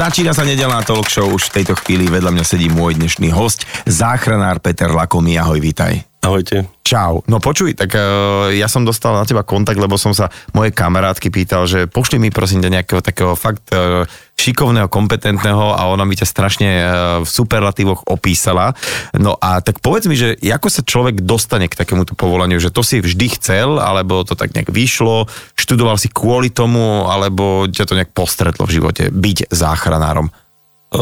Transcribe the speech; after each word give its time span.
Začína 0.00 0.32
sa 0.32 0.48
nedelná 0.48 0.80
talk 0.80 1.12
show, 1.12 1.28
už 1.28 1.52
v 1.52 1.60
tejto 1.60 1.76
chvíli 1.76 2.08
vedľa 2.08 2.32
mňa 2.32 2.44
sedí 2.48 2.72
môj 2.72 2.96
dnešný 2.96 3.36
host, 3.36 3.68
záchranár 3.84 4.56
Peter 4.64 4.88
Lakomý. 4.88 5.36
Ahoj, 5.36 5.60
vítaj. 5.60 6.09
Ahojte. 6.20 6.68
Čau. 6.84 7.24
No 7.24 7.40
počuj, 7.40 7.72
tak 7.72 7.96
uh, 7.96 8.52
ja 8.52 8.68
som 8.68 8.84
dostal 8.84 9.16
na 9.16 9.24
teba 9.24 9.40
kontakt, 9.40 9.80
lebo 9.80 9.96
som 9.96 10.12
sa 10.12 10.28
mojej 10.52 10.68
kamarátky 10.68 11.32
pýtal, 11.32 11.64
že 11.64 11.88
pošli 11.88 12.20
mi 12.20 12.28
prosím 12.28 12.60
ťa 12.60 12.76
nejakého 12.76 13.00
takého 13.00 13.32
fakt 13.32 13.72
uh, 13.72 14.04
šikovného, 14.36 14.92
kompetentného 14.92 15.80
a 15.80 15.88
ona 15.88 16.04
mi 16.04 16.12
ťa 16.12 16.28
strašne 16.28 16.70
uh, 16.76 16.84
v 17.24 17.28
superlatívoch 17.28 18.04
opísala. 18.04 18.76
No 19.16 19.40
a 19.40 19.64
tak 19.64 19.80
povedz 19.80 20.12
mi, 20.12 20.16
že 20.18 20.36
ako 20.44 20.68
sa 20.68 20.84
človek 20.84 21.24
dostane 21.24 21.72
k 21.72 21.78
takémuto 21.80 22.12
povolaniu, 22.12 22.60
že 22.60 22.68
to 22.68 22.84
si 22.84 23.00
vždy 23.00 23.40
chcel, 23.40 23.80
alebo 23.80 24.20
to 24.20 24.36
tak 24.36 24.52
nejak 24.52 24.68
vyšlo, 24.68 25.24
študoval 25.56 25.96
si 25.96 26.12
kvôli 26.12 26.52
tomu, 26.52 27.08
alebo 27.08 27.64
ťa 27.64 27.88
to 27.88 27.96
nejak 27.96 28.12
postretlo 28.12 28.68
v 28.68 28.76
živote, 28.76 29.08
byť 29.08 29.48
záchranárom? 29.48 30.28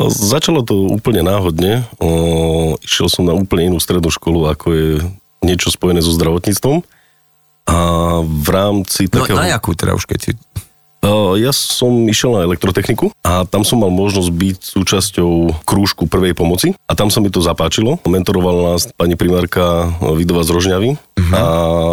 Začalo 0.09 0.61
to 0.63 0.93
úplne 0.93 1.25
náhodne. 1.25 1.89
O, 1.97 2.77
išiel 2.85 3.09
som 3.09 3.25
na 3.25 3.33
úplne 3.33 3.73
inú 3.73 3.81
strednú 3.81 4.13
školu, 4.13 4.45
ako 4.53 4.67
je 4.77 4.89
niečo 5.41 5.73
spojené 5.73 6.05
so 6.05 6.13
zdravotníctvom. 6.13 6.85
A 7.69 7.79
v 8.25 8.49
rámci 8.53 9.09
no, 9.09 9.25
takého... 9.25 9.37
na 9.41 9.49
jakú 9.49 9.73
teda 9.73 9.97
už 9.97 10.05
keď 10.05 10.21
si... 10.21 10.33
Ja 11.39 11.55
som 11.55 12.11
išiel 12.11 12.35
na 12.35 12.43
elektrotechniku 12.43 13.15
a 13.23 13.47
tam 13.47 13.63
som 13.63 13.79
mal 13.79 13.89
možnosť 13.95 14.35
byť 14.35 14.59
súčasťou 14.67 15.63
krúžku 15.63 16.11
prvej 16.11 16.35
pomoci 16.35 16.75
a 16.91 16.93
tam 16.99 17.07
sa 17.07 17.23
mi 17.23 17.31
to 17.31 17.39
zapáčilo. 17.39 18.03
Mentorovala 18.03 18.75
nás 18.75 18.91
pani 18.99 19.15
primárka 19.15 19.95
Vidova 20.19 20.43
z 20.43 20.51
Rožňavy 20.59 20.91
uh-huh. 20.99 21.33
a 21.39 21.43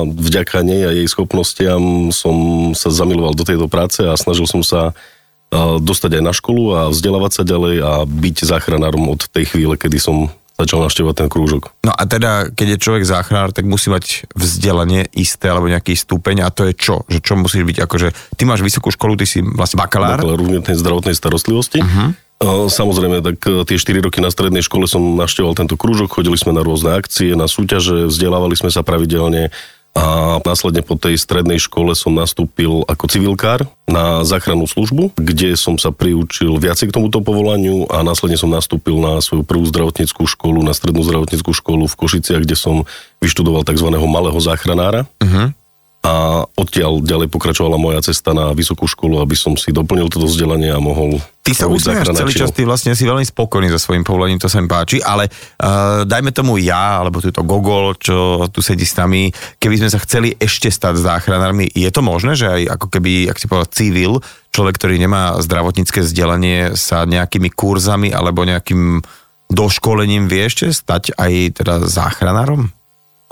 vďaka 0.09 0.65
nej 0.65 0.89
a 0.89 0.91
jej 0.91 1.05
schopnostiam 1.05 2.09
som 2.09 2.73
sa 2.73 2.89
zamiloval 2.89 3.37
do 3.37 3.45
tejto 3.45 3.69
práce 3.69 4.01
a 4.01 4.17
snažil 4.17 4.49
som 4.49 4.65
sa 4.65 4.97
dostať 5.79 6.19
aj 6.19 6.23
na 6.23 6.33
školu 6.35 6.63
a 6.75 6.81
vzdelávať 6.91 7.31
sa 7.31 7.43
ďalej 7.47 7.75
a 7.81 7.91
byť 8.03 8.35
záchranárom 8.43 9.07
od 9.11 9.27
tej 9.31 9.55
chvíle, 9.55 9.79
kedy 9.79 9.97
som 10.01 10.29
začal 10.55 10.79
naštevovať 10.87 11.15
ten 11.19 11.27
krúžok. 11.27 11.75
No 11.83 11.91
a 11.91 12.03
teda, 12.07 12.47
keď 12.47 12.67
je 12.75 12.83
človek 12.83 13.03
záchranár, 13.03 13.51
tak 13.51 13.67
musí 13.67 13.91
mať 13.91 14.31
vzdelanie 14.31 15.11
isté 15.11 15.51
alebo 15.51 15.67
nejaký 15.67 15.91
stupeň 15.91 16.47
a 16.47 16.49
to 16.49 16.71
je 16.71 16.73
čo? 16.79 17.03
Že 17.11 17.19
čo 17.19 17.33
musíš 17.35 17.63
byť? 17.67 17.77
Akože 17.83 18.07
ty 18.39 18.47
máš 18.47 18.63
vysokú 18.63 18.87
školu, 18.87 19.19
ty 19.19 19.27
si 19.27 19.43
vlastne 19.43 19.83
bakalár? 19.83 20.23
Bakalár 20.23 20.39
v 20.39 20.63
zdravotnej 20.63 21.15
starostlivosti. 21.15 21.83
Uh-huh. 21.83 22.15
Samozrejme, 22.71 23.23
tak 23.23 23.39
e, 23.47 23.63
tie 23.63 23.79
4 23.79 24.11
roky 24.11 24.19
na 24.19 24.27
strednej 24.27 24.59
škole 24.59 24.91
som 24.91 24.99
našteval 25.15 25.55
tento 25.55 25.79
krúžok, 25.79 26.19
chodili 26.19 26.35
sme 26.35 26.51
na 26.51 26.67
rôzne 26.67 26.91
akcie, 26.91 27.31
na 27.31 27.47
súťaže, 27.47 28.11
vzdelávali 28.11 28.59
sme 28.59 28.67
sa 28.67 28.83
pravidelne 28.83 29.55
a 29.95 30.37
následne 30.43 30.83
po 30.83 30.99
tej 30.99 31.15
strednej 31.15 31.55
škole 31.55 31.95
som 31.95 32.11
nastúpil 32.11 32.83
ako 32.85 33.07
civilkár 33.07 33.63
na 33.87 34.27
záchrannú 34.27 34.67
službu, 34.67 35.15
kde 35.15 35.55
som 35.55 35.79
sa 35.79 35.95
priučil 35.95 36.59
viacej 36.59 36.91
k 36.91 36.95
tomuto 36.99 37.23
povolaniu 37.23 37.87
a 37.87 38.03
následne 38.03 38.35
som 38.35 38.51
nastúpil 38.51 38.99
na 38.99 39.23
svoju 39.23 39.47
prvú 39.47 39.63
zdravotníckú 39.63 40.27
školu, 40.27 40.67
na 40.67 40.75
strednú 40.75 40.99
zdravotníckú 40.99 41.55
školu 41.55 41.87
v 41.87 41.95
Košiciach, 41.95 42.43
kde 42.43 42.59
som 42.59 42.83
vyštudoval 43.23 43.63
tzv. 43.63 43.87
malého 43.87 44.37
záchranára. 44.37 45.07
Uh-huh 45.23 45.55
a 46.05 46.45
odtiaľ 46.53 47.01
ďalej 47.01 47.33
pokračovala 47.33 47.81
moja 47.81 47.97
cesta 48.05 48.29
na 48.37 48.53
vysokú 48.53 48.85
školu, 48.85 49.17
aby 49.25 49.33
som 49.33 49.57
si 49.57 49.73
doplnil 49.73 50.05
toto 50.13 50.29
vzdelanie 50.29 50.69
a 50.69 50.77
mohol... 50.77 51.17
Ty 51.41 51.53
sa 51.53 51.65
usmievaš 51.65 52.13
celý 52.13 52.33
čas, 52.33 52.53
ty 52.53 52.61
vlastne 52.61 52.93
si 52.93 53.05
veľmi 53.05 53.25
spokojný 53.25 53.73
so 53.73 53.81
svojím 53.81 54.05
povolaním, 54.05 54.37
to 54.37 54.45
sa 54.45 54.61
mi 54.61 54.69
páči, 54.69 55.01
ale 55.01 55.29
uh, 55.29 56.05
dajme 56.05 56.29
tomu 56.29 56.61
ja, 56.61 57.01
alebo 57.01 57.21
túto 57.21 57.41
Gogol, 57.41 57.97
čo 57.97 58.45
tu 58.53 58.61
sedí 58.61 58.85
s 58.85 58.97
nami, 58.97 59.33
keby 59.57 59.81
sme 59.81 59.89
sa 59.89 60.01
chceli 60.01 60.37
ešte 60.37 60.69
stať 60.69 61.01
záchranármi, 61.01 61.69
je 61.73 61.89
to 61.89 62.01
možné, 62.05 62.37
že 62.37 62.49
aj 62.49 62.61
ako 62.77 62.87
keby, 62.93 63.29
ak 63.29 63.37
si 63.41 63.45
povedal, 63.49 63.69
civil, 63.73 64.13
človek, 64.53 64.77
ktorý 64.77 65.01
nemá 65.01 65.37
zdravotnícke 65.41 66.05
vzdelanie, 66.05 66.77
sa 66.77 67.05
nejakými 67.05 67.49
kurzami 67.49 68.13
alebo 68.13 68.45
nejakým 68.45 69.01
doškolením 69.49 70.25
vie 70.25 70.49
ešte 70.49 70.69
stať 70.73 71.17
aj 71.17 71.61
teda 71.61 71.85
záchranárom? 71.85 72.74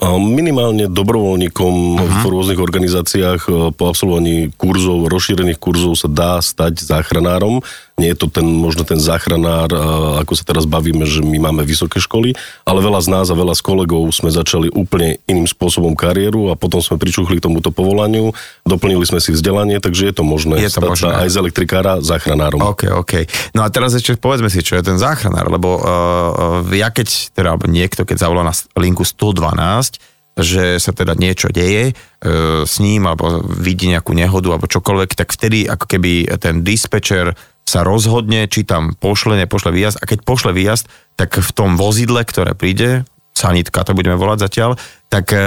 Minimálne 0.02 0.90
dobrovoľníkom 0.90 1.74
uh-huh. 2.02 2.26
v 2.26 2.32
rôznych 2.34 2.58
organizáciách 2.58 3.42
e, 3.46 3.52
po 3.78 3.84
absolvovaní 3.94 4.50
kurzov, 4.58 5.06
rozšírených 5.06 5.62
kurzov 5.62 5.94
sa 5.94 6.10
dá 6.10 6.32
stať 6.42 6.82
záchranárom. 6.82 7.62
Nie 7.94 8.18
je 8.18 8.26
to 8.26 8.28
ten, 8.28 8.46
možno 8.50 8.82
ten 8.82 8.98
záchranár, 8.98 9.70
ako 10.18 10.34
sa 10.34 10.42
teraz 10.42 10.66
bavíme, 10.66 11.06
že 11.06 11.22
my 11.22 11.38
máme 11.38 11.62
vysoké 11.62 12.02
školy, 12.02 12.34
ale 12.66 12.82
veľa 12.82 13.06
z 13.06 13.08
nás 13.14 13.30
a 13.30 13.38
veľa 13.38 13.54
z 13.54 13.62
kolegov 13.62 14.10
sme 14.10 14.34
začali 14.34 14.74
úplne 14.74 15.22
iným 15.30 15.46
spôsobom 15.46 15.94
kariéru 15.94 16.50
a 16.50 16.58
potom 16.58 16.82
sme 16.82 16.98
pričuchli 16.98 17.38
k 17.38 17.46
tomuto 17.46 17.70
povolaniu, 17.70 18.34
doplnili 18.66 19.06
sme 19.06 19.22
si 19.22 19.30
vzdelanie, 19.30 19.78
takže 19.78 20.10
je 20.10 20.16
to 20.18 20.26
možné 20.26 20.58
je 20.58 20.74
to 20.74 20.82
stať 20.82 20.90
možné. 20.90 21.06
sa 21.06 21.22
aj 21.22 21.30
z 21.30 21.36
elektrikára 21.38 21.94
záchranárom. 22.02 22.66
OK, 22.66 22.90
OK. 22.90 23.14
No 23.54 23.62
a 23.62 23.70
teraz 23.70 23.94
ešte 23.94 24.18
povedzme 24.18 24.50
si, 24.50 24.66
čo 24.66 24.74
je 24.74 24.84
ten 24.90 24.98
záchranár, 24.98 25.54
lebo 25.54 25.78
uh, 25.78 26.66
ja 26.74 26.90
keď, 26.90 27.30
teda 27.38 27.62
niekto, 27.70 28.10
keď 28.10 28.26
zavolá 28.26 28.42
na 28.42 28.54
linku 28.74 29.06
112, 29.06 30.02
že 30.34 30.82
sa 30.82 30.90
teda 30.90 31.14
niečo 31.14 31.54
deje 31.54 31.94
e, 31.94 32.66
s 32.66 32.82
ním 32.82 33.06
alebo 33.06 33.46
vidí 33.46 33.86
nejakú 33.86 34.18
nehodu 34.18 34.50
alebo 34.50 34.66
čokoľvek, 34.66 35.14
tak 35.14 35.30
vtedy 35.30 35.70
ako 35.70 35.86
keby 35.86 36.26
ten 36.42 36.66
dispečer 36.66 37.38
sa 37.68 37.84
rozhodne, 37.84 38.48
či 38.48 38.64
tam 38.64 38.96
pošle, 38.96 39.40
nepošle 39.40 39.76
výjazd 39.76 40.00
a 40.00 40.08
keď 40.08 40.20
pošle 40.24 40.52
výjazd, 40.56 40.88
tak 41.20 41.40
v 41.40 41.52
tom 41.52 41.76
vozidle, 41.76 42.24
ktoré 42.24 42.56
príde, 42.56 43.04
sanitka 43.36 43.84
to 43.84 43.98
budeme 43.98 44.16
volať 44.16 44.48
zatiaľ, 44.48 44.72
tak 45.12 45.34
e, 45.34 45.40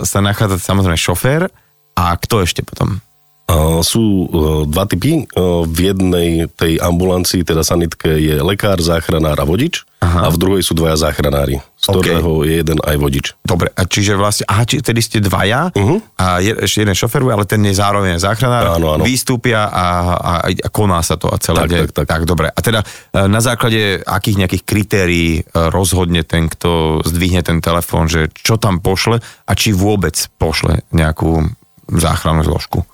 sa 0.00 0.18
nachádza 0.24 0.56
samozrejme 0.62 0.96
šofér 0.96 1.52
a 1.98 2.04
kto 2.16 2.42
ešte 2.42 2.64
potom? 2.64 3.03
Sú 3.84 4.24
e, 4.24 4.26
dva 4.72 4.88
typy. 4.88 5.20
E, 5.20 5.22
v 5.68 5.78
jednej 5.92 6.48
tej 6.48 6.80
ambulancii, 6.80 7.44
teda 7.44 7.60
sanitke, 7.60 8.16
je 8.16 8.40
lekár, 8.40 8.80
záchranár 8.80 9.36
a 9.36 9.44
vodič. 9.44 9.84
Aha. 10.00 10.28
A 10.28 10.32
v 10.32 10.36
druhej 10.40 10.62
sú 10.64 10.72
dvaja 10.72 10.96
záchranári, 11.00 11.60
z 11.76 11.86
ktorého 11.88 12.40
okay. 12.40 12.44
je 12.44 12.52
jeden 12.60 12.78
aj 12.80 12.96
vodič. 12.96 13.26
Dobre, 13.44 13.68
a 13.72 13.84
čiže 13.84 14.16
vlastne, 14.16 14.44
aha, 14.48 14.64
či, 14.64 14.80
tedy 14.80 15.00
ste 15.00 15.20
dvaja 15.20 15.72
uh-huh. 15.72 15.96
a 16.20 16.44
je, 16.44 16.52
ešte 16.60 16.84
jeden 16.84 16.92
šoferuje, 16.96 17.32
ale 17.32 17.44
ten 17.48 17.60
je 17.64 17.72
zároveň 17.72 18.20
záchranár, 18.20 18.76
áno, 18.76 19.00
áno. 19.00 19.04
vystúpia 19.04 19.64
a, 19.64 19.86
a, 20.12 20.32
a 20.48 20.68
koná 20.68 21.00
sa 21.00 21.16
to 21.16 21.32
a 21.32 21.40
celé. 21.40 21.64
Tak, 21.64 21.68
tak, 21.68 21.90
tak. 21.92 22.06
tak, 22.08 22.22
dobre. 22.28 22.52
A 22.52 22.60
teda 22.60 22.84
e, 22.84 23.28
na 23.28 23.40
základe 23.40 24.04
akých 24.04 24.40
nejakých 24.44 24.64
kritérií 24.64 25.30
rozhodne 25.52 26.20
ten, 26.24 26.52
kto 26.52 27.00
zdvihne 27.04 27.40
ten 27.40 27.64
telefón, 27.64 28.08
že 28.08 28.28
čo 28.32 28.60
tam 28.60 28.84
pošle 28.84 29.20
a 29.20 29.52
či 29.56 29.72
vôbec 29.72 30.16
pošle 30.36 30.84
nejakú 30.92 31.48
záchrannú 31.88 32.44
zložku? 32.44 32.84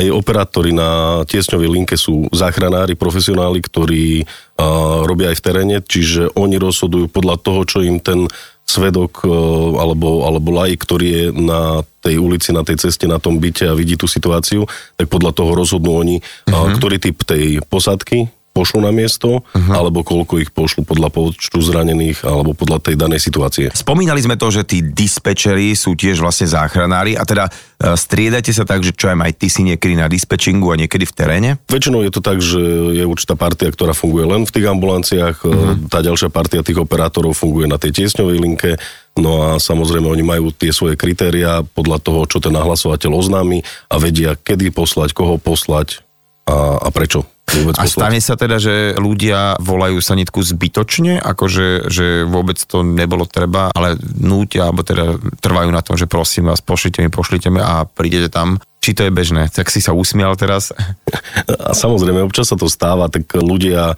Aj 0.00 0.16
operátori 0.16 0.72
na 0.72 1.22
tiesňovej 1.28 1.68
linke 1.68 1.96
sú 2.00 2.26
záchranári, 2.32 2.96
profesionáli, 2.96 3.60
ktorí 3.60 4.24
uh, 4.24 5.04
robia 5.04 5.30
aj 5.30 5.36
v 5.38 5.44
teréne, 5.44 5.76
čiže 5.84 6.32
oni 6.32 6.56
rozhodujú 6.56 7.12
podľa 7.12 7.36
toho, 7.44 7.60
čo 7.68 7.78
im 7.84 8.00
ten 8.00 8.24
svedok 8.64 9.26
uh, 9.28 9.30
alebo, 9.76 10.24
alebo 10.24 10.48
laj, 10.56 10.80
ktorý 10.80 11.06
je 11.06 11.24
na 11.36 11.84
tej 12.00 12.16
ulici, 12.16 12.56
na 12.56 12.64
tej 12.64 12.80
ceste, 12.80 13.04
na 13.04 13.20
tom 13.20 13.36
byte 13.36 13.68
a 13.68 13.76
vidí 13.76 14.00
tú 14.00 14.08
situáciu, 14.08 14.64
tak 14.96 15.12
podľa 15.12 15.36
toho 15.36 15.52
rozhodnú 15.52 16.00
oni, 16.00 16.16
uh-huh. 16.18 16.54
uh, 16.54 16.72
ktorý 16.80 16.96
typ 16.96 17.20
tej 17.28 17.60
posádky 17.68 18.39
pošlu 18.50 18.82
na 18.82 18.90
miesto, 18.90 19.46
uh-huh. 19.46 19.72
alebo 19.72 20.02
koľko 20.02 20.42
ich 20.42 20.50
pošlu 20.50 20.82
podľa 20.82 21.08
počtu 21.14 21.58
zranených, 21.62 22.26
alebo 22.26 22.50
podľa 22.52 22.82
tej 22.82 22.94
danej 22.98 23.22
situácie. 23.22 23.70
Spomínali 23.70 24.18
sme 24.18 24.34
to, 24.34 24.50
že 24.50 24.66
tí 24.66 24.82
dispečeri 24.82 25.72
sú 25.78 25.94
tiež 25.94 26.18
vlastne 26.18 26.50
záchranári 26.50 27.14
a 27.14 27.22
teda 27.22 27.46
e, 27.46 27.94
striedate 27.94 28.50
sa 28.50 28.66
tak, 28.66 28.82
že 28.82 28.90
čo 28.90 29.14
aj 29.14 29.32
ty 29.38 29.46
si 29.46 29.62
niekedy 29.62 29.94
na 29.94 30.10
dispečingu 30.10 30.74
a 30.74 30.80
niekedy 30.80 31.06
v 31.06 31.14
teréne? 31.14 31.50
Väčšinou 31.70 32.02
je 32.02 32.12
to 32.12 32.20
tak, 32.20 32.42
že 32.42 32.60
je 32.94 33.04
určitá 33.06 33.38
partia, 33.38 33.70
ktorá 33.70 33.94
funguje 33.94 34.26
len 34.26 34.42
v 34.42 34.54
tých 34.54 34.66
ambulanciách, 34.66 35.36
uh-huh. 35.46 35.86
tá 35.86 36.02
ďalšia 36.02 36.28
partia 36.34 36.66
tých 36.66 36.82
operátorov 36.82 37.38
funguje 37.38 37.70
na 37.70 37.78
tej 37.78 38.02
tiesňovej 38.02 38.38
linke, 38.42 38.72
No 39.18 39.42
a 39.42 39.58
samozrejme 39.58 40.06
oni 40.06 40.22
majú 40.22 40.54
tie 40.54 40.70
svoje 40.70 40.94
kritéria 40.94 41.66
podľa 41.66 41.98
toho, 41.98 42.20
čo 42.30 42.38
ten 42.38 42.54
nahlasovateľ 42.54 43.10
oznámi 43.10 43.58
a 43.90 43.98
vedia, 43.98 44.38
kedy 44.38 44.70
poslať, 44.70 45.12
koho 45.12 45.34
poslať 45.34 46.06
a, 46.46 46.78
a 46.78 46.88
prečo 46.94 47.26
vôbec 47.58 47.74
A 47.76 47.84
stane 47.90 48.22
sa 48.22 48.38
teda, 48.38 48.62
že 48.62 48.94
ľudia 48.94 49.58
volajú 49.58 49.98
sanitku 49.98 50.40
zbytočne, 50.40 51.18
akože 51.18 51.90
že 51.90 52.24
vôbec 52.24 52.56
to 52.60 52.86
nebolo 52.86 53.26
treba, 53.26 53.74
ale 53.74 53.98
nútia, 54.18 54.70
alebo 54.70 54.86
teda 54.86 55.18
trvajú 55.42 55.70
na 55.74 55.82
tom, 55.82 55.98
že 55.98 56.06
prosím 56.06 56.48
vás, 56.48 56.62
pošlite 56.62 57.02
mi, 57.02 57.10
pošlite 57.10 57.48
mi 57.50 57.58
a 57.58 57.82
prídete 57.84 58.30
tam. 58.30 58.62
Či 58.80 58.96
to 58.96 59.04
je 59.04 59.12
bežné? 59.12 59.52
Tak 59.52 59.68
si 59.68 59.84
sa 59.84 59.92
usmial 59.92 60.32
teraz? 60.40 60.72
A 61.68 61.76
samozrejme, 61.76 62.24
občas 62.24 62.48
sa 62.48 62.56
to 62.56 62.64
stáva, 62.66 63.12
tak 63.12 63.28
ľudia 63.36 63.94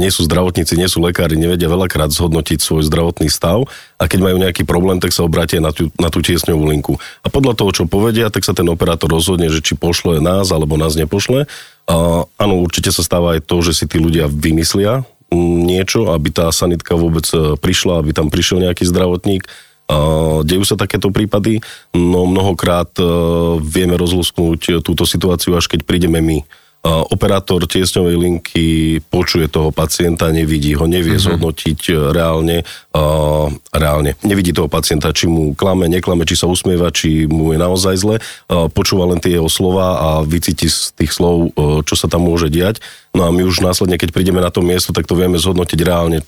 nie 0.00 0.08
sú 0.08 0.24
zdravotníci, 0.24 0.80
nie 0.80 0.88
sú 0.88 1.04
lekári, 1.04 1.36
nevedia 1.36 1.68
veľakrát 1.68 2.08
zhodnotiť 2.08 2.56
svoj 2.56 2.88
zdravotný 2.88 3.28
stav 3.28 3.68
a 4.00 4.08
keď 4.08 4.20
majú 4.24 4.36
nejaký 4.40 4.64
problém, 4.64 4.96
tak 4.96 5.12
sa 5.12 5.28
obrátia 5.28 5.60
na 5.60 5.76
tú, 5.76 5.92
na 6.00 6.08
tú 6.08 6.24
tiesňovú 6.24 6.64
linku. 6.72 6.96
A 7.20 7.28
podľa 7.28 7.52
toho, 7.52 7.70
čo 7.70 7.84
povedia, 7.84 8.32
tak 8.32 8.48
sa 8.48 8.56
ten 8.56 8.64
operátor 8.64 9.12
rozhodne, 9.12 9.52
že 9.52 9.60
či 9.60 9.76
pošle 9.76 10.24
nás 10.24 10.48
alebo 10.48 10.80
nás 10.80 10.96
nepošle. 10.96 11.44
A, 11.84 12.24
áno, 12.24 12.54
určite 12.64 12.88
sa 12.96 13.04
stáva 13.04 13.36
aj 13.36 13.44
to, 13.44 13.60
že 13.60 13.76
si 13.76 13.84
tí 13.84 14.00
ľudia 14.00 14.24
vymyslia 14.24 15.04
mm, 15.28 15.68
niečo, 15.68 16.08
aby 16.16 16.32
tá 16.32 16.48
sanitka 16.48 16.96
vôbec 16.96 17.28
e, 17.36 17.60
prišla, 17.60 18.00
aby 18.00 18.16
tam 18.16 18.32
prišiel 18.32 18.64
nejaký 18.64 18.88
zdravotník. 18.88 19.44
Dejú 20.44 20.64
sa 20.64 20.80
takéto 20.80 21.12
prípady, 21.12 21.60
no 21.92 22.24
mnohokrát 22.24 22.88
uh, 23.00 23.60
vieme 23.60 23.96
rozlusknúť 24.00 24.80
túto 24.80 25.04
situáciu, 25.04 25.56
až 25.56 25.68
keď 25.68 25.84
prídeme 25.84 26.24
my 26.24 26.40
operátor 26.84 27.64
tiesňovej 27.64 28.16
linky 28.20 28.66
počuje 29.08 29.48
toho 29.48 29.72
pacienta, 29.72 30.28
nevidí 30.28 30.76
ho, 30.76 30.84
nevie 30.84 31.16
uh-huh. 31.16 31.32
zhodnotiť 31.32 31.80
e, 31.88 31.92
reálne, 32.12 32.60
uh, 32.92 33.48
reálne. 33.72 34.20
Nevidí 34.20 34.52
toho 34.52 34.68
pacienta, 34.68 35.08
či 35.16 35.24
mu 35.24 35.56
klame, 35.56 35.88
neklame, 35.88 36.28
či 36.28 36.36
sa 36.36 36.44
usmieva, 36.44 36.92
či 36.92 37.24
mu 37.24 37.56
je 37.56 37.58
naozaj 37.58 37.94
zle. 37.96 38.16
Uh, 38.52 38.68
počúva 38.68 39.08
len 39.08 39.16
tie 39.16 39.40
jeho 39.40 39.48
slova 39.48 39.96
a 39.96 40.08
vycíti 40.28 40.68
z 40.68 40.92
tých 40.92 41.16
slov, 41.16 41.56
uh, 41.56 41.80
čo 41.88 41.96
sa 41.96 42.04
tam 42.04 42.28
môže 42.28 42.52
diať. 42.52 42.84
No 43.16 43.24
a 43.24 43.32
my 43.32 43.48
už 43.48 43.64
následne, 43.64 43.96
keď 43.96 44.12
prídeme 44.12 44.44
na 44.44 44.52
to 44.52 44.60
miesto, 44.60 44.92
tak 44.92 45.08
to 45.08 45.16
vieme 45.16 45.40
zhodnotiť 45.40 45.80
reálne, 45.80 46.20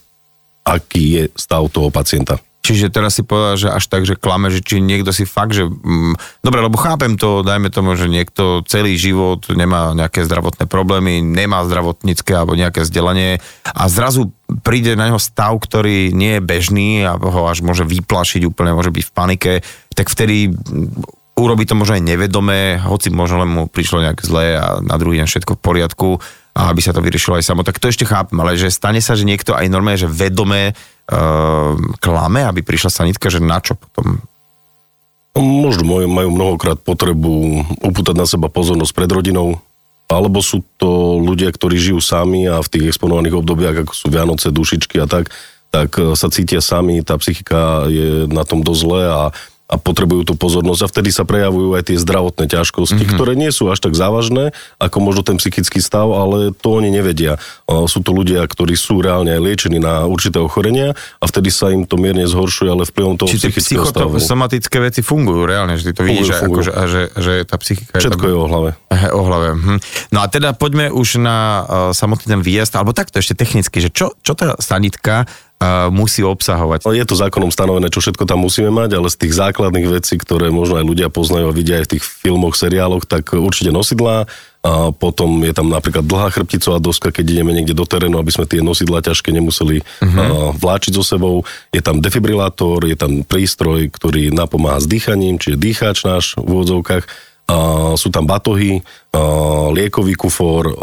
aký 0.64 1.04
je 1.20 1.22
stav 1.36 1.68
toho 1.68 1.92
pacienta. 1.92 2.40
Čiže 2.66 2.90
teraz 2.90 3.14
si 3.14 3.22
povedal, 3.22 3.54
že 3.54 3.68
až 3.70 3.86
tak, 3.86 4.02
že 4.02 4.18
klame, 4.18 4.50
že 4.50 4.58
či 4.58 4.82
niekto 4.82 5.14
si 5.14 5.22
fakt, 5.22 5.54
že... 5.54 5.70
Mm, 5.70 6.18
dobre, 6.42 6.66
lebo 6.66 6.74
chápem 6.74 7.14
to, 7.14 7.46
dajme 7.46 7.70
tomu, 7.70 7.94
že 7.94 8.10
niekto 8.10 8.66
celý 8.66 8.98
život 8.98 9.46
nemá 9.54 9.94
nejaké 9.94 10.26
zdravotné 10.26 10.66
problémy, 10.66 11.22
nemá 11.22 11.62
zdravotnícke 11.62 12.34
alebo 12.34 12.58
nejaké 12.58 12.82
vzdelanie 12.82 13.38
a 13.70 13.82
zrazu 13.86 14.34
príde 14.66 14.98
na 14.98 15.14
neho 15.14 15.22
stav, 15.22 15.54
ktorý 15.62 16.10
nie 16.10 16.38
je 16.38 16.42
bežný 16.42 17.06
a 17.06 17.14
ho 17.14 17.46
až 17.46 17.62
môže 17.62 17.86
vyplašiť 17.86 18.42
úplne, 18.50 18.74
môže 18.74 18.90
byť 18.90 19.04
v 19.06 19.14
panike, 19.14 19.52
tak 19.94 20.10
vtedy 20.10 20.50
mm, 20.50 21.38
urobí 21.38 21.70
to 21.70 21.78
možno 21.78 21.94
aj 21.94 22.02
nevedomé, 22.02 22.82
hoci 22.82 23.14
možno 23.14 23.46
len 23.46 23.50
mu 23.54 23.62
prišlo 23.70 24.02
nejak 24.02 24.26
zlé 24.26 24.58
a 24.58 24.82
na 24.82 24.98
druhý 24.98 25.22
deň 25.22 25.30
všetko 25.30 25.54
v 25.54 25.62
poriadku 25.62 26.08
a 26.56 26.72
aby 26.72 26.80
sa 26.80 26.96
to 26.96 27.04
vyriešilo 27.04 27.36
aj 27.36 27.44
samo. 27.44 27.60
Tak 27.60 27.76
to 27.76 27.92
ešte 27.92 28.08
chápem, 28.08 28.40
ale 28.40 28.56
že 28.56 28.72
stane 28.72 29.04
sa, 29.04 29.12
že 29.12 29.28
niekto 29.28 29.52
aj 29.52 29.68
normálne, 29.68 30.00
že 30.00 30.08
vedomé 30.08 30.72
Ehm, 31.06 31.94
klame, 32.02 32.42
aby 32.42 32.66
prišla 32.66 32.90
sanitka, 32.90 33.30
že 33.30 33.38
na 33.38 33.62
čo 33.62 33.78
potom? 33.78 34.18
Možno 35.38 36.02
majú 36.02 36.28
mnohokrát 36.34 36.82
potrebu 36.82 37.62
upútať 37.78 38.16
na 38.18 38.26
seba 38.26 38.50
pozornosť 38.50 38.90
pred 38.90 39.10
rodinou, 39.14 39.62
alebo 40.10 40.42
sú 40.42 40.66
to 40.80 41.20
ľudia, 41.22 41.52
ktorí 41.54 41.78
žijú 41.78 42.02
sami 42.02 42.50
a 42.50 42.58
v 42.58 42.70
tých 42.72 42.84
exponovaných 42.90 43.38
obdobiach, 43.38 43.76
ako 43.86 43.92
sú 43.94 44.06
Vianoce, 44.10 44.50
dušičky 44.50 44.98
a 44.98 45.06
tak, 45.06 45.30
tak 45.70 45.94
e, 46.00 46.16
sa 46.18 46.26
cítia 46.32 46.64
sami, 46.64 47.04
tá 47.06 47.14
psychika 47.20 47.86
je 47.86 48.26
na 48.26 48.42
tom 48.42 48.64
dosť 48.64 48.80
zle 48.80 49.02
a 49.06 49.22
a 49.66 49.82
potrebujú 49.82 50.22
tú 50.22 50.34
pozornosť 50.38 50.82
a 50.86 50.90
vtedy 50.94 51.10
sa 51.10 51.26
prejavujú 51.26 51.74
aj 51.74 51.90
tie 51.90 51.98
zdravotné 51.98 52.46
ťažkosti, 52.46 53.02
mm-hmm. 53.02 53.14
ktoré 53.18 53.34
nie 53.34 53.50
sú 53.50 53.66
až 53.66 53.82
tak 53.82 53.98
závažné 53.98 54.54
ako 54.78 55.02
možno 55.02 55.26
ten 55.26 55.42
psychický 55.42 55.82
stav, 55.82 56.06
ale 56.14 56.54
to 56.54 56.78
oni 56.78 56.94
nevedia. 56.94 57.34
Sú 57.66 57.98
to 57.98 58.14
ľudia, 58.14 58.46
ktorí 58.46 58.78
sú 58.78 59.02
reálne 59.02 59.34
aj 59.34 59.42
liečení 59.42 59.82
na 59.82 60.06
určité 60.06 60.38
ochorenia 60.38 60.94
a 61.18 61.24
vtedy 61.26 61.50
sa 61.50 61.74
im 61.74 61.82
to 61.82 61.98
mierne 61.98 62.30
zhoršuje, 62.30 62.68
ale 62.70 62.86
vplyvom 62.86 63.18
toho 63.18 63.26
Či 63.26 63.42
psychického 63.42 63.82
stavu. 63.90 64.22
somatické 64.22 64.78
veci 64.78 65.02
fungujú 65.02 65.42
reálne, 65.42 65.74
že 65.74 65.90
to 65.90 66.06
vidíš, 66.06 66.46
fungujú. 66.46 66.46
Ako, 66.46 66.60
že, 66.62 66.72
že, 66.86 67.02
že 67.18 67.32
tá 67.42 67.58
psychika 67.58 67.98
Všetko 67.98 68.22
je, 68.22 68.30
tam... 68.30 68.30
je 68.30 68.36
o 68.38 68.46
hlave. 68.46 68.70
He, 68.94 69.08
o 69.10 69.22
hlave. 69.26 69.48
Hm. 69.58 69.78
No 70.14 70.18
a 70.22 70.26
teda 70.30 70.54
poďme 70.54 70.94
už 70.94 71.18
na 71.18 71.36
uh, 71.36 71.64
samotný 71.90 72.38
ten 72.38 72.38
výjazd, 72.38 72.70
alebo 72.78 72.94
takto 72.94 73.18
ešte 73.18 73.34
technicky, 73.34 73.82
že 73.82 73.90
čo, 73.90 74.14
čo 74.22 74.38
tá 74.38 74.54
sanitka 74.62 75.26
musí 75.88 76.20
obsahovať. 76.20 76.84
Je 76.92 77.08
to 77.08 77.16
zákonom 77.16 77.48
stanovené, 77.48 77.88
čo 77.88 78.04
všetko 78.04 78.28
tam 78.28 78.44
musíme 78.44 78.68
mať, 78.68 79.00
ale 79.00 79.08
z 79.08 79.24
tých 79.24 79.40
základných 79.40 79.88
vecí, 79.88 80.20
ktoré 80.20 80.52
možno 80.52 80.76
aj 80.76 80.84
ľudia 80.84 81.08
poznajú 81.08 81.48
a 81.48 81.56
vidia 81.56 81.80
aj 81.80 81.88
v 81.88 81.92
tých 81.96 82.04
filmoch, 82.04 82.52
seriáloch, 82.52 83.08
tak 83.08 83.32
určite 83.32 83.72
nosidlá, 83.72 84.28
a 84.66 84.90
potom 84.90 85.46
je 85.46 85.54
tam 85.54 85.70
napríklad 85.70 86.02
dlhá 86.02 86.34
chrbticová 86.34 86.82
doska, 86.82 87.14
keď 87.14 87.38
ideme 87.38 87.54
niekde 87.54 87.70
do 87.70 87.86
terénu, 87.86 88.18
aby 88.18 88.34
sme 88.34 88.50
tie 88.50 88.66
nosidlá 88.66 88.98
ťažké 88.98 89.30
nemuseli 89.30 89.78
uh-huh. 89.78 90.58
vláčiť 90.58 90.92
so 90.98 91.06
sebou. 91.06 91.46
Je 91.70 91.78
tam 91.78 92.02
defibrilátor, 92.02 92.82
je 92.82 92.98
tam 92.98 93.22
prístroj, 93.22 93.94
ktorý 93.94 94.34
napomáha 94.34 94.82
s 94.82 94.90
dýchaním, 94.90 95.38
čiže 95.38 95.54
dýchač 95.54 96.02
náš 96.02 96.34
v 96.34 96.50
úvodzovkách. 96.50 97.04
A 97.46 97.56
sú 97.94 98.10
tam 98.10 98.26
batohy, 98.26 98.82
liekový 99.70 100.18
kufor, 100.18 100.74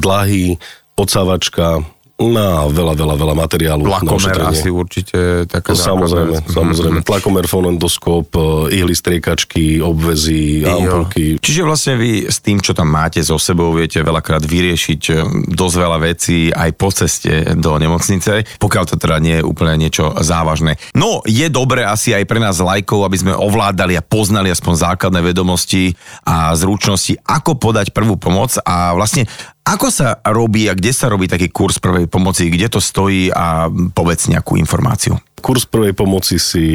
dlahy, 0.00 0.56
odsávačka, 0.96 1.84
No, 2.16 2.72
veľa, 2.72 2.96
veľa, 2.96 3.14
veľa 3.20 3.34
materiálu. 3.36 3.84
Tlakomer 3.92 4.48
asi 4.48 4.72
určite 4.72 5.44
taká 5.44 5.76
Samozrejme, 5.76 6.40
základná. 6.40 6.48
samozrejme. 6.48 6.98
Mm-hmm. 7.04 7.10
Tlakomer, 7.12 7.44
fonendoskop, 7.44 8.32
e, 8.32 8.72
ihly 8.72 8.96
striekačky, 8.96 9.84
obvezy, 9.84 10.64
ampulky. 10.64 11.36
Čiže 11.36 11.60
vlastne 11.68 12.00
vy 12.00 12.24
s 12.24 12.40
tým, 12.40 12.64
čo 12.64 12.72
tam 12.72 12.88
máte 12.88 13.20
so 13.20 13.36
sebou, 13.36 13.68
viete 13.76 14.00
veľakrát 14.00 14.40
vyriešiť 14.48 15.02
e, 15.12 15.14
dosť 15.52 15.76
veľa 15.76 15.98
vecí 16.00 16.48
aj 16.48 16.70
po 16.80 16.88
ceste 16.88 17.52
do 17.52 17.76
nemocnice, 17.76 18.48
pokiaľ 18.56 18.84
to 18.88 18.96
teda 18.96 19.20
nie 19.20 19.36
je 19.36 19.44
úplne 19.44 19.76
niečo 19.76 20.16
závažné. 20.16 20.80
No, 20.96 21.20
je 21.28 21.52
dobre 21.52 21.84
asi 21.84 22.16
aj 22.16 22.24
pre 22.24 22.40
nás 22.40 22.56
lajkov, 22.56 23.04
aby 23.04 23.16
sme 23.20 23.36
ovládali 23.36 23.92
a 23.92 24.00
poznali 24.00 24.48
aspoň 24.48 24.88
základné 24.88 25.20
vedomosti 25.20 25.92
a 26.24 26.56
zručnosti, 26.56 27.20
ako 27.28 27.60
podať 27.60 27.92
prvú 27.92 28.16
pomoc 28.16 28.56
a 28.64 28.96
vlastne 28.96 29.28
ako 29.66 29.90
sa 29.90 30.22
robí 30.22 30.70
a 30.70 30.78
kde 30.78 30.94
sa 30.94 31.10
robí 31.10 31.26
taký 31.26 31.50
kurz 31.50 31.82
prvej 31.82 32.06
pomoci, 32.06 32.46
kde 32.46 32.70
to 32.70 32.78
stojí 32.78 33.34
a 33.34 33.66
povedz 33.90 34.30
nejakú 34.30 34.54
informáciu? 34.54 35.18
Kurs 35.42 35.66
prvej 35.66 35.92
pomoci 35.92 36.38
si 36.38 36.66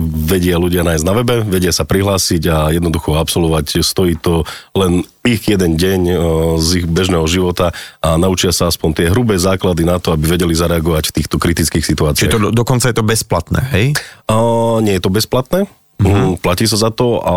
vedia 0.00 0.56
ľudia 0.60 0.84
nájsť 0.84 1.04
na 1.06 1.14
webe, 1.16 1.44
vedia 1.44 1.72
sa 1.72 1.84
prihlásiť 1.84 2.42
a 2.48 2.56
jednoducho 2.72 3.16
absolvovať. 3.16 3.84
Stojí 3.84 4.16
to 4.20 4.48
len 4.72 5.04
ich 5.24 5.44
jeden 5.48 5.76
deň 5.76 6.00
e, 6.08 6.14
z 6.60 6.68
ich 6.82 6.86
bežného 6.88 7.24
života 7.28 7.72
a 8.00 8.16
naučia 8.20 8.52
sa 8.52 8.68
aspoň 8.68 8.90
tie 8.96 9.06
hrubé 9.12 9.36
základy 9.36 9.84
na 9.84 10.00
to, 10.00 10.12
aby 10.12 10.34
vedeli 10.34 10.52
zareagovať 10.52 11.08
v 11.08 11.14
týchto 11.20 11.36
kritických 11.40 11.84
situáciách. 11.84 12.28
Čiže 12.28 12.34
to, 12.36 12.52
dokonca 12.52 12.90
je 12.90 12.96
to 12.96 13.04
bezplatné, 13.06 13.60
hej? 13.72 13.86
Uh, 14.28 14.80
nie 14.84 14.96
je 14.96 15.02
to 15.04 15.12
bezplatné. 15.12 15.68
Mm-hmm. 15.98 16.38
Platí 16.38 16.70
sa 16.70 16.78
za 16.78 16.90
to 16.94 17.18
a 17.18 17.34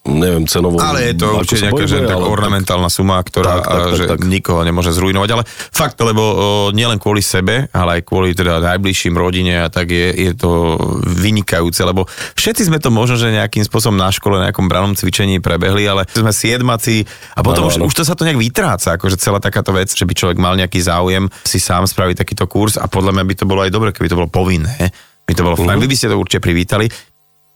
neviem, 0.00 0.48
cenovo. 0.48 0.80
Ale 0.80 1.12
je 1.12 1.14
to 1.20 1.40
určite 1.40 1.68
nejaká 1.68 1.84
že, 1.84 2.08
tak 2.08 2.16
ornamentálna 2.16 2.88
suma, 2.88 3.20
ktorá 3.20 3.60
tak, 3.60 3.64
tak, 3.64 3.80
tak, 3.80 3.92
že 3.96 4.04
tak. 4.08 4.18
nikoho 4.24 4.60
nemôže 4.64 4.96
zrujnovať, 4.96 5.28
ale 5.36 5.42
fakt, 5.48 6.00
lebo 6.00 6.20
o, 6.20 6.34
nielen 6.72 6.96
kvôli 6.96 7.20
sebe, 7.20 7.68
ale 7.68 8.00
aj 8.00 8.02
kvôli 8.08 8.32
teda 8.32 8.64
najbližším 8.64 9.12
rodine 9.12 9.60
a 9.60 9.68
tak 9.68 9.92
je, 9.92 10.08
je 10.08 10.32
to 10.32 10.80
vynikajúce, 11.04 11.84
lebo 11.84 12.08
všetci 12.36 12.72
sme 12.72 12.80
to 12.80 12.88
možno, 12.88 13.20
že 13.20 13.28
nejakým 13.28 13.60
spôsobom 13.60 13.96
na 13.96 14.08
škole, 14.08 14.40
na 14.40 14.48
nejakom 14.48 14.72
branom 14.72 14.96
cvičení 14.96 15.44
prebehli, 15.44 15.84
ale 15.84 16.08
sme 16.08 16.32
siedmaci 16.32 17.04
a 17.36 17.44
potom 17.44 17.68
ano, 17.68 17.70
už, 17.70 17.74
ano. 17.80 17.84
už 17.88 17.94
to 18.00 18.02
sa 18.08 18.16
to 18.16 18.24
nejak 18.24 18.40
vytráca, 18.40 18.96
akože 18.96 19.20
celá 19.20 19.36
takáto 19.36 19.76
vec, 19.76 19.92
že 19.92 20.08
by 20.08 20.16
človek 20.16 20.38
mal 20.40 20.56
nejaký 20.56 20.80
záujem 20.80 21.28
si 21.44 21.60
sám 21.60 21.84
spraviť 21.84 22.24
takýto 22.24 22.48
kurz 22.48 22.80
a 22.80 22.88
podľa 22.88 23.20
mňa 23.20 23.24
by 23.28 23.34
to 23.36 23.44
bolo 23.44 23.60
aj 23.64 23.70
dobre, 23.72 23.92
keby 23.92 24.08
to 24.08 24.16
bolo 24.16 24.32
povinné. 24.32 24.92
By 25.30 25.38
to 25.38 25.46
bolo 25.46 25.54
uh-huh. 25.54 25.68
fajn, 25.68 25.78
vy 25.78 25.86
by 25.86 25.94
ste 25.94 26.10
to 26.10 26.18
určite 26.18 26.42
privítali. 26.42 26.90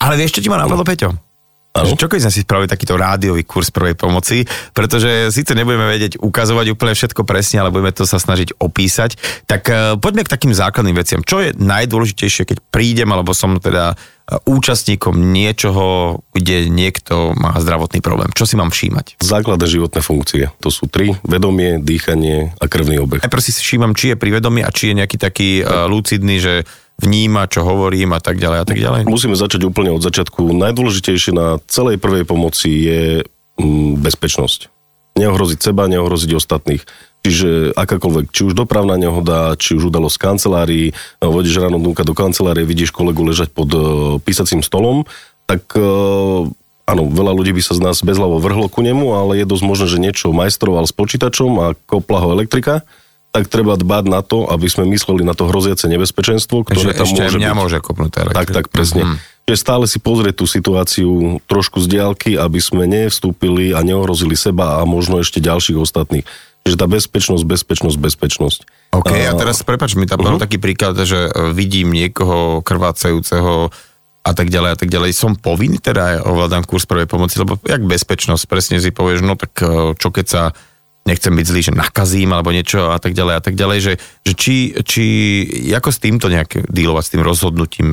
Ale 0.01 0.15
vieš, 0.19 0.39
čo 0.39 0.43
ti 0.45 0.51
ma 0.51 0.59
napadlo, 0.59 0.83
Peťo? 0.83 1.35
Ano. 1.75 1.99
Čo 1.99 2.07
keď 2.07 2.23
sme 2.23 2.35
si 2.39 2.47
spravili 2.47 2.71
takýto 2.71 2.95
rádiový 2.95 3.43
kurz 3.43 3.75
prvej 3.75 3.99
pomoci, 3.99 4.47
pretože 4.71 5.35
síce 5.35 5.59
nebudeme 5.59 5.91
vedieť 5.91 6.23
ukazovať 6.23 6.71
úplne 6.71 6.95
všetko 6.95 7.27
presne, 7.27 7.59
ale 7.59 7.75
budeme 7.75 7.91
to 7.91 8.07
sa 8.07 8.23
snažiť 8.23 8.63
opísať, 8.63 9.19
tak 9.51 9.67
uh, 9.67 9.99
poďme 9.99 10.23
k 10.23 10.31
takým 10.31 10.55
základným 10.55 10.95
veciam. 10.95 11.27
Čo 11.27 11.43
je 11.43 11.51
najdôležitejšie, 11.59 12.47
keď 12.47 12.63
prídem, 12.71 13.11
alebo 13.11 13.35
som 13.35 13.59
teda 13.59 13.99
uh, 13.99 14.39
účastníkom 14.47 15.19
niečoho, 15.35 16.23
kde 16.31 16.71
niekto 16.71 17.35
má 17.35 17.59
zdravotný 17.59 17.99
problém? 17.99 18.31
Čo 18.39 18.47
si 18.47 18.55
mám 18.55 18.71
všímať? 18.71 19.19
Základné 19.19 19.67
životné 19.67 19.99
funkcie. 19.99 20.55
To 20.63 20.71
sú 20.71 20.87
tri. 20.87 21.19
Vedomie, 21.27 21.83
dýchanie 21.83 22.55
a 22.55 22.71
krvný 22.71 23.03
obeh. 23.03 23.19
Najprv 23.19 23.43
si 23.43 23.51
všímam, 23.51 23.99
či 23.99 24.15
je 24.15 24.17
pri 24.23 24.31
vedomí 24.39 24.63
a 24.63 24.71
či 24.71 24.95
je 24.95 25.03
nejaký 25.03 25.19
taký 25.19 25.67
uh, 25.67 25.91
lucidný, 25.91 26.39
že 26.39 26.63
vníma, 27.01 27.51
čo 27.51 27.67
hovorím 27.67 28.15
a 28.15 28.21
tak 28.23 28.39
ďalej 28.39 28.59
a 28.63 28.67
tak 28.67 28.79
ďalej? 28.79 29.01
Musíme 29.09 29.35
začať 29.35 29.67
úplne 29.67 29.91
od 29.95 30.03
začiatku. 30.03 30.55
Najdôležitejšie 30.55 31.33
na 31.35 31.59
celej 31.67 31.99
prvej 31.99 32.25
pomoci 32.27 32.69
je 32.71 33.03
mm, 33.59 34.03
bezpečnosť. 34.03 34.71
Neohroziť 35.15 35.59
seba, 35.63 35.87
neohroziť 35.91 36.31
ostatných. 36.35 36.83
Čiže 37.25 37.73
akákoľvek, 37.73 38.37
či 38.37 38.41
už 38.45 38.53
dopravná 38.53 39.01
nehoda, 39.01 39.57
či 39.57 39.73
už 39.73 39.89
udalosť 39.89 40.21
kancelárii, 40.21 40.93
no, 41.25 41.33
vodíš 41.33 41.57
ráno 41.57 41.81
dnúka 41.81 42.05
do 42.05 42.13
kancelárie, 42.13 42.69
vidíš 42.69 42.93
kolegu 42.93 43.25
ležať 43.25 43.49
pod 43.49 43.71
uh, 43.73 43.83
písacím 44.21 44.61
stolom, 44.61 45.09
tak 45.49 45.65
uh, 45.73 46.45
áno, 46.85 47.03
veľa 47.09 47.33
ľudí 47.33 47.57
by 47.57 47.63
sa 47.65 47.73
z 47.73 47.81
nás 47.81 48.05
bezhlavo 48.05 48.37
vrhlo 48.45 48.69
ku 48.69 48.85
nemu, 48.85 49.17
ale 49.17 49.41
je 49.41 49.49
dosť 49.49 49.65
možné, 49.65 49.87
že 49.89 50.03
niečo 50.05 50.37
majstroval 50.37 50.85
s 50.85 50.93
počítačom 50.93 51.53
a 51.65 51.67
kopla 51.89 52.21
ho 52.21 52.37
elektrika 52.37 52.85
tak 53.35 53.51
treba 53.51 53.75
dbať 53.75 54.05
na 54.07 54.23
to, 54.23 54.47
aby 54.47 54.71
sme 54.71 54.87
mysleli 54.95 55.27
na 55.27 55.35
to 55.35 55.51
hroziace 55.51 55.91
nebezpečenstvo, 55.91 56.63
ktoré 56.63 56.95
Ešte 56.95 57.03
tam 57.03 57.11
môže 57.11 57.39
mňa 57.43 57.51
byť. 57.51 57.59
môže 57.59 57.79
kopnúť 57.83 58.31
Tak, 58.31 58.55
tak, 58.55 58.71
presne. 58.71 59.03
Mm. 59.03 59.17
Že 59.51 59.55
stále 59.59 59.85
si 59.91 59.99
pozrieť 59.99 60.39
tú 60.39 60.47
situáciu 60.47 61.43
trošku 61.51 61.83
z 61.83 61.99
diálky, 61.99 62.39
aby 62.39 62.63
sme 62.63 62.87
nevstúpili 62.87 63.75
a 63.75 63.83
neohrozili 63.83 64.39
seba 64.39 64.79
a 64.79 64.87
možno 64.87 65.19
ešte 65.19 65.43
ďalších 65.43 65.75
ostatných. 65.75 66.23
Čiže 66.63 66.79
tá 66.79 66.87
bezpečnosť, 66.87 67.45
bezpečnosť, 67.45 67.97
bezpečnosť. 67.99 68.61
OK, 68.95 69.11
a, 69.11 69.29
a 69.29 69.33
teraz 69.35 69.67
prepač 69.67 69.99
mi 69.99 70.07
tam 70.07 70.23
uh-huh. 70.23 70.39
taký 70.39 70.63
príklad, 70.63 70.97
že 71.03 71.29
e, 71.29 71.51
vidím 71.51 71.91
niekoho 71.91 72.63
krvácajúceho 72.63 73.69
a 74.25 74.31
tak 74.33 74.49
ďalej 74.49 74.71
a 74.73 74.77
tak 74.79 74.89
ďalej. 74.89 75.11
Som 75.13 75.37
povinný 75.37 75.83
teda 75.83 76.25
ovládam 76.25 76.65
kurz 76.65 76.89
prvej 76.89 77.11
pomoci, 77.11 77.37
lebo 77.43 77.61
jak 77.61 77.83
bezpečnosť, 77.85 78.47
presne 78.49 78.79
si 78.81 78.95
povieš, 78.95 79.21
no 79.27 79.35
tak 79.37 79.53
e, 79.61 79.93
čo 79.99 80.09
keď 80.09 80.27
sa 80.31 80.43
nechcem 81.05 81.33
byť 81.33 81.47
zlý, 81.47 81.61
že 81.61 81.73
nakazím 81.77 82.33
alebo 82.33 82.51
niečo 82.51 82.93
a 82.93 82.99
tak 82.99 83.13
ďalej 83.13 83.35
a 83.37 83.43
tak 83.45 83.55
ďalej, 83.55 83.79
že, 83.81 83.93
že 84.25 84.33
či, 84.33 84.57
či 84.85 85.05
ako 85.73 85.91
s 85.93 85.99
týmto 86.01 86.27
nejak 86.33 86.69
dealovať, 86.69 87.05
s 87.05 87.13
tým 87.13 87.23
rozhodnutím? 87.23 87.89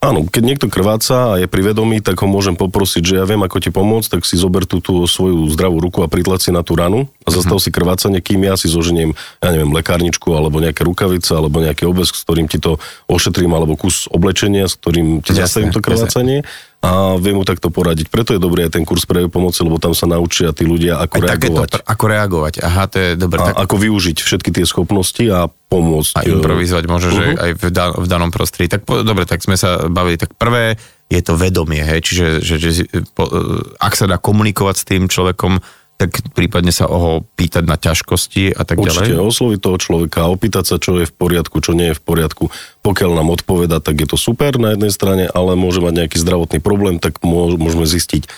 Áno, 0.00 0.24
keď 0.24 0.42
niekto 0.48 0.66
krváca 0.72 1.36
a 1.36 1.44
je 1.44 1.44
pri 1.44 1.60
vedomí, 1.60 2.00
tak 2.00 2.16
ho 2.24 2.28
môžem 2.30 2.56
poprosiť, 2.56 3.04
že 3.04 3.14
ja 3.20 3.28
viem, 3.28 3.44
ako 3.44 3.60
ti 3.60 3.68
pomôcť, 3.68 4.16
tak 4.16 4.22
si 4.24 4.40
zober 4.40 4.64
tú, 4.64 4.80
tú 4.80 5.04
svoju 5.04 5.44
zdravú 5.52 5.76
ruku 5.76 6.00
a 6.00 6.08
pritlač 6.08 6.48
si 6.48 6.50
na 6.56 6.64
tú 6.64 6.72
ranu 6.72 7.04
a 7.20 7.28
zastav 7.28 7.60
mm-hmm. 7.60 7.68
si 7.68 7.76
krvácanie, 7.76 8.20
kým 8.24 8.40
ja 8.48 8.56
si 8.56 8.72
zoženiem, 8.72 9.12
ja 9.44 9.48
neviem, 9.52 9.68
lekárničku 9.68 10.32
alebo 10.32 10.56
nejaké 10.56 10.88
rukavice 10.88 11.36
alebo 11.36 11.60
nejaký 11.60 11.84
obesk, 11.84 12.16
s 12.16 12.24
ktorým 12.24 12.48
ti 12.48 12.56
to 12.56 12.80
ošetrím 13.12 13.52
alebo 13.52 13.76
kus 13.76 14.08
oblečenia, 14.08 14.72
s 14.72 14.80
ktorým 14.80 15.20
ti 15.20 15.36
zastavím 15.36 15.68
to 15.68 15.84
krvácanie. 15.84 16.48
Jasne 16.48 16.69
a 16.80 17.20
viem 17.20 17.36
mu 17.36 17.44
takto 17.44 17.68
poradiť. 17.68 18.08
Preto 18.08 18.32
je 18.32 18.40
dobrý 18.40 18.64
aj 18.64 18.80
ten 18.80 18.88
kurz 18.88 19.04
pre 19.04 19.28
pomoci, 19.28 19.60
lebo 19.60 19.76
tam 19.76 19.92
sa 19.92 20.08
naučia 20.08 20.56
tí 20.56 20.64
ľudia, 20.64 20.96
ako 20.96 21.14
aj 21.20 21.24
reagovať. 21.28 21.70
Takéto, 21.76 21.84
ako 21.84 22.04
reagovať, 22.08 22.54
aha, 22.64 22.82
to 22.88 22.96
je 22.96 23.10
dobré. 23.20 23.38
A 23.44 23.52
tak... 23.52 23.56
ako 23.68 23.74
využiť 23.76 24.16
všetky 24.16 24.50
tie 24.50 24.64
schopnosti 24.64 25.24
a 25.28 25.44
pomôcť. 25.48 26.12
A 26.16 26.20
improvizovať 26.24 26.84
možno, 26.88 27.08
uh-huh. 27.12 27.20
že 27.20 27.24
mhm. 27.28 27.36
aj 27.36 27.50
v, 27.52 27.64
dan- 27.68 27.96
v 28.00 28.06
danom 28.08 28.30
prostredí. 28.32 28.72
Tak 28.72 28.88
po, 28.88 29.04
dobre, 29.04 29.28
tak 29.28 29.44
sme 29.44 29.60
sa 29.60 29.92
bavili. 29.92 30.16
Tak 30.16 30.32
prvé 30.40 30.80
je 31.12 31.20
to 31.20 31.36
vedomie, 31.36 31.84
hej, 31.84 32.00
čiže 32.00 32.26
že, 32.40 32.54
že, 32.56 32.70
po, 33.12 33.28
ak 33.76 33.92
sa 33.98 34.08
dá 34.08 34.16
komunikovať 34.16 34.76
s 34.80 34.84
tým 34.86 35.04
človekom, 35.10 35.60
tak 36.00 36.32
prípadne 36.32 36.72
sa 36.72 36.88
ho 36.88 37.28
pýtať 37.36 37.68
na 37.68 37.76
ťažkosti 37.76 38.56
a 38.56 38.64
tak 38.64 38.80
Určite, 38.80 39.20
ďalej? 39.20 39.28
osloviť 39.28 39.58
toho 39.60 39.76
človeka, 39.76 40.32
opýtať 40.32 40.64
sa, 40.64 40.76
čo 40.80 40.96
je 40.96 41.04
v 41.04 41.12
poriadku, 41.12 41.60
čo 41.60 41.76
nie 41.76 41.92
je 41.92 41.98
v 42.00 42.00
poriadku. 42.00 42.48
Pokiaľ 42.80 43.20
nám 43.20 43.28
odpoveda, 43.36 43.84
tak 43.84 44.00
je 44.00 44.08
to 44.08 44.16
super 44.16 44.56
na 44.56 44.72
jednej 44.72 44.88
strane, 44.88 45.28
ale 45.28 45.60
môže 45.60 45.84
mať 45.84 45.92
nejaký 46.00 46.16
zdravotný 46.16 46.64
problém, 46.64 46.96
tak 46.96 47.20
môžeme 47.20 47.84
zistiť, 47.84 48.32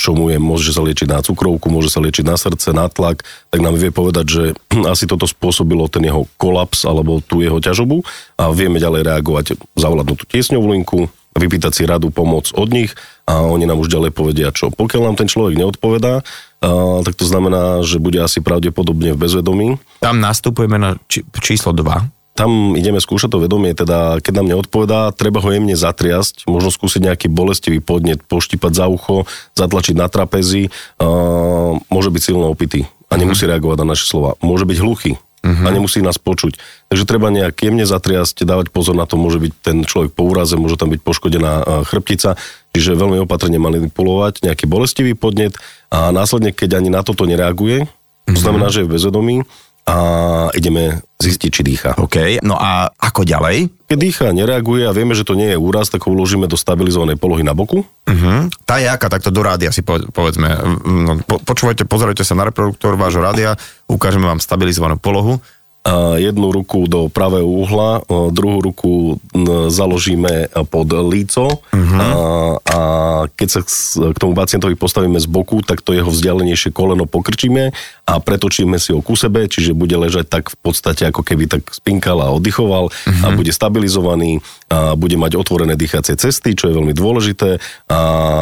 čo 0.00 0.10
mu 0.16 0.32
je. 0.32 0.40
Môže 0.40 0.72
sa 0.72 0.80
liečiť 0.80 1.12
na 1.12 1.20
cukrovku, 1.20 1.68
môže 1.68 1.92
sa 1.92 2.00
liečiť 2.00 2.24
na 2.24 2.40
srdce, 2.40 2.72
na 2.72 2.88
tlak, 2.88 3.20
tak 3.52 3.60
nám 3.60 3.76
vie 3.76 3.92
povedať, 3.92 4.24
že 4.24 4.42
asi 4.92 5.04
toto 5.04 5.28
spôsobilo 5.28 5.92
ten 5.92 6.08
jeho 6.08 6.24
kolaps 6.40 6.88
alebo 6.88 7.20
tú 7.20 7.44
jeho 7.44 7.60
ťažobu 7.60 8.00
a 8.40 8.48
vieme 8.48 8.80
ďalej 8.80 9.04
reagovať, 9.04 9.60
zavolať 9.76 10.16
tú 10.16 10.24
tiesňovú 10.24 10.72
linku, 10.72 11.12
vypýtať 11.34 11.72
si 11.74 11.82
radu, 11.84 12.14
pomoc 12.14 12.48
od 12.54 12.70
nich 12.70 12.94
a 13.26 13.42
oni 13.42 13.66
nám 13.66 13.82
už 13.82 13.90
ďalej 13.90 14.14
povedia 14.14 14.54
čo. 14.54 14.70
Pokiaľ 14.70 15.12
nám 15.12 15.16
ten 15.18 15.28
človek 15.28 15.58
neodpovedá, 15.58 16.22
a, 16.22 16.22
tak 17.04 17.14
to 17.14 17.24
znamená, 17.28 17.84
že 17.84 18.00
bude 18.00 18.20
asi 18.20 18.40
pravdepodobne 18.40 19.12
v 19.12 19.20
bezvedomí. 19.20 19.68
Tam 20.00 20.18
nastupujeme 20.18 20.80
na 20.80 20.90
či, 21.10 21.20
číslo 21.40 21.76
2. 21.76 22.34
Tam 22.34 22.74
ideme 22.74 22.98
skúšať 22.98 23.30
to 23.30 23.38
vedomie, 23.38 23.70
teda 23.78 24.18
keď 24.18 24.42
nám 24.42 24.50
neodpovedá, 24.50 25.14
treba 25.14 25.38
ho 25.38 25.48
jemne 25.54 25.78
zatriasť, 25.78 26.50
možno 26.50 26.74
skúsiť 26.74 27.06
nejaký 27.06 27.26
bolestivý 27.30 27.78
podnet, 27.78 28.26
poštipať 28.26 28.72
za 28.74 28.86
ucho, 28.90 29.30
zatlačiť 29.54 29.94
na 29.94 30.10
trapezi, 30.10 30.74
a, 30.98 31.78
môže 31.78 32.10
byť 32.10 32.22
silno 32.26 32.50
opitý 32.50 32.90
a 33.06 33.14
nemusí 33.14 33.46
uh-huh. 33.46 33.54
reagovať 33.54 33.78
na 33.78 33.94
naše 33.94 34.10
slova. 34.10 34.34
Môže 34.42 34.66
byť 34.66 34.78
hluchý, 34.82 35.14
uh-huh. 35.44 35.68
a 35.68 35.68
nemusí 35.68 36.00
nás 36.00 36.16
počuť. 36.16 36.56
Takže 36.88 37.04
treba 37.04 37.28
nejak 37.28 37.60
jemne 37.60 37.84
zatriasť, 37.84 38.48
dávať 38.48 38.72
pozor 38.72 38.96
na 38.96 39.04
to, 39.04 39.20
môže 39.20 39.36
byť 39.36 39.52
ten 39.60 39.76
človek 39.84 40.16
po 40.16 40.24
úraze, 40.24 40.56
môže 40.56 40.80
tam 40.80 40.88
byť 40.88 41.00
poškodená 41.04 41.84
chrbtica, 41.84 42.40
čiže 42.72 42.96
veľmi 42.96 43.20
opatrne 43.28 43.60
manipulovať, 43.60 44.42
nejaký 44.42 44.64
bolestivý 44.64 45.12
podnet 45.12 45.60
a 45.92 46.08
následne, 46.10 46.56
keď 46.56 46.80
ani 46.80 46.88
na 46.88 47.04
toto 47.04 47.28
nereaguje, 47.28 47.84
uh-huh. 47.84 48.32
to 48.32 48.40
mhm. 48.40 48.44
znamená, 48.48 48.66
že 48.72 48.82
je 48.82 48.88
v 48.88 48.92
bezvedomí, 48.96 49.36
a 49.84 49.96
ideme 50.56 51.04
zistiť, 51.20 51.50
či 51.52 51.62
dýcha. 51.64 51.90
OK, 52.00 52.40
no 52.40 52.56
a 52.56 52.88
ako 52.88 53.28
ďalej? 53.28 53.68
Keď 53.84 53.98
dýcha, 54.00 54.26
nereaguje 54.32 54.88
a 54.88 54.96
vieme, 54.96 55.12
že 55.12 55.28
to 55.28 55.36
nie 55.36 55.52
je 55.52 55.60
úraz, 55.60 55.92
tak 55.92 56.08
ho 56.08 56.12
uložíme 56.16 56.48
do 56.48 56.56
stabilizovanej 56.56 57.20
polohy 57.20 57.44
na 57.44 57.52
boku. 57.52 57.84
Uh-huh. 57.84 58.48
Tá 58.64 58.80
je 58.80 58.88
aká, 58.88 59.12
takto 59.12 59.28
do 59.28 59.44
rádia 59.44 59.68
si 59.76 59.84
povedzme. 59.84 60.48
No, 60.88 61.20
po, 61.24 61.36
počúvajte, 61.36 61.84
pozerajte 61.84 62.24
sa 62.24 62.32
na 62.32 62.48
reproduktor 62.48 62.96
vášho 62.96 63.20
rádia, 63.20 63.60
ukážeme 63.84 64.24
vám 64.24 64.40
stabilizovanú 64.40 64.96
polohu 64.96 65.36
jednu 66.16 66.48
ruku 66.48 66.88
do 66.88 67.12
pravého 67.12 67.44
uhla, 67.44 68.00
druhú 68.32 68.58
ruku 68.64 69.20
založíme 69.68 70.48
pod 70.72 70.88
líco 70.88 71.60
uh-huh. 71.60 72.00
a, 72.00 72.08
a 72.56 72.80
keď 73.28 73.48
sa 73.52 73.60
k 74.12 74.16
tomu 74.16 74.32
pacientovi 74.32 74.80
postavíme 74.80 75.20
z 75.20 75.28
boku, 75.28 75.60
tak 75.60 75.84
to 75.84 75.92
jeho 75.92 76.08
vzdialenejšie 76.08 76.72
koleno 76.72 77.04
pokrčíme 77.04 77.76
a 78.08 78.12
pretočíme 78.16 78.80
si 78.80 78.96
ho 78.96 79.04
ku 79.04 79.12
sebe, 79.12 79.44
čiže 79.44 79.76
bude 79.76 79.92
ležať 80.00 80.32
tak 80.32 80.56
v 80.56 80.58
podstate 80.64 81.04
ako 81.12 81.20
keby 81.20 81.52
tak 81.52 81.68
spinkal 81.68 82.16
a 82.24 82.32
oddychoval 82.32 82.88
uh-huh. 82.88 83.24
a 83.28 83.36
bude 83.36 83.52
stabilizovaný 83.52 84.40
a 84.72 84.96
bude 84.96 85.20
mať 85.20 85.36
otvorené 85.36 85.76
dýchacie 85.76 86.16
cesty, 86.16 86.56
čo 86.56 86.72
je 86.72 86.76
veľmi 86.80 86.96
dôležité, 86.96 87.60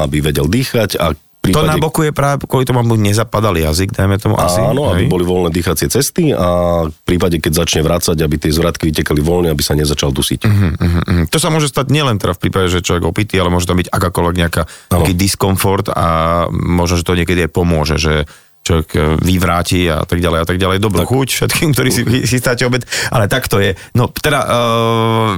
aby 0.06 0.18
vedel 0.22 0.46
dýchať 0.46 0.94
a 0.94 1.18
prípade... 1.42 1.66
To 1.66 1.72
na 1.74 1.82
boku 1.82 2.06
je 2.06 2.14
práve 2.14 2.46
kvôli 2.46 2.62
tomu, 2.62 2.78
aby 2.80 2.94
nezapadal 2.94 3.58
jazyk, 3.58 3.90
dajme 3.92 4.16
tomu 4.22 4.38
asi. 4.38 4.62
Áno, 4.62 4.94
aby 4.94 5.10
boli 5.10 5.26
voľné 5.26 5.50
dýchacie 5.50 5.90
cesty 5.90 6.30
a 6.30 6.82
v 6.86 7.00
prípade, 7.02 7.42
keď 7.42 7.66
začne 7.66 7.82
vrácať, 7.82 8.14
aby 8.22 8.38
tie 8.38 8.54
zvratky 8.54 8.94
vytekali 8.94 9.18
voľne, 9.18 9.50
aby 9.50 9.62
sa 9.66 9.74
nezačal 9.74 10.14
dusiť. 10.14 10.40
Uh-huh, 10.46 10.72
uh-huh. 10.78 11.22
To 11.26 11.38
sa 11.42 11.50
môže 11.50 11.66
stať 11.66 11.90
nielen 11.90 12.22
teda 12.22 12.38
v 12.38 12.40
prípade, 12.46 12.70
že 12.70 12.86
človek 12.86 13.02
opitý, 13.02 13.42
ale 13.42 13.50
môže 13.50 13.66
tam 13.66 13.76
byť 13.82 13.90
akákoľvek 13.90 14.36
nejaká, 14.38 14.62
nejaký 14.94 15.14
diskomfort 15.18 15.90
a 15.90 16.06
možno, 16.50 17.02
že 17.02 17.04
to 17.04 17.18
niekedy 17.18 17.44
aj 17.44 17.50
pomôže, 17.50 17.98
že 17.98 18.30
človek 18.62 18.88
e, 18.94 18.98
vyvráti 19.18 19.90
a 19.90 20.06
tak 20.06 20.22
ďalej 20.22 20.38
a 20.38 20.46
tak 20.46 20.58
ďalej. 20.62 20.78
Dobrú 20.78 21.02
tak. 21.02 21.10
chuť 21.10 21.28
všetkým, 21.34 21.68
ktorí 21.74 21.90
si 21.90 22.02
chystáte 22.06 22.62
obed, 22.62 22.86
ale 23.10 23.26
tak 23.26 23.50
to 23.50 23.58
je. 23.58 23.74
No 23.98 24.06
teda, 24.06 24.46
uh, 24.46 25.34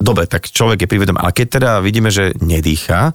dobre, 0.00 0.24
tak 0.24 0.48
človek 0.48 0.84
je 0.84 0.88
privedom, 0.88 1.20
ale 1.20 1.36
keď 1.36 1.60
teda 1.60 1.70
vidíme, 1.84 2.08
že 2.08 2.32
nedýcha, 2.40 3.12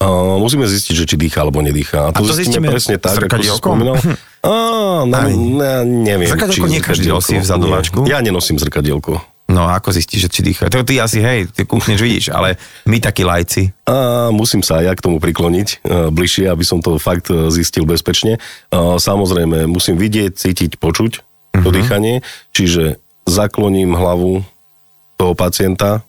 Uh, 0.00 0.40
musíme 0.40 0.64
zistiť, 0.64 0.94
že 0.96 1.04
či 1.04 1.16
dýcha 1.20 1.44
alebo 1.44 1.60
nedýcha. 1.60 2.08
A 2.08 2.16
to, 2.16 2.24
a 2.24 2.32
to 2.32 2.32
zistíme 2.32 2.72
presne 2.72 2.96
tak, 2.96 3.20
ako 3.20 3.44
si 3.44 3.52
spomínal. 3.52 4.00
Á, 4.40 5.04
no, 5.04 5.18
ne, 5.60 5.84
neviem. 5.84 6.24
Zrkadielko 6.24 6.68
nie 6.72 6.80
každý 6.80 7.12
nosí 7.12 7.36
v 7.36 7.44
zadováčku. 7.44 8.08
Ja 8.08 8.24
nenosím 8.24 8.56
zrkadielko. 8.56 9.20
No 9.50 9.66
a 9.66 9.76
ako 9.76 9.92
zistíš, 9.92 10.24
že 10.24 10.30
či 10.30 10.40
dýcha? 10.46 10.70
To 10.70 10.86
ty 10.86 11.02
asi, 11.02 11.20
hej, 11.20 11.50
ty 11.50 11.66
kúchneš, 11.66 12.00
vidíš, 12.00 12.32
ale 12.32 12.54
my 12.86 13.02
takí 13.02 13.26
lajci. 13.26 13.74
A 13.84 14.30
musím 14.30 14.62
sa 14.62 14.80
aj 14.80 14.84
ja 14.88 14.92
k 14.94 15.04
tomu 15.04 15.18
prikloniť 15.18 15.84
bližšie, 16.14 16.46
aby 16.46 16.64
som 16.64 16.78
to 16.78 16.96
fakt 17.02 17.28
zistil 17.50 17.82
bezpečne. 17.82 18.38
Samozrejme, 18.72 19.66
musím 19.66 19.98
vidieť, 19.98 20.32
cítiť, 20.32 20.78
počuť 20.78 21.12
uh-huh. 21.20 21.66
to 21.66 21.68
mhm. 21.68 21.76
dýchanie, 21.76 22.14
čiže 22.54 23.02
zakloním 23.26 23.98
hlavu 23.98 24.46
toho 25.18 25.34
pacienta, 25.36 26.06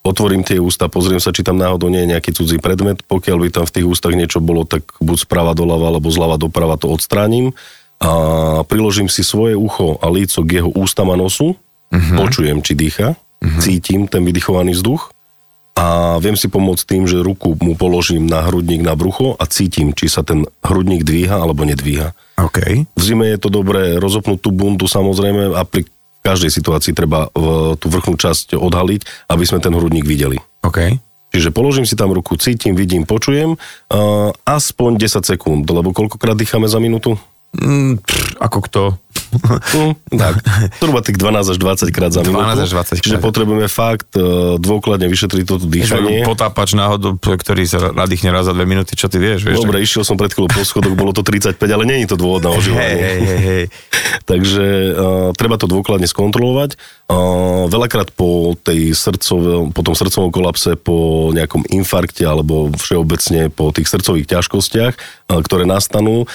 otvorím 0.00 0.42
tie 0.42 0.56
ústa, 0.56 0.88
pozriem 0.88 1.20
sa, 1.20 1.32
či 1.32 1.44
tam 1.44 1.60
náhodou 1.60 1.92
nie 1.92 2.04
je 2.04 2.12
nejaký 2.16 2.30
cudzí 2.32 2.56
predmet. 2.56 3.04
Pokiaľ 3.04 3.36
by 3.36 3.48
tam 3.52 3.64
v 3.68 3.74
tých 3.78 3.86
ústach 3.86 4.16
niečo 4.16 4.40
bolo, 4.40 4.64
tak 4.64 4.84
buď 4.98 5.28
sprava 5.28 5.52
doľava, 5.52 5.96
alebo 5.96 6.08
zľava 6.08 6.36
doprava 6.40 6.80
to 6.80 6.88
odstránim 6.88 7.52
a 8.00 8.12
priložím 8.64 9.12
si 9.12 9.20
svoje 9.20 9.52
ucho 9.52 10.00
a 10.00 10.08
líco 10.08 10.40
k 10.40 10.64
jeho 10.64 10.72
ústam 10.72 11.12
a 11.12 11.16
nosu, 11.20 11.52
uh-huh. 11.52 12.16
počujem, 12.16 12.64
či 12.64 12.72
dýcha, 12.72 13.12
uh-huh. 13.12 13.60
cítim 13.60 14.08
ten 14.08 14.24
vydychovaný 14.24 14.72
vzduch 14.72 15.12
a 15.76 16.16
viem 16.16 16.34
si 16.34 16.48
pomôcť 16.48 16.84
tým, 16.88 17.04
že 17.04 17.20
ruku 17.20 17.52
mu 17.60 17.76
položím 17.76 18.24
na 18.24 18.40
hrudník, 18.48 18.80
na 18.80 18.96
brucho 18.96 19.36
a 19.36 19.44
cítim, 19.44 19.92
či 19.92 20.08
sa 20.08 20.24
ten 20.24 20.48
hrudník 20.64 21.04
dvíha 21.04 21.44
alebo 21.44 21.68
nedvíha. 21.68 22.16
Okay. 22.40 22.88
V 22.96 23.02
zime 23.04 23.28
je 23.36 23.38
to 23.38 23.52
dobré 23.52 24.00
rozopnúť 24.00 24.40
tú 24.40 24.50
bundu 24.50 24.88
samozrejme 24.88 25.52
a 25.52 25.62
pri 25.68 25.84
v 26.20 26.26
každej 26.28 26.52
situácii 26.52 26.92
treba 26.92 27.32
tú 27.80 27.86
vrchnú 27.88 28.20
časť 28.20 28.52
odhaliť, 28.52 29.32
aby 29.32 29.44
sme 29.48 29.64
ten 29.64 29.72
hrudník 29.72 30.04
videli. 30.04 30.36
OK. 30.60 31.00
Čiže 31.30 31.54
položím 31.54 31.86
si 31.86 31.94
tam 31.94 32.10
ruku, 32.10 32.34
cítim, 32.36 32.74
vidím, 32.74 33.06
počujem, 33.06 33.54
uh, 33.54 34.34
aspoň 34.42 34.98
10 34.98 35.22
sekúnd, 35.22 35.62
lebo 35.62 35.94
koľkokrát 35.94 36.34
dýchame 36.34 36.66
za 36.66 36.82
minútu? 36.82 37.14
Mm, 37.50 37.98
pff, 37.98 38.38
ako 38.38 38.58
kto? 38.70 38.82
Mm, 39.30 39.94
tak, 40.22 40.42
zhruba 40.82 41.02
tých 41.02 41.18
12 41.18 41.54
až 41.54 41.58
20 41.58 41.94
krát 41.94 42.10
za 42.10 42.22
minútu. 42.22 42.42
12 42.42 42.66
až 42.66 42.70
20 42.70 42.98
krát. 42.98 43.02
Čiže 43.02 43.18
potrebujeme 43.18 43.66
fakt 43.70 44.14
uh, 44.18 44.58
dôkladne 44.58 45.06
vyšetriť 45.06 45.44
toto 45.46 45.66
dýchanie. 45.66 46.26
Potápač 46.26 46.74
náhodou, 46.74 47.18
ktorý 47.18 47.62
sa 47.66 47.90
nadýchne 47.90 48.30
raz 48.30 48.46
za 48.46 48.54
2 48.54 48.62
minúty, 48.66 48.94
čo 48.94 49.06
ty 49.06 49.22
vieš? 49.22 49.46
vieš 49.46 49.62
Dobre, 49.62 49.82
tak... 49.82 49.86
išiel 49.86 50.02
som 50.02 50.18
pred 50.18 50.30
chvíľou 50.34 50.50
po 50.50 50.62
schodoch, 50.66 50.94
bolo 50.94 51.10
to 51.14 51.22
35, 51.22 51.58
ale 51.62 51.84
není 51.86 52.06
to 52.06 52.18
dôvod 52.18 52.42
na 52.42 52.50
oživovanie. 52.54 53.02
Hej, 53.02 53.20
hej, 53.22 53.40
hej. 53.42 53.64
Takže 54.30 54.66
uh, 54.66 55.28
treba 55.34 55.58
to 55.58 55.70
dôkladne 55.70 56.06
skontrolovať. 56.06 56.74
Veľakrát 57.70 58.14
po 58.14 58.54
tej 58.54 58.94
srdcove, 58.94 59.74
po 59.74 59.82
tom 59.82 59.98
srdcovom 59.98 60.30
kolapse, 60.30 60.78
po 60.78 61.30
nejakom 61.34 61.66
infarkte 61.66 62.22
alebo 62.22 62.70
všeobecne 62.70 63.50
po 63.50 63.74
tých 63.74 63.90
srdcových 63.90 64.30
ťažkostiach, 64.30 64.94
ktoré 65.26 65.66
nastanú, 65.66 66.30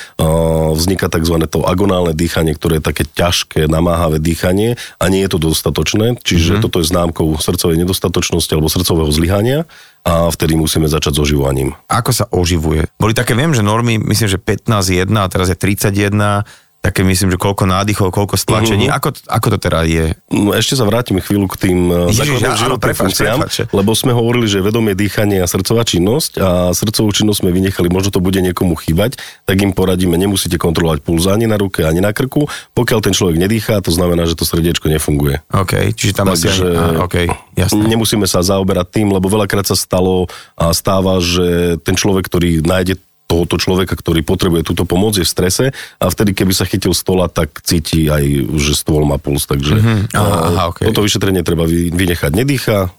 vzniká 0.76 1.08
tzv. 1.08 1.48
to 1.48 1.64
agonálne 1.64 2.12
dýchanie, 2.12 2.52
ktoré 2.60 2.84
je 2.84 2.88
také 2.92 3.08
ťažké, 3.08 3.72
namáhavé 3.72 4.20
dýchanie 4.20 4.76
a 5.00 5.06
nie 5.08 5.24
je 5.24 5.32
to 5.32 5.40
dostatočné, 5.40 6.20
čiže 6.20 6.60
mm-hmm. 6.60 6.64
toto 6.68 6.84
je 6.84 6.92
známkou 6.92 7.28
srdcovej 7.40 7.80
nedostatočnosti 7.80 8.52
alebo 8.52 8.68
srdcového 8.68 9.12
zlyhania 9.16 9.64
a 10.04 10.28
vtedy 10.28 10.60
musíme 10.60 10.92
začať 10.92 11.18
s 11.18 11.24
oživovaním. 11.24 11.72
Ako 11.88 12.12
sa 12.12 12.28
oživuje? 12.30 12.92
Boli 13.00 13.16
také, 13.16 13.32
viem, 13.32 13.56
že 13.56 13.64
normy, 13.64 13.96
myslím, 13.98 14.28
že 14.28 14.38
15.1 14.38 15.08
a 15.16 15.26
teraz 15.32 15.48
je 15.50 15.58
31, 15.58 16.44
také 16.86 17.02
myslím, 17.02 17.34
že 17.34 17.42
koľko 17.42 17.66
nádychov, 17.66 18.14
koľko 18.14 18.38
stlačení. 18.38 18.86
Uh-huh. 18.86 18.98
Ako, 19.02 19.10
ako 19.26 19.48
to 19.54 19.58
teda 19.58 19.82
je? 19.90 20.14
No, 20.30 20.54
ešte 20.54 20.78
sa 20.78 20.86
vrátim 20.86 21.18
chvíľu 21.18 21.50
k 21.50 21.66
tým 21.66 21.80
e, 21.90 22.14
základným 22.14 22.62
životným 22.62 22.94
funkciám, 22.94 23.40
lebo 23.74 23.92
sme 23.98 24.14
hovorili, 24.14 24.46
že 24.46 24.62
vedomie 24.62 24.94
dýchanie 24.94 25.42
a 25.42 25.50
srdcová 25.50 25.82
činnosť 25.82 26.38
a 26.38 26.50
srdcovú 26.78 27.10
činnosť 27.10 27.42
sme 27.42 27.50
vynechali, 27.50 27.90
možno 27.90 28.14
to 28.14 28.22
bude 28.22 28.38
niekomu 28.38 28.78
chýbať, 28.78 29.18
tak 29.50 29.58
im 29.66 29.74
poradíme, 29.74 30.14
nemusíte 30.14 30.62
kontrolovať 30.62 31.02
puls 31.02 31.26
ani 31.26 31.50
na 31.50 31.58
ruke, 31.58 31.82
ani 31.82 32.06
na 32.06 32.14
krku. 32.14 32.46
Pokiaľ 32.78 33.00
ten 33.02 33.18
človek 33.18 33.42
nedýchá, 33.42 33.82
to 33.82 33.90
znamená, 33.90 34.30
že 34.30 34.38
to 34.38 34.46
srdiečko 34.46 34.86
nefunguje. 34.86 35.42
OK, 35.50 35.90
čiže 35.98 36.14
tam 36.22 36.30
Takže, 36.30 36.54
asi... 36.54 36.62
Aj, 36.62 37.02
okay, 37.02 37.26
jasné. 37.58 37.82
Nemusíme 37.82 38.30
sa 38.30 38.46
zaoberať 38.46 39.02
tým, 39.02 39.10
lebo 39.10 39.26
veľakrát 39.26 39.66
sa 39.66 39.74
stalo 39.74 40.30
a 40.54 40.70
stáva, 40.76 41.18
že 41.18 41.82
ten 41.82 41.98
človek, 41.98 42.30
ktorý 42.30 42.62
nájde 42.62 43.02
tohoto 43.36 43.60
človeka, 43.60 44.00
ktorý 44.00 44.24
potrebuje 44.24 44.64
túto 44.64 44.88
pomoc, 44.88 45.20
je 45.20 45.28
v 45.28 45.34
strese 45.36 45.66
a 46.00 46.06
vtedy, 46.08 46.32
keby 46.32 46.56
sa 46.56 46.64
chytil 46.64 46.96
stola, 46.96 47.28
tak 47.28 47.60
cíti 47.68 48.08
aj, 48.08 48.24
že 48.56 48.80
stôl 48.80 49.04
má 49.04 49.20
puls. 49.20 49.44
Takže 49.44 49.76
mm-hmm. 49.76 50.16
aha, 50.16 50.72
okay. 50.72 50.88
toto 50.88 51.04
vyšetrenie 51.04 51.44
treba 51.44 51.68
vynechať. 51.68 52.32
Nedýcha, 52.32 52.96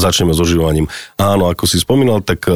začneme 0.00 0.32
s 0.32 0.40
ožívaním. 0.40 0.88
Áno, 1.20 1.52
ako 1.52 1.68
si 1.68 1.76
spomínal, 1.76 2.24
tak 2.24 2.48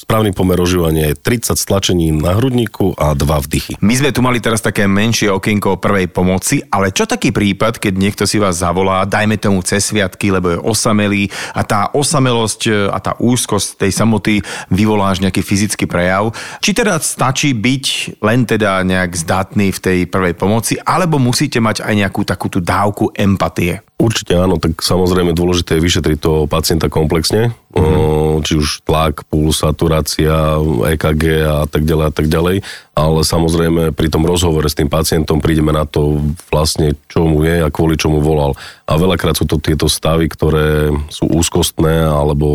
Správny 0.00 0.32
pomer 0.32 0.56
ožívania 0.56 1.12
je 1.12 1.20
30 1.44 1.60
stlačení 1.60 2.08
na 2.08 2.32
hrudníku 2.32 2.96
a 2.96 3.12
2 3.12 3.20
vdychy. 3.20 3.72
My 3.84 3.92
sme 4.00 4.16
tu 4.16 4.24
mali 4.24 4.40
teraz 4.40 4.64
také 4.64 4.88
menšie 4.88 5.28
okienko 5.28 5.76
prvej 5.76 6.08
pomoci, 6.08 6.64
ale 6.72 6.88
čo 6.88 7.04
taký 7.04 7.36
prípad, 7.36 7.76
keď 7.76 8.00
niekto 8.00 8.24
si 8.24 8.40
vás 8.40 8.64
zavolá, 8.64 9.04
dajme 9.04 9.36
tomu 9.36 9.60
cez 9.60 9.92
sviatky, 9.92 10.32
lebo 10.32 10.56
je 10.56 10.62
osamelý 10.64 11.28
a 11.52 11.60
tá 11.68 11.92
osamelosť 11.92 12.60
e, 12.64 12.72
a 12.88 12.96
tá 12.96 13.12
úzkosť 13.20 13.84
tej 13.84 13.92
samoty 13.92 14.40
vyvolá 14.72 15.12
až 15.12 15.20
nejaký 15.20 15.44
fyzický 15.44 15.84
prejav. 15.84 16.32
Či 16.64 16.80
teda 16.80 16.96
stačí 16.96 17.52
byť 17.52 18.16
len 18.24 18.48
teda 18.48 18.80
nejak 18.80 19.12
zdatný 19.12 19.68
v 19.68 19.82
tej 19.84 19.98
prvej 20.08 20.32
pomoci, 20.32 20.80
alebo 20.80 21.20
musíte 21.20 21.60
mať 21.60 21.84
aj 21.84 21.92
nejakú 21.92 22.24
takú 22.24 22.48
tú 22.48 22.64
dávku 22.64 23.12
empatie? 23.12 23.84
Určite 24.00 24.32
áno, 24.32 24.56
tak 24.56 24.80
samozrejme 24.80 25.36
dôležité 25.36 25.76
je 25.76 25.84
vyšetriť 25.84 26.18
toho 26.24 26.48
pacienta 26.48 26.88
komplexne, 26.88 27.52
mm-hmm. 27.76 28.40
či 28.40 28.56
už 28.56 28.80
tlak, 28.88 29.28
puls, 29.28 29.60
saturácia, 29.90 30.62
EKG 30.94 31.24
a 31.42 31.66
tak 31.66 31.82
ďalej 31.82 32.04
a 32.06 32.12
tak 32.14 32.26
ďalej, 32.30 32.56
ale 32.94 33.20
samozrejme 33.26 33.90
pri 33.90 34.06
tom 34.06 34.22
rozhovore 34.22 34.70
s 34.70 34.78
tým 34.78 34.86
pacientom 34.86 35.42
prídeme 35.42 35.74
na 35.74 35.82
to 35.82 36.22
vlastne, 36.46 36.94
čo 37.10 37.26
mu 37.26 37.42
je 37.42 37.58
a 37.58 37.72
kvôli 37.74 37.98
čomu 37.98 38.22
volal. 38.22 38.54
A 38.86 38.94
veľakrát 38.94 39.34
sú 39.34 39.50
to 39.50 39.58
tieto 39.58 39.90
stavy, 39.90 40.30
ktoré 40.30 40.94
sú 41.10 41.26
úzkostné, 41.26 42.06
alebo, 42.06 42.46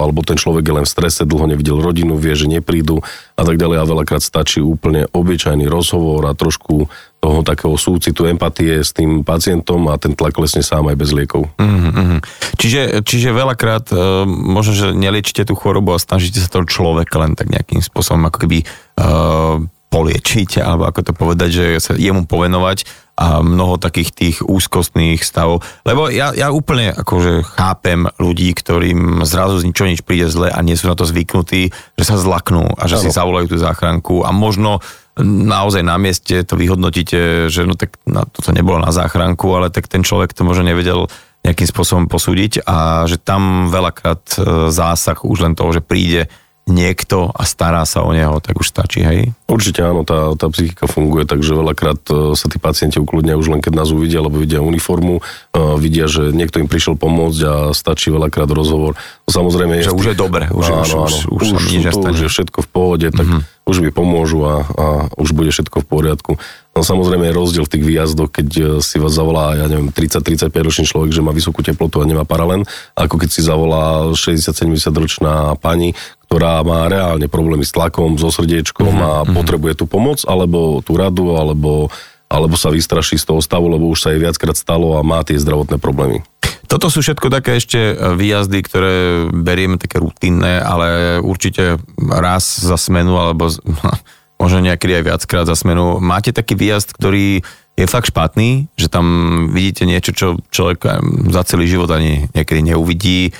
alebo 0.00 0.24
ten 0.24 0.40
človek 0.40 0.64
je 0.64 0.76
len 0.80 0.86
v 0.88 0.92
strese, 0.96 1.28
dlho 1.28 1.44
nevidel 1.44 1.76
rodinu, 1.76 2.16
vie, 2.16 2.32
že 2.32 2.48
neprídu 2.48 3.04
a 3.36 3.42
tak 3.44 3.60
ďalej 3.60 3.84
a 3.84 3.88
veľakrát 3.88 4.24
stačí 4.24 4.64
úplne 4.64 5.04
obyčajný 5.12 5.68
rozhovor 5.68 6.24
a 6.24 6.32
trošku 6.32 6.88
toho 7.18 7.42
takého 7.42 7.74
súcitu, 7.74 8.30
empatie 8.30 8.78
s 8.78 8.94
tým 8.94 9.26
pacientom 9.26 9.90
a 9.90 9.98
ten 9.98 10.14
tlak 10.14 10.38
lesne 10.38 10.62
sám 10.62 10.86
aj 10.86 10.96
bez 10.96 11.10
liekov. 11.10 11.50
Mm-hmm. 11.58 12.20
Čiže, 12.54 12.80
čiže 13.02 13.34
veľakrát 13.34 13.90
uh, 13.90 14.22
možno, 14.26 14.72
že 14.78 14.86
neliečite 14.94 15.42
tú 15.42 15.58
chorobu 15.58 15.98
a 15.98 16.02
snažíte 16.02 16.38
sa 16.38 16.50
toho 16.50 16.64
človeka 16.64 17.18
len 17.18 17.34
tak 17.34 17.50
nejakým 17.50 17.82
spôsobom 17.82 18.30
ako 18.30 18.38
keby 18.46 18.58
uh, 18.62 19.58
poliečiť, 19.88 20.60
alebo 20.60 20.84
ako 20.86 21.00
to 21.00 21.12
povedať, 21.16 21.50
že 21.50 21.64
sa 21.80 21.92
jemu 21.96 22.28
povenovať 22.28 22.84
a 23.18 23.42
mnoho 23.42 23.82
takých 23.82 24.10
tých 24.14 24.36
úzkostných 24.46 25.18
stavov. 25.26 25.66
Lebo 25.82 26.06
ja, 26.06 26.30
ja 26.38 26.54
úplne 26.54 26.94
akože 26.94 27.42
chápem 27.58 28.06
ľudí, 28.20 28.54
ktorým 28.54 29.26
zrazu 29.26 29.58
z 29.58 29.66
ničoho 29.66 29.90
nič 29.90 30.06
príde 30.06 30.30
zle 30.30 30.54
a 30.54 30.60
nie 30.62 30.78
sú 30.78 30.86
na 30.86 30.94
to 30.94 31.02
zvyknutí, 31.02 31.74
že 31.98 32.04
sa 32.06 32.14
zlaknú 32.14 32.78
a 32.78 32.86
že 32.86 33.00
ano. 33.00 33.02
si 33.02 33.08
zavolajú 33.10 33.50
tú 33.50 33.58
záchranku 33.58 34.22
a 34.22 34.30
možno 34.30 34.78
naozaj 35.24 35.82
na 35.82 35.98
mieste 35.98 36.46
to 36.46 36.54
vyhodnotíte, 36.54 37.50
že 37.50 37.66
no 37.66 37.74
tak 37.74 37.98
na, 38.06 38.22
toto 38.24 38.54
nebolo 38.54 38.78
na 38.78 38.94
záchranku, 38.94 39.50
ale 39.50 39.68
tak 39.68 39.90
ten 39.90 40.06
človek 40.06 40.32
to 40.32 40.46
možno 40.46 40.70
nevedel 40.70 41.10
nejakým 41.46 41.68
spôsobom 41.70 42.06
posúdiť 42.10 42.66
a 42.66 43.06
že 43.06 43.18
tam 43.18 43.70
veľakrát 43.70 44.22
e, 44.36 44.38
zásah 44.74 45.22
už 45.22 45.46
len 45.46 45.54
toho, 45.54 45.70
že 45.70 45.82
príde 45.82 46.26
niekto 46.68 47.32
a 47.32 47.48
stará 47.48 47.88
sa 47.88 48.04
o 48.04 48.12
neho, 48.12 48.44
tak 48.44 48.60
už 48.60 48.68
stačí, 48.68 49.00
hej? 49.00 49.32
Určite 49.48 49.80
áno, 49.80 50.04
tá, 50.04 50.36
tá 50.36 50.52
psychika 50.52 50.84
funguje, 50.84 51.24
takže 51.24 51.56
veľakrát 51.56 52.00
e, 52.12 52.36
sa 52.36 52.46
tí 52.52 52.60
pacienti 52.60 53.00
ukludnia 53.00 53.40
už 53.40 53.48
len 53.56 53.64
keď 53.64 53.72
nás 53.72 53.88
uvidia, 53.88 54.20
alebo 54.20 54.36
vidia 54.36 54.60
uniformu, 54.60 55.24
uh, 55.24 55.80
vidia, 55.80 56.04
že 56.04 56.28
niekto 56.34 56.60
im 56.60 56.68
prišiel 56.68 57.00
pomôcť 57.00 57.40
a 57.48 57.54
stačí 57.72 58.12
veľakrát 58.12 58.50
rozhovor. 58.52 59.00
Samozrejme... 59.24 59.80
Že 59.80 59.94
je 59.94 59.96
už 59.96 60.06
je 60.12 60.16
dobre, 60.18 60.44
už, 60.52 60.66
áno, 60.68 60.84
už, 60.84 60.90
áno, 60.92 61.06
už, 61.08 61.14
už, 61.32 61.46
už, 61.56 61.62
už, 61.72 61.94
už 62.04 62.18
je 62.20 62.30
všetko 62.30 62.58
v 62.60 62.68
pohode, 62.68 63.08
tak 63.08 63.24
mm-hmm 63.24 63.57
už 63.68 63.84
mi 63.84 63.92
pomôžu 63.92 64.48
a, 64.48 64.64
a 64.64 64.86
už 65.20 65.36
bude 65.36 65.52
všetko 65.52 65.84
v 65.84 65.86
poriadku. 65.86 66.32
No 66.72 66.80
samozrejme 66.80 67.28
je 67.28 67.36
rozdiel 67.36 67.64
v 67.68 67.72
tých 67.76 67.84
výjazdoch, 67.84 68.30
keď 68.32 68.48
e, 68.56 68.62
si 68.80 68.96
vás 68.96 69.12
zavolá, 69.12 69.60
ja 69.60 69.68
neviem, 69.68 69.92
30-35 69.92 70.48
ročný 70.48 70.84
človek, 70.88 71.10
že 71.12 71.20
má 71.20 71.36
vysokú 71.36 71.60
teplotu 71.60 72.00
a 72.00 72.08
nemá 72.08 72.24
paralen, 72.24 72.64
ako 72.96 73.20
keď 73.20 73.28
si 73.28 73.44
zavolá 73.44 74.14
60-70 74.16 74.88
ročná 74.94 75.52
pani, 75.60 75.92
ktorá 76.30 76.64
má 76.64 76.88
reálne 76.88 77.28
problémy 77.28 77.66
s 77.66 77.74
tlakom, 77.76 78.16
so 78.16 78.32
srdiečkom 78.32 78.88
uh-huh, 78.88 79.04
a 79.04 79.10
uh-huh. 79.26 79.36
potrebuje 79.36 79.84
tú 79.84 79.84
pomoc, 79.84 80.24
alebo 80.24 80.80
tú 80.80 80.96
radu, 80.96 81.36
alebo, 81.36 81.92
alebo 82.30 82.54
sa 82.56 82.72
vystraší 82.72 83.20
z 83.20 83.26
toho 83.26 83.44
stavu, 83.44 83.68
lebo 83.68 83.90
už 83.92 84.00
sa 84.00 84.14
jej 84.14 84.22
viackrát 84.22 84.56
stalo 84.56 84.96
a 84.96 85.04
má 85.04 85.20
tie 85.26 85.36
zdravotné 85.36 85.76
problémy. 85.76 86.24
Toto 86.68 86.92
sú 86.92 87.00
všetko 87.00 87.32
také 87.32 87.56
ešte 87.56 87.80
e, 87.80 87.94
výjazdy, 88.12 88.58
ktoré 88.60 88.94
berieme 89.32 89.80
také 89.80 90.04
rutinné, 90.04 90.60
ale 90.60 91.16
určite 91.16 91.80
raz 91.96 92.60
za 92.60 92.76
smenu, 92.76 93.16
alebo 93.16 93.48
možno 94.42 94.60
niekedy 94.60 95.00
aj 95.00 95.04
viackrát 95.08 95.44
za 95.48 95.56
smenu. 95.56 95.96
Máte 95.98 96.36
taký 96.36 96.60
výjazd, 96.60 96.92
ktorý 96.92 97.40
je 97.72 97.86
fakt 97.88 98.12
špatný, 98.12 98.68
že 98.76 98.92
tam 98.92 99.06
vidíte 99.48 99.88
niečo, 99.88 100.12
čo 100.12 100.26
človek 100.52 101.00
za 101.32 101.42
celý 101.48 101.70
život 101.72 101.88
ani 101.88 102.28
niekedy 102.36 102.60
neuvidí, 102.76 103.20
e, 103.28 103.32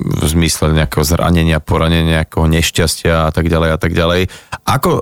v 0.00 0.24
zmysle 0.24 0.72
nejakého 0.72 1.04
zranenia, 1.04 1.60
poranenia, 1.60 2.24
nejakého 2.24 2.48
nešťastia 2.48 3.28
a 3.28 3.30
tak 3.30 3.52
ďalej 3.52 3.76
a 3.76 3.78
tak 3.78 3.92
ďalej. 3.92 4.32
Ako 4.64 4.90
e, 4.96 5.00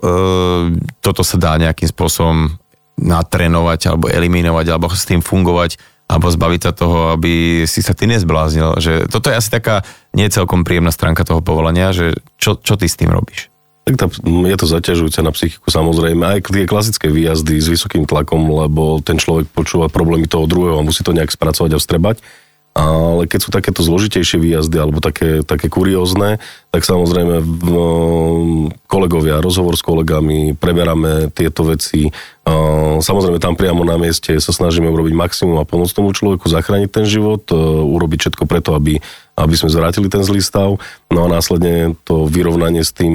toto 0.98 1.22
sa 1.22 1.38
dá 1.38 1.54
nejakým 1.62 1.94
spôsobom 1.94 2.58
natrénovať 2.98 3.90
alebo 3.90 4.10
eliminovať 4.10 4.66
alebo 4.70 4.90
s 4.90 5.06
tým 5.06 5.22
fungovať 5.22 5.93
alebo 6.04 6.28
zbaviť 6.28 6.60
sa 6.60 6.72
toho, 6.76 7.16
aby 7.16 7.64
si 7.64 7.80
sa 7.80 7.96
ty 7.96 8.04
nezbláznil. 8.04 8.76
Že 8.76 8.92
toto 9.08 9.32
je 9.32 9.38
asi 9.40 9.48
taká 9.48 9.82
nie 10.12 10.28
celkom 10.28 10.62
príjemná 10.62 10.92
stránka 10.92 11.24
toho 11.24 11.40
povolania, 11.40 11.96
že 11.96 12.12
čo, 12.36 12.60
čo 12.60 12.76
ty 12.76 12.86
s 12.86 12.98
tým 13.00 13.08
robíš? 13.08 13.48
Tak 13.84 14.00
tá, 14.00 14.06
je 14.24 14.56
to 14.56 14.66
zaťažujúce 14.68 15.20
na 15.20 15.32
psychiku 15.32 15.68
samozrejme. 15.68 16.24
Aj 16.24 16.40
tie 16.40 16.64
klasické 16.64 17.12
výjazdy 17.12 17.60
s 17.60 17.68
vysokým 17.68 18.08
tlakom, 18.08 18.40
lebo 18.40 19.00
ten 19.04 19.20
človek 19.20 19.52
počúva 19.52 19.92
problémy 19.92 20.24
toho 20.24 20.48
druhého 20.48 20.80
a 20.80 20.86
musí 20.86 21.04
to 21.04 21.12
nejak 21.12 21.32
spracovať 21.32 21.76
a 21.76 21.80
vstrebať. 21.80 22.16
Ale 22.74 23.30
keď 23.30 23.38
sú 23.38 23.50
takéto 23.54 23.86
zložitejšie 23.86 24.40
výjazdy 24.40 24.76
alebo 24.82 24.98
také, 24.98 25.46
také 25.46 25.70
kuriózne, 25.70 26.42
tak 26.74 26.82
samozrejme 26.82 27.38
no, 27.70 27.86
kolegovia, 28.90 29.38
rozhovor 29.38 29.78
s 29.78 29.86
kolegami, 29.86 30.58
preberáme 30.58 31.30
tieto 31.30 31.62
veci. 31.70 32.10
Samozrejme 33.00 33.40
tam 33.40 33.56
priamo 33.56 33.82
na 33.82 33.96
mieste 33.96 34.36
sa 34.36 34.52
snažíme 34.52 34.88
urobiť 34.88 35.16
maximum 35.16 35.60
a 35.60 35.68
pomôcť 35.68 35.96
tomu 35.96 36.12
človeku, 36.12 36.44
zachrániť 36.48 36.90
ten 36.92 37.04
život, 37.08 37.40
e, 37.48 37.56
urobiť 37.56 38.28
všetko 38.28 38.44
preto, 38.44 38.76
aby 38.76 39.00
aby 39.34 39.54
sme 39.58 39.66
zvrátili 39.66 40.06
ten 40.06 40.22
zlý 40.22 40.38
stav. 40.38 40.78
No 41.14 41.30
a 41.30 41.30
následne 41.30 41.94
to 42.02 42.26
vyrovnanie 42.26 42.82
s 42.82 42.90
tým, 42.90 43.14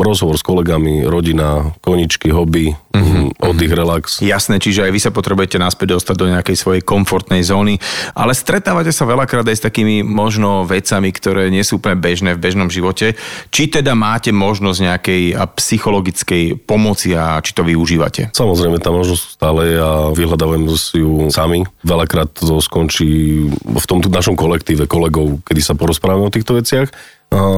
rozhovor 0.00 0.40
s 0.40 0.44
kolegami, 0.44 1.04
rodina, 1.04 1.76
koničky, 1.84 2.32
hobby, 2.32 2.72
mm-hmm. 2.72 3.36
oddych, 3.36 3.72
relax. 3.76 4.24
Jasné, 4.24 4.56
čiže 4.56 4.88
aj 4.88 4.92
vy 4.96 5.00
sa 5.04 5.12
potrebujete 5.12 5.60
naspäť 5.60 6.00
dostať 6.00 6.16
do 6.16 6.32
nejakej 6.32 6.56
svojej 6.56 6.80
komfortnej 6.80 7.44
zóny, 7.44 7.76
ale 8.16 8.32
stretávate 8.32 8.96
sa 8.96 9.04
veľakrát 9.04 9.44
aj 9.44 9.60
s 9.60 9.66
takými 9.68 10.00
možno 10.00 10.64
vecami, 10.64 11.12
ktoré 11.12 11.52
nie 11.52 11.60
sú 11.60 11.76
úplne 11.76 12.00
bežné 12.00 12.32
v 12.32 12.40
bežnom 12.40 12.72
živote. 12.72 13.12
Či 13.52 13.76
teda 13.76 13.92
máte 13.92 14.32
možnosť 14.32 14.78
nejakej 14.80 15.22
psychologickej 15.36 16.64
pomoci 16.64 17.12
a 17.12 17.44
či 17.44 17.52
to 17.52 17.60
využívate? 17.60 18.32
Samozrejme, 18.32 18.80
tá 18.80 18.88
možnosť 18.88 19.22
stále 19.36 19.76
a 19.76 20.08
vyhľadávam 20.16 20.64
si 20.80 21.04
ju 21.04 21.28
sami. 21.28 21.68
Veľakrát 21.84 22.32
to 22.32 22.56
skončí 22.64 23.44
v 23.52 23.84
tom 23.84 24.00
našom 24.00 24.32
kolektíve 24.32 24.88
kolegov, 24.88 25.44
kedy 25.44 25.60
sa 25.60 25.76
porozprávame 25.76 26.24
o 26.24 26.32
týchto 26.32 26.56
veciach. 26.56 26.88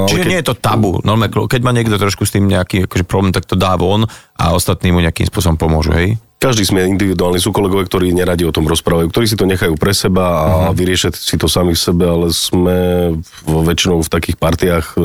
Čiže 0.09 0.23
keď... 0.23 0.31
nie 0.31 0.39
je 0.41 0.49
to 0.49 0.57
tabu. 0.57 0.99
Normálne, 1.05 1.33
keď 1.33 1.61
má 1.61 1.73
niekto 1.75 2.01
trošku 2.01 2.25
s 2.25 2.33
tým 2.33 2.49
nejaký 2.49 2.89
akože 2.89 3.05
problém, 3.05 3.33
tak 3.35 3.45
to 3.45 3.59
dá 3.59 3.77
von 3.77 4.09
a 4.37 4.45
ostatní 4.57 4.93
mu 4.93 5.05
nejakým 5.05 5.29
spôsobom 5.29 5.57
pomôžu, 5.61 5.93
hej? 5.93 6.17
Každý 6.37 6.69
sme 6.69 6.85
individuálni, 6.85 7.41
sú 7.41 7.49
kolegovia, 7.49 7.89
ktorí 7.89 8.13
neradi 8.13 8.45
o 8.45 8.53
tom 8.53 8.69
rozprávajú, 8.69 9.09
ktorí 9.09 9.25
si 9.25 9.41
to 9.41 9.49
nechajú 9.49 9.73
pre 9.81 9.97
seba 9.97 10.25
a 10.29 10.49
uh-huh. 10.69 10.77
vyriešia 10.77 11.09
si 11.17 11.41
to 11.41 11.49
sami 11.49 11.73
v 11.73 11.81
sebe, 11.81 12.05
ale 12.05 12.29
sme 12.29 12.77
väčšinou 13.49 14.05
v 14.05 14.13
takých 14.13 14.37
partiách, 14.37 14.95
e, 14.95 14.97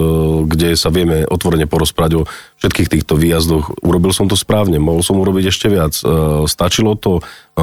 kde 0.43 0.75
sa 0.75 0.91
vieme 0.91 1.23
otvorene 1.23 1.71
porozprávať 1.71 2.11
o 2.19 2.27
všetkých 2.59 2.91
týchto 2.99 3.15
výjazdoch. 3.15 3.79
Urobil 3.79 4.11
som 4.11 4.27
to 4.27 4.35
správne, 4.35 4.75
mohol 4.83 5.07
som 5.07 5.23
urobiť 5.23 5.55
ešte 5.55 5.71
viac. 5.71 5.95
E, 6.03 6.03
stačilo 6.51 6.99
to, 6.99 7.23
e, 7.55 7.61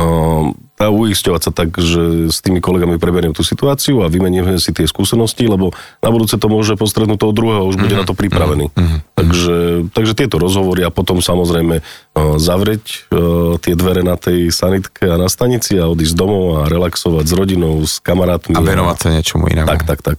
a 0.79 0.95
uisťovať 0.95 1.41
sa 1.43 1.51
tak, 1.51 1.75
že 1.75 2.31
s 2.31 2.39
tými 2.39 2.63
kolegami 2.63 3.03
preberiem 3.03 3.35
tú 3.35 3.43
situáciu 3.43 4.07
a 4.07 4.11
vymeníme 4.11 4.63
si 4.63 4.71
tie 4.71 4.87
skúsenosti, 4.87 5.51
lebo 5.51 5.75
na 5.99 6.09
budúce 6.15 6.39
to 6.39 6.47
môže 6.47 6.79
postrednúť 6.79 7.19
toho 7.19 7.35
druhého, 7.35 7.67
už 7.67 7.77
bude 7.77 7.99
mm-hmm. 7.99 8.07
na 8.07 8.09
to 8.09 8.15
pripravený. 8.15 8.67
Mm-hmm. 8.71 8.99
Takže, 9.19 9.57
takže 9.91 10.13
tieto 10.15 10.39
rozhovory 10.39 10.87
a 10.87 10.95
potom 10.95 11.19
samozrejme 11.19 11.83
uh, 11.83 12.39
zavrieť 12.39 13.11
uh, 13.11 13.59
tie 13.59 13.75
dvere 13.75 14.07
na 14.07 14.15
tej 14.15 14.55
sanitke 14.55 15.11
a 15.11 15.19
na 15.19 15.27
stanici 15.27 15.75
a 15.75 15.91
odísť 15.91 16.15
domov 16.15 16.63
a 16.63 16.71
relaxovať 16.71 17.27
s 17.27 17.35
rodinou, 17.35 17.83
s 17.83 17.99
kamarátmi. 17.99 18.55
A 18.55 18.63
venovať 18.63 18.97
sa 19.03 19.09
niečomu 19.11 19.51
inému. 19.51 19.67
Tak, 19.67 19.83
tak, 19.83 20.01
tak. 20.07 20.19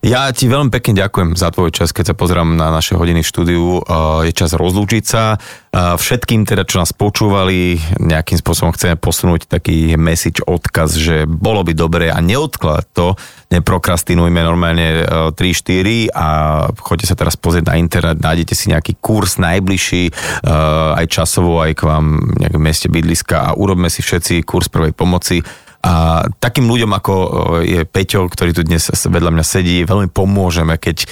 Ja 0.00 0.32
ti 0.32 0.48
veľmi 0.48 0.72
pekne 0.72 0.96
ďakujem 1.06 1.36
za 1.36 1.52
tvoj 1.52 1.70
čas, 1.70 1.92
keď 1.92 2.12
sa 2.12 2.14
pozrám 2.16 2.56
na 2.56 2.72
naše 2.72 2.96
hodiny 2.96 3.20
v 3.20 3.28
štúdiu. 3.28 3.64
Je 4.24 4.32
čas 4.32 4.56
rozlúčiť 4.56 5.04
sa. 5.04 5.36
Všetkým 5.70 6.50
teda, 6.50 6.66
čo 6.66 6.82
nás 6.82 6.90
počúvali, 6.90 7.78
nejakým 8.02 8.42
spôsobom 8.42 8.74
chceme 8.74 8.98
posunúť 8.98 9.46
taký 9.46 9.94
message, 9.94 10.42
odkaz, 10.42 10.98
že 10.98 11.30
bolo 11.30 11.62
by 11.62 11.78
dobré 11.78 12.10
a 12.10 12.18
neodkladať 12.18 12.86
to, 12.90 13.14
neprokrastinujme 13.54 14.42
normálne 14.42 15.06
3-4 15.30 16.10
a 16.10 16.26
choďte 16.74 17.06
sa 17.06 17.14
teraz 17.14 17.38
pozrieť 17.38 17.70
na 17.70 17.78
internet, 17.78 18.18
nájdete 18.18 18.50
si 18.58 18.74
nejaký 18.74 18.98
kurz 18.98 19.38
najbližší, 19.38 20.10
aj 20.98 21.06
časovo, 21.06 21.62
aj 21.62 21.78
k 21.78 21.86
vám 21.86 22.18
v 22.18 22.38
nejakom 22.42 22.62
meste 22.66 22.90
bydliska 22.90 23.38
a 23.38 23.54
urobme 23.54 23.86
si 23.86 24.02
všetci 24.02 24.42
kurz 24.42 24.66
prvej 24.66 24.90
pomoci. 24.90 25.38
A 25.80 26.28
takým 26.36 26.68
ľuďom, 26.68 26.92
ako 26.92 27.14
e, 27.16 27.28
je 27.64 27.80
Peťo, 27.88 28.28
ktorý 28.28 28.52
tu 28.52 28.60
dnes 28.68 28.84
vedľa 28.84 29.32
mňa 29.32 29.44
sedí, 29.48 29.80
veľmi 29.88 30.12
pomôžeme, 30.12 30.76
keď 30.76 30.96
e, 31.00 31.06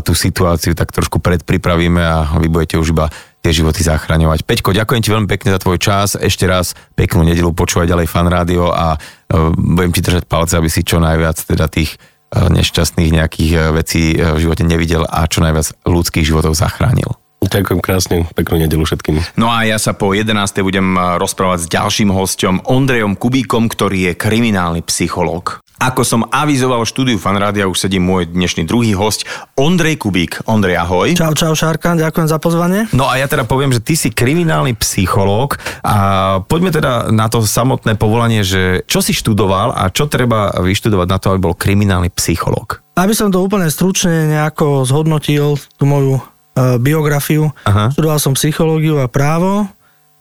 tú 0.00 0.16
situáciu 0.16 0.72
tak 0.72 0.88
trošku 0.88 1.20
predpripravíme 1.20 2.00
a 2.00 2.32
vy 2.40 2.48
budete 2.48 2.80
už 2.80 2.96
iba 2.96 3.12
tie 3.46 3.54
životy 3.54 3.86
zachraňovať. 3.86 4.42
Peťko, 4.42 4.74
ďakujem 4.74 5.02
ti 5.06 5.14
veľmi 5.14 5.30
pekne 5.30 5.54
za 5.54 5.62
tvoj 5.62 5.78
čas. 5.78 6.18
Ešte 6.18 6.50
raz 6.50 6.74
peknú 6.98 7.22
nedelu 7.22 7.54
počúvaj 7.54 7.86
ďalej 7.86 8.10
fan 8.10 8.26
rádio 8.26 8.74
a 8.74 8.98
e, 8.98 9.38
budem 9.54 9.94
ti 9.94 10.02
držať 10.02 10.26
palce, 10.26 10.58
aby 10.58 10.66
si 10.66 10.82
čo 10.82 10.98
najviac 10.98 11.38
teda 11.38 11.70
tých 11.70 11.94
nešťastných 12.34 13.14
nejakých 13.14 13.52
vecí 13.72 14.18
v 14.18 14.38
živote 14.42 14.66
nevidel 14.66 15.06
a 15.06 15.24
čo 15.30 15.40
najviac 15.40 15.72
ľudských 15.86 16.26
životov 16.26 16.58
zachránil. 16.58 17.14
Ďakujem 17.46 17.78
krásne, 17.78 18.16
peknú 18.34 18.58
nedelu 18.58 18.82
všetkým. 18.82 19.22
No 19.38 19.46
a 19.46 19.62
ja 19.62 19.78
sa 19.78 19.94
po 19.94 20.10
11. 20.10 20.34
budem 20.66 20.98
rozprávať 21.22 21.58
s 21.62 21.70
ďalším 21.70 22.10
hostom 22.10 22.58
Ondrejom 22.66 23.14
Kubíkom, 23.14 23.70
ktorý 23.70 24.10
je 24.10 24.18
kriminálny 24.18 24.82
psychológ. 24.82 25.62
Ako 25.76 26.08
som 26.08 26.24
avizoval 26.32 26.80
v 26.80 26.88
štúdiu 26.88 27.18
Fanrádia, 27.20 27.68
už 27.68 27.84
sedí 27.84 28.00
môj 28.00 28.32
dnešný 28.32 28.64
druhý 28.64 28.96
host, 28.96 29.28
Ondrej 29.60 30.00
Kubík. 30.00 30.40
Ondrej, 30.48 30.80
ahoj. 30.80 31.12
Čau, 31.12 31.36
čau, 31.36 31.52
Šárka, 31.52 31.92
ďakujem 31.92 32.32
za 32.32 32.40
pozvanie. 32.40 32.88
No 32.96 33.04
a 33.04 33.20
ja 33.20 33.28
teda 33.28 33.44
poviem, 33.44 33.76
že 33.76 33.84
ty 33.84 33.92
si 33.92 34.08
kriminálny 34.08 34.72
psychológ 34.80 35.60
a 35.84 36.40
poďme 36.48 36.72
teda 36.72 37.12
na 37.12 37.28
to 37.28 37.44
samotné 37.44 38.00
povolanie, 38.00 38.40
že 38.40 38.88
čo 38.88 39.04
si 39.04 39.12
študoval 39.12 39.76
a 39.76 39.92
čo 39.92 40.08
treba 40.08 40.56
vyštudovať 40.56 41.08
na 41.12 41.18
to, 41.20 41.36
aby 41.36 41.44
bol 41.44 41.52
kriminálny 41.52 42.08
psychológ? 42.16 42.80
Aby 42.96 43.12
som 43.12 43.28
to 43.28 43.44
úplne 43.44 43.68
stručne 43.68 44.32
nejako 44.32 44.88
zhodnotil, 44.88 45.60
tú 45.76 45.84
moju 45.84 46.24
E, 46.56 46.80
biografiu. 46.80 47.52
Aha. 47.68 47.92
Študoval 47.92 48.16
som 48.16 48.32
psychológiu 48.32 48.96
a 49.04 49.12
právo 49.12 49.68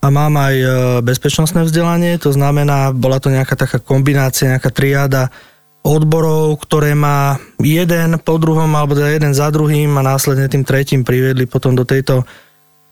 a 0.06 0.13
mám 0.13 0.38
aj 0.38 0.56
e, 0.56 0.68
bezpečnostné 1.02 1.65
vzdelanie, 1.65 2.22
to 2.22 2.30
znamená, 2.30 2.94
bola 2.94 3.18
to 3.18 3.34
nejaká 3.34 3.58
taká 3.58 3.82
kombinácia, 3.82 4.54
nejaká 4.54 4.70
triáda 4.70 5.34
odborov, 5.82 6.62
ktoré 6.62 6.94
má 6.94 7.41
jeden 7.58 8.22
po 8.22 8.38
druhom, 8.38 8.70
alebo 8.78 8.94
teda 8.94 9.10
jeden 9.18 9.34
za 9.34 9.50
druhým 9.50 9.98
a 9.98 10.06
následne 10.06 10.46
tým 10.46 10.62
tretím 10.62 11.02
priviedli 11.02 11.50
potom 11.50 11.74
do 11.74 11.86
tejto 11.86 12.22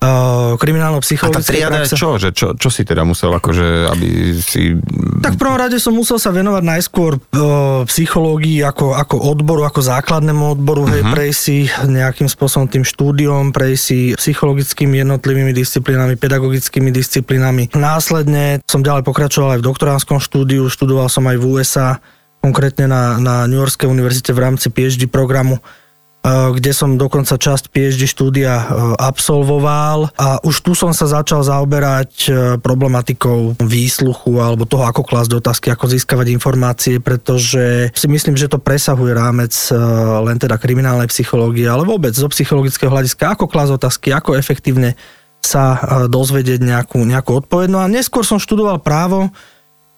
uh, 0.04 0.60
kriminálno-psychologické 0.60 1.64
A 1.64 1.72
tá 1.72 1.88
čo? 1.88 2.20
Že 2.20 2.30
čo? 2.36 2.48
Čo 2.60 2.70
si 2.70 2.84
teda 2.84 3.08
musel 3.08 3.32
akože, 3.32 3.88
aby 3.88 4.08
si... 4.44 4.76
Tak 5.24 5.36
v 5.36 5.40
prvom 5.40 5.58
rade 5.58 5.80
som 5.80 5.96
musel 5.96 6.20
sa 6.20 6.36
venovať 6.36 6.64
najskôr 6.64 7.18
uh, 7.18 7.88
psychológii 7.88 8.60
ako, 8.68 9.00
ako 9.00 9.16
odboru, 9.24 9.64
ako 9.64 9.80
základnému 9.80 10.60
odboru, 10.60 10.86
uh-huh. 10.86 10.94
hej, 11.00 11.04
mhm. 11.08 11.14
prejsť 11.16 11.40
si 11.40 11.58
nejakým 11.88 12.28
spôsobom 12.28 12.68
tým 12.68 12.84
štúdiom, 12.84 13.56
prejsť 13.56 13.82
si 13.82 14.00
psychologickými 14.20 15.00
jednotlivými 15.02 15.56
disciplínami, 15.56 16.20
pedagogickými 16.20 16.92
disciplínami. 16.92 17.72
Následne 17.74 18.60
som 18.68 18.84
ďalej 18.84 19.08
pokračoval 19.08 19.58
aj 19.58 19.60
v 19.64 19.68
doktoránskom 19.72 20.20
štúdiu, 20.20 20.68
študoval 20.68 21.08
som 21.08 21.24
aj 21.32 21.40
v 21.40 21.46
USA, 21.48 22.04
konkrétne 22.44 22.92
na, 22.92 23.16
na 23.24 23.48
New 23.48 23.56
Yorkskej 23.56 23.88
univerzite 23.88 24.36
v 24.36 24.44
rámci 24.44 24.68
PhD 24.68 25.08
programu 25.08 25.64
kde 26.24 26.72
som 26.72 26.96
dokonca 26.96 27.36
časť 27.36 27.68
PhD 27.68 28.08
štúdia 28.08 28.64
absolvoval 28.96 30.08
a 30.16 30.40
už 30.48 30.56
tu 30.64 30.72
som 30.72 30.96
sa 30.96 31.04
začal 31.04 31.44
zaoberať 31.44 32.32
problematikou 32.64 33.60
výsluchu 33.60 34.40
alebo 34.40 34.64
toho, 34.64 34.88
ako 34.88 35.04
klásť 35.04 35.44
otázky, 35.44 35.68
ako 35.76 35.92
získavať 35.92 36.32
informácie, 36.32 37.04
pretože 37.04 37.92
si 37.92 38.08
myslím, 38.08 38.40
že 38.40 38.48
to 38.48 38.56
presahuje 38.56 39.12
rámec 39.12 39.52
len 40.24 40.40
teda 40.40 40.56
kriminálnej 40.56 41.12
psychológie, 41.12 41.68
ale 41.68 41.84
vôbec 41.84 42.16
zo 42.16 42.32
psychologického 42.32 42.88
hľadiska, 42.88 43.36
ako 43.36 43.52
klásť 43.52 43.84
otázky, 43.84 44.16
ako 44.16 44.40
efektívne 44.40 44.96
sa 45.44 45.76
dozvedieť 46.08 46.64
nejakú, 46.64 47.04
nejakú 47.04 47.44
odpoveď. 47.44 47.68
No 47.68 47.84
a 47.84 47.92
neskôr 47.92 48.24
som 48.24 48.40
študoval 48.40 48.80
právo, 48.80 49.28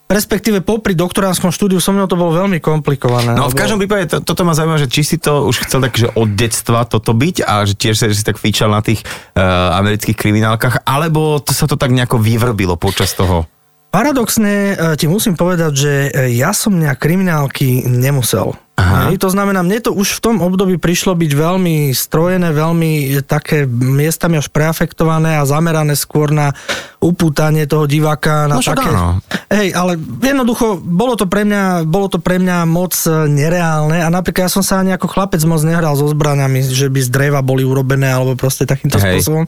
respektíve 0.06 0.62
popri 0.62 0.94
doktoránskom 0.94 1.50
štúdiu 1.50 1.82
so 1.82 1.90
mnou 1.90 2.06
to 2.06 2.18
bolo 2.18 2.38
veľmi 2.38 2.62
komplikované. 2.62 3.34
No 3.34 3.50
v 3.50 3.58
každom 3.58 3.82
prípade 3.82 4.10
to, 4.10 4.18
toto 4.22 4.46
ma 4.46 4.54
zaujíma, 4.54 4.78
že 4.78 4.90
či 4.90 5.02
si 5.02 5.18
to 5.18 5.50
už 5.50 5.66
chcel 5.66 5.82
tak, 5.82 5.98
že 5.98 6.14
od 6.14 6.30
detstva 6.38 6.86
toto 6.86 7.18
byť 7.18 7.42
a 7.42 7.66
že 7.66 7.74
tiež 7.74 7.96
sa, 7.98 8.06
že 8.06 8.18
si 8.18 8.26
tak 8.26 8.38
fíčal 8.38 8.70
na 8.70 8.86
tých 8.86 9.02
uh, 9.02 9.74
amerických 9.82 10.18
kriminálkach, 10.18 10.86
alebo 10.86 11.42
to 11.42 11.58
sa 11.58 11.66
to 11.66 11.74
tak 11.74 11.90
nejako 11.90 12.22
vyvrbilo 12.22 12.78
počas 12.78 13.18
toho? 13.18 13.50
Paradoxne 13.96 14.76
eh, 14.76 15.00
ti 15.00 15.08
musím 15.08 15.40
povedať, 15.40 15.72
že 15.72 15.94
eh, 16.12 16.36
ja 16.36 16.52
som 16.52 16.76
nejak 16.76 17.00
kriminálky 17.00 17.88
nemusel. 17.88 18.60
Aha. 18.76 19.08
to 19.16 19.32
znamená, 19.32 19.64
mne 19.64 19.80
to 19.80 19.96
už 19.96 20.20
v 20.20 20.24
tom 20.24 20.36
období 20.44 20.76
prišlo 20.76 21.16
byť 21.16 21.32
veľmi 21.32 21.96
strojené, 21.96 22.52
veľmi 22.52 23.24
také 23.24 23.64
miestami 23.72 24.36
až 24.36 24.52
preafektované 24.52 25.40
a 25.40 25.48
zamerané 25.48 25.96
skôr 25.96 26.36
na 26.36 26.52
upútanie 27.00 27.64
toho 27.72 27.88
diváka 27.88 28.52
na 28.52 28.60
no, 28.60 28.66
také... 28.66 28.92
Áno. 28.92 29.24
Hej, 29.48 29.72
ale 29.72 29.96
jednoducho, 30.20 30.76
bolo 30.84 31.16
to, 31.16 31.24
pre 31.24 31.48
mňa, 31.48 31.88
bolo 31.88 32.12
to 32.12 32.20
pre 32.20 32.36
mňa 32.36 32.68
moc 32.68 32.92
e, 33.08 33.30
nereálne 33.32 34.04
a 34.04 34.12
napríklad 34.12 34.50
ja 34.50 34.52
som 34.52 34.66
sa 34.66 34.84
ani 34.84 34.92
ako 34.92 35.08
chlapec 35.08 35.40
moc 35.48 35.64
nehral 35.64 35.96
so 35.96 36.12
zbraniami, 36.12 36.66
že 36.68 36.92
by 36.92 37.00
z 37.00 37.10
dreva 37.14 37.40
boli 37.40 37.64
urobené 37.64 38.12
alebo 38.12 38.36
proste 38.36 38.68
takýmto 38.68 39.00
Hej. 39.00 39.24
spôsobom. 39.24 39.48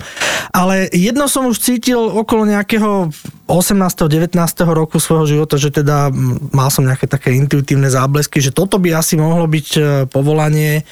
Ale 0.55 0.87
jedno 0.95 1.27
som 1.27 1.51
už 1.51 1.59
cítil 1.59 1.99
okolo 1.99 2.47
nejakého 2.47 3.11
18. 3.49 3.83
19. 4.07 4.37
roku 4.71 5.01
svojho 5.01 5.25
života, 5.25 5.59
že 5.59 5.73
teda 5.73 6.13
mal 6.53 6.69
som 6.71 6.85
nejaké 6.85 7.09
také 7.09 7.33
intuitívne 7.33 7.91
záblesky, 7.91 8.39
že 8.39 8.53
toto 8.53 8.77
by 8.77 8.95
asi 8.95 9.16
mohlo 9.25 9.47
byť 9.49 9.67
e, 9.77 9.81
povolanie, 10.05 10.85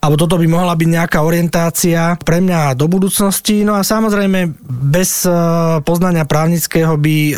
alebo 0.00 0.16
toto 0.16 0.38
by 0.38 0.46
mohla 0.46 0.72
byť 0.78 0.88
nejaká 0.88 1.18
orientácia 1.24 2.14
pre 2.22 2.38
mňa 2.38 2.78
do 2.78 2.86
budúcnosti. 2.86 3.66
No 3.66 3.74
a 3.74 3.82
samozrejme, 3.82 4.54
bez 4.92 5.26
e, 5.26 5.32
poznania 5.82 6.24
právnického 6.24 6.94
by 6.96 7.16
e, 7.32 7.34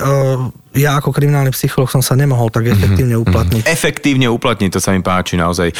ja 0.78 1.00
ako 1.00 1.10
kriminálny 1.10 1.50
psycholog 1.50 1.90
som 1.90 2.04
sa 2.04 2.14
nemohol 2.14 2.52
tak 2.54 2.68
mhm, 2.68 2.76
efektívne 2.76 3.16
mm-hmm. 3.18 3.30
uplatniť. 3.32 3.62
Efektívne 3.66 4.26
uplatniť, 4.30 4.70
to 4.70 4.80
sa 4.82 4.94
mi 4.94 5.02
páči 5.02 5.34
naozaj. 5.34 5.74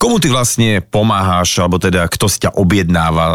Komu 0.00 0.16
ty 0.16 0.32
vlastne 0.32 0.80
pomáhaš, 0.80 1.60
alebo 1.60 1.76
teda 1.76 2.08
kto 2.08 2.30
si 2.30 2.40
ťa 2.40 2.56
objednáva? 2.56 3.26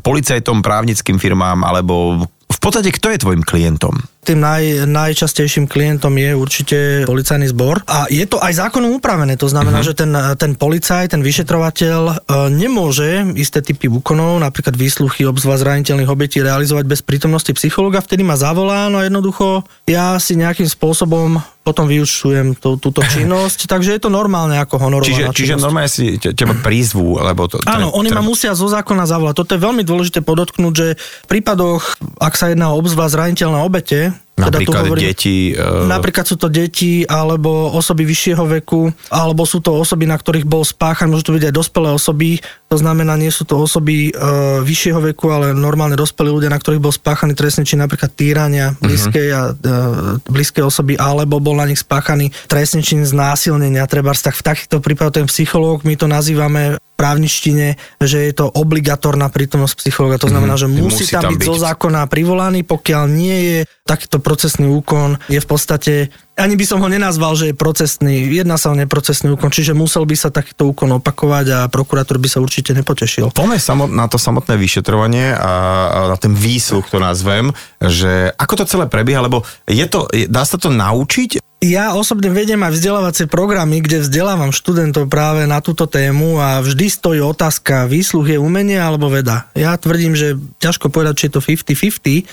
Policajtom, 0.00 0.64
právnickým 0.64 1.20
firmám, 1.20 1.66
alebo 1.66 2.24
v 2.48 2.58
podstate 2.60 2.92
kto 2.92 3.12
je 3.12 3.18
tvojim 3.20 3.42
klientom? 3.44 3.96
Tým 4.22 4.38
naj, 4.38 4.86
najčastejším 4.86 5.66
klientom 5.66 6.14
je 6.14 6.30
určite 6.30 6.78
policajný 7.10 7.50
zbor 7.50 7.82
a 7.90 8.06
je 8.06 8.22
to 8.22 8.38
aj 8.38 8.54
zákonom 8.54 9.02
upravené. 9.02 9.34
To 9.34 9.50
znamená, 9.50 9.82
uh-huh. 9.82 9.90
že 9.90 9.98
ten, 9.98 10.14
ten 10.38 10.54
policaj, 10.54 11.10
ten 11.10 11.26
vyšetrovateľ 11.26 12.00
e, 12.06 12.14
nemôže 12.54 13.34
isté 13.34 13.58
typy 13.58 13.90
úkonov, 13.90 14.38
napríklad 14.38 14.78
výsluchy 14.78 15.26
obzvlášť 15.26 15.66
zraniteľných 15.66 16.06
obetí 16.06 16.38
realizovať 16.38 16.86
bez 16.86 17.02
prítomnosti 17.02 17.50
psychologa, 17.50 17.98
vtedy 17.98 18.22
ma 18.22 18.38
zavolá, 18.38 18.86
no 18.86 19.02
jednoducho 19.02 19.66
ja 19.90 20.14
si 20.22 20.38
nejakým 20.38 20.70
spôsobom 20.70 21.42
potom 21.62 21.86
vyučujem 21.86 22.58
tú, 22.58 22.78
túto 22.78 23.02
činnosť, 23.14 23.70
takže 23.70 23.94
je 23.94 24.00
to 24.02 24.10
normálne 24.10 24.58
ako 24.58 24.82
honorovaná 24.82 25.34
Čiže, 25.34 25.34
čiže 25.34 25.54
normálne 25.58 25.90
si 25.90 26.18
teba 26.18 26.54
prízvú, 26.58 27.18
lebo 27.22 27.46
to... 27.46 27.62
Áno, 27.66 27.94
oni 27.94 28.10
ma 28.10 28.22
musia 28.22 28.54
zo 28.54 28.66
zákona 28.66 29.06
zavolať. 29.06 29.34
Toto 29.34 29.54
je 29.54 29.62
veľmi 29.62 29.82
dôležité 29.86 30.22
podotknúť, 30.22 30.74
že 30.74 30.88
v 30.98 31.26
prípadoch, 31.26 31.98
ak 32.18 32.34
sa 32.34 32.50
jedná 32.50 32.74
o 32.74 32.78
obzvlášť 32.78 33.14
zraniteľné 33.14 33.58
obete, 33.62 34.11
teda 34.32 34.58
napríklad 34.58 34.82
hovorím, 34.88 35.04
deti. 35.12 35.36
Uh... 35.52 35.86
Napríklad 35.86 36.24
sú 36.24 36.36
to 36.40 36.48
deti, 36.48 37.04
alebo 37.04 37.68
osoby 37.70 38.02
vyššieho 38.08 38.44
veku, 38.60 38.88
alebo 39.12 39.44
sú 39.44 39.60
to 39.60 39.76
osoby, 39.76 40.08
na 40.08 40.16
ktorých 40.16 40.48
bol 40.48 40.64
spáchan, 40.64 41.12
môžu 41.12 41.30
to 41.30 41.36
byť 41.36 41.52
aj 41.52 41.54
dospelé 41.54 41.88
osoby, 41.92 42.40
to 42.72 42.76
znamená, 42.80 43.14
nie 43.20 43.28
sú 43.28 43.44
to 43.44 43.60
osoby 43.60 44.08
uh, 44.10 44.64
vyššieho 44.64 45.00
veku, 45.12 45.28
ale 45.28 45.52
normálne 45.52 45.94
dospelí 45.94 46.32
ľudia, 46.32 46.48
na 46.48 46.56
ktorých 46.56 46.80
bol 46.80 46.90
spáchaný 46.90 47.36
trestný 47.36 47.68
čin, 47.68 47.84
napríklad 47.84 48.10
týrania 48.16 48.72
mhm. 48.72 48.76
blízkej, 48.80 49.28
uh-huh. 49.30 49.38
a, 49.38 49.42
uh, 49.52 50.32
blízkej 50.32 50.64
osoby, 50.64 50.96
alebo 50.96 51.38
bol 51.38 51.60
na 51.60 51.68
nich 51.68 51.84
spáchaný 51.84 52.32
trestný 52.48 52.80
čin 52.80 53.04
znásilnenia, 53.04 53.84
treba 53.84 54.16
tak 54.16 54.34
v 54.38 54.44
takýchto 54.48 54.80
prípadoch 54.80 55.22
ten 55.22 55.26
psychológ, 55.28 55.84
my 55.84 55.94
to 55.94 56.08
nazývame 56.08 56.80
právništine, 57.02 57.74
že 57.98 58.30
je 58.30 58.32
to 58.38 58.46
obligatorná 58.46 59.26
prítomnosť 59.26 59.74
psychologa. 59.82 60.22
To 60.22 60.30
znamená, 60.30 60.54
že 60.54 60.70
musí, 60.70 61.02
Musí 61.02 61.10
tam 61.10 61.34
byť 61.34 61.42
byť. 61.42 61.48
zo 61.50 61.58
zákona 61.58 62.06
privolaný, 62.06 62.62
pokiaľ 62.62 63.04
nie 63.10 63.36
je 63.42 63.58
takýto 63.82 64.22
procesný 64.22 64.70
úkon, 64.70 65.18
je 65.26 65.42
v 65.42 65.48
podstate, 65.50 66.14
ani 66.38 66.54
by 66.54 66.62
som 66.62 66.78
ho 66.78 66.86
nenazval, 66.86 67.34
že 67.34 67.50
je 67.50 67.56
procesný, 67.58 68.30
jedná 68.30 68.54
sa 68.54 68.70
o 68.70 68.78
neprocesný 68.78 69.34
úkon, 69.34 69.50
čiže 69.50 69.74
musel 69.74 70.06
by 70.06 70.14
sa 70.14 70.30
takýto 70.30 70.70
úkon 70.70 71.02
opakovať 71.02 71.46
a 71.50 71.58
prokurátor 71.66 72.22
by 72.22 72.30
sa 72.30 72.38
určite 72.38 72.70
nepotešil. 72.78 73.34
Poďme 73.34 73.58
na 73.90 74.06
to 74.06 74.22
samotné 74.22 74.54
vyšetrovanie 74.54 75.34
a, 75.34 76.14
na 76.14 76.16
ten 76.16 76.30
výsluch 76.30 76.86
to 76.86 77.02
nazvem, 77.02 77.50
že 77.82 78.30
ako 78.38 78.62
to 78.62 78.70
celé 78.70 78.86
prebieha, 78.86 79.18
lebo 79.18 79.42
je 79.66 79.82
to, 79.90 80.06
dá 80.30 80.46
sa 80.46 80.54
to 80.62 80.70
naučiť? 80.70 81.42
Ja 81.62 81.94
osobne 81.94 82.26
vediem 82.34 82.58
aj 82.58 82.74
vzdelávacie 82.74 83.30
programy, 83.30 83.78
kde 83.78 84.02
vzdelávam 84.02 84.50
študentov 84.50 85.06
práve 85.06 85.46
na 85.46 85.62
túto 85.62 85.86
tému 85.86 86.42
a 86.42 86.58
vždy 86.58 86.90
stojí 86.90 87.22
otázka, 87.22 87.86
výsluh 87.86 88.26
je 88.26 88.38
umenie 88.42 88.82
alebo 88.82 89.06
veda. 89.06 89.46
Ja 89.54 89.78
tvrdím, 89.78 90.18
že 90.18 90.34
ťažko 90.58 90.90
povedať, 90.90 91.14
či 91.22 91.24
je 91.30 91.34
to 91.38 91.40
50-50, 91.40 92.26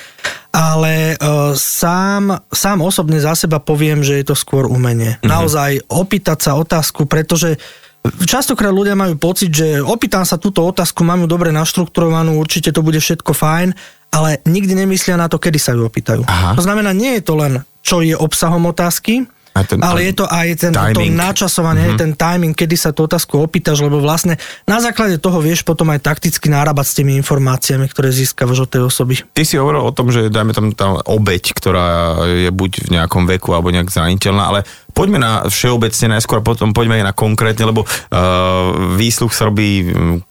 ale 0.50 1.13
uh, 1.13 1.54
sám, 1.54 2.42
sám 2.50 2.82
osobne 2.82 3.22
za 3.22 3.38
seba 3.38 3.62
poviem, 3.62 4.02
že 4.02 4.18
je 4.18 4.34
to 4.34 4.36
skôr 4.36 4.65
umenie. 4.65 5.22
Mm-hmm. 5.22 5.30
Naozaj 5.30 5.72
opýtať 5.94 6.50
sa 6.50 6.58
otázku, 6.58 7.06
pretože 7.06 7.62
Častokrát 8.00 8.72
ľudia 8.72 8.96
majú 8.96 9.20
pocit, 9.20 9.52
že 9.52 9.84
opýtam 9.84 10.24
sa 10.24 10.39
túto 10.39 10.63
otázku, 10.63 11.04
mám 11.04 11.20
ju 11.20 11.28
dobre 11.28 11.52
naštrukturovanú, 11.52 12.39
určite 12.39 12.72
to 12.72 12.80
bude 12.80 12.96
všetko 12.96 13.36
fajn, 13.36 13.76
ale 14.15 14.39
nikdy 14.48 14.72
nemyslia 14.72 15.20
na 15.20 15.28
to, 15.28 15.36
kedy 15.36 15.60
sa 15.60 15.76
ju 15.76 15.84
opýtajú. 15.84 16.24
Aha. 16.24 16.56
To 16.56 16.63
znamená, 16.63 16.96
nie 16.96 17.20
je 17.20 17.24
to 17.28 17.36
len, 17.36 17.60
čo 17.80 18.04
je 18.04 18.13
obsahom 18.13 18.65
otázky, 18.68 19.28
A 19.58 19.65
ten- 19.65 19.82
ale 19.82 20.06
je 20.06 20.13
to 20.13 20.26
aj 20.30 20.48
ten, 20.62 20.72
to 20.72 21.02
timing. 21.02 21.18
načasovanie, 21.18 21.92
mm-hmm. 21.92 22.00
ten 22.00 22.12
timing, 22.13 22.54
kedy 22.54 22.76
sa 22.78 22.94
tú 22.94 23.10
otázku 23.10 23.42
opýtaš, 23.42 23.82
lebo 23.82 23.98
vlastne 23.98 24.38
na 24.70 24.78
základe 24.78 25.18
toho 25.18 25.42
vieš 25.42 25.65
potom 25.65 25.89
aj 25.89 26.06
takticky 26.06 26.48
nárábať 26.54 26.86
s 26.86 26.94
tými 27.02 27.18
informáciami, 27.18 27.89
ktoré 27.89 28.13
získavaš 28.13 28.70
od 28.70 28.70
tej 28.70 28.82
osoby. 28.86 29.26
Ty 29.34 29.44
si 29.44 29.58
hovoril 29.58 29.82
o 29.82 29.92
tom, 29.92 30.13
že 30.13 30.30
dajme 30.30 30.54
tam 30.54 30.70
tá 30.72 31.02
obeď, 31.02 31.58
ktorá 31.58 31.88
je 32.30 32.54
buď 32.54 32.72
v 32.88 32.89
nejakom 32.94 33.26
veku 33.26 33.50
alebo 33.58 33.74
nejak 33.74 33.89
zraniteľná, 33.89 34.44
ale 34.54 34.60
poďme 34.94 35.18
na 35.18 35.44
všeobecne 35.50 36.13
najskôr 36.13 36.46
potom 36.46 36.70
poďme 36.70 37.02
aj 37.02 37.06
na 37.10 37.13
konkrétne, 37.18 37.65
lebo 37.65 37.84
uh, 37.84 38.96
výsluch 39.02 39.34
sa 39.34 39.50
robí 39.50 39.89
mm, 39.89 40.29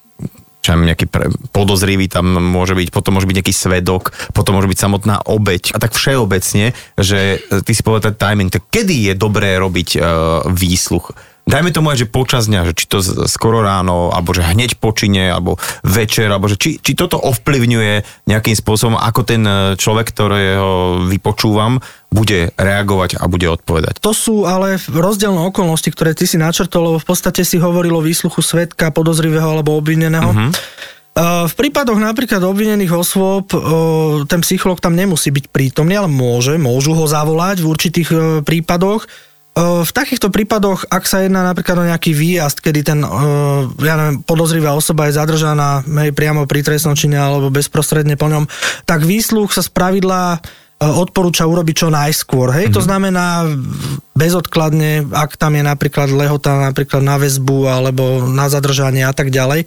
čo 0.58 0.74
nejaký 0.74 1.06
pre, 1.08 1.32
podozrivý 1.54 2.10
tam 2.10 2.36
môže 2.36 2.76
byť, 2.76 2.92
potom 2.92 3.16
môže 3.16 3.30
byť 3.30 3.36
nejaký 3.40 3.54
svedok, 3.54 4.12
potom 4.36 4.58
môže 4.58 4.68
byť 4.68 4.78
samotná 4.78 5.16
obeď. 5.24 5.72
A 5.72 5.78
tak 5.80 5.96
všeobecne, 5.96 6.76
že 6.98 7.40
e, 7.40 7.62
ty 7.64 7.72
si 7.72 7.80
povedal 7.80 8.18
timing, 8.18 8.50
kedy 8.50 9.12
je 9.12 9.14
dobré 9.16 9.56
robiť 9.56 9.88
uh, 9.96 10.02
výsluch? 10.50 11.14
Dajme 11.48 11.72
tomu 11.72 11.88
aj, 11.88 12.04
že 12.04 12.12
počas 12.12 12.44
dňa, 12.44 12.60
že 12.68 12.72
či 12.76 12.84
to 12.84 13.00
skoro 13.24 13.64
ráno, 13.64 14.12
alebo 14.12 14.36
že 14.36 14.44
hneď 14.44 14.76
počine, 14.76 15.32
alebo 15.32 15.56
večer, 15.80 16.28
alebo 16.28 16.44
že 16.44 16.60
či, 16.60 16.76
či 16.76 16.92
toto 16.92 17.16
ovplyvňuje 17.16 18.28
nejakým 18.28 18.52
spôsobom, 18.52 19.00
ako 19.00 19.20
ten 19.24 19.40
e, 19.48 19.72
človek, 19.80 20.12
ktorého 20.12 21.08
vypočúvam, 21.08 21.80
bude 22.12 22.52
reagovať 22.52 23.16
a 23.16 23.24
bude 23.32 23.48
odpovedať. 23.48 24.04
To 24.04 24.12
sú 24.12 24.44
ale 24.44 24.76
rozdielne 24.92 25.40
okolnosti, 25.48 25.88
ktoré 25.88 26.12
ty 26.12 26.28
si 26.28 26.36
načrtol, 26.36 26.92
lebo 26.92 26.98
v 27.00 27.08
podstate 27.08 27.40
si 27.48 27.56
hovoril 27.56 27.96
o 27.96 28.04
výsluchu 28.04 28.44
svetka, 28.44 28.92
podozrivého 28.92 29.48
alebo 29.48 29.80
obvineného. 29.80 30.28
Uh-huh. 30.28 30.52
V 31.48 31.54
prípadoch 31.56 31.98
napríklad 31.98 32.44
obvinených 32.44 32.92
osôb 32.92 33.50
e, 33.50 33.58
ten 34.28 34.44
psycholog 34.44 34.84
tam 34.84 34.92
nemusí 34.92 35.32
byť 35.32 35.48
prítomný, 35.48 35.96
ale 35.96 36.12
môže, 36.12 36.60
môžu 36.60 36.92
ho 36.92 37.08
zavolať 37.08 37.64
v 37.64 37.70
určitých 37.72 38.08
prípadoch. 38.44 39.08
V 39.58 39.90
takýchto 39.90 40.30
prípadoch, 40.30 40.86
ak 40.86 41.02
sa 41.02 41.26
jedná 41.26 41.42
napríklad 41.42 41.82
o 41.82 41.88
nejaký 41.90 42.14
výjazd, 42.14 42.62
kedy 42.62 42.80
ten 42.86 43.02
ja 43.82 43.94
neviem, 43.98 44.22
podozrivá 44.22 44.70
osoba 44.78 45.10
je 45.10 45.18
zadržaná 45.18 45.82
hej, 45.82 46.14
priamo 46.14 46.46
pri 46.46 46.62
trestnom 46.62 46.94
čine 46.94 47.18
alebo 47.18 47.50
bezprostredne 47.50 48.14
po 48.14 48.30
ňom, 48.30 48.46
tak 48.86 49.02
výsluch 49.02 49.50
sa 49.50 49.66
spravidla 49.66 50.38
odporúča 50.78 51.42
urobiť 51.42 51.74
čo 51.74 51.88
najskôr. 51.90 52.54
Hej? 52.54 52.70
Mm-hmm. 52.70 52.78
To 52.78 52.82
znamená 52.86 53.26
bezodkladne, 54.14 55.06
ak 55.10 55.38
tam 55.38 55.54
je 55.54 55.62
napríklad 55.62 56.10
lehota 56.10 56.58
napríklad 56.58 57.02
na 57.02 57.18
väzbu 57.18 57.70
alebo 57.70 58.26
na 58.26 58.50
zadržanie 58.50 59.06
a 59.06 59.14
tak 59.14 59.30
ďalej. 59.30 59.66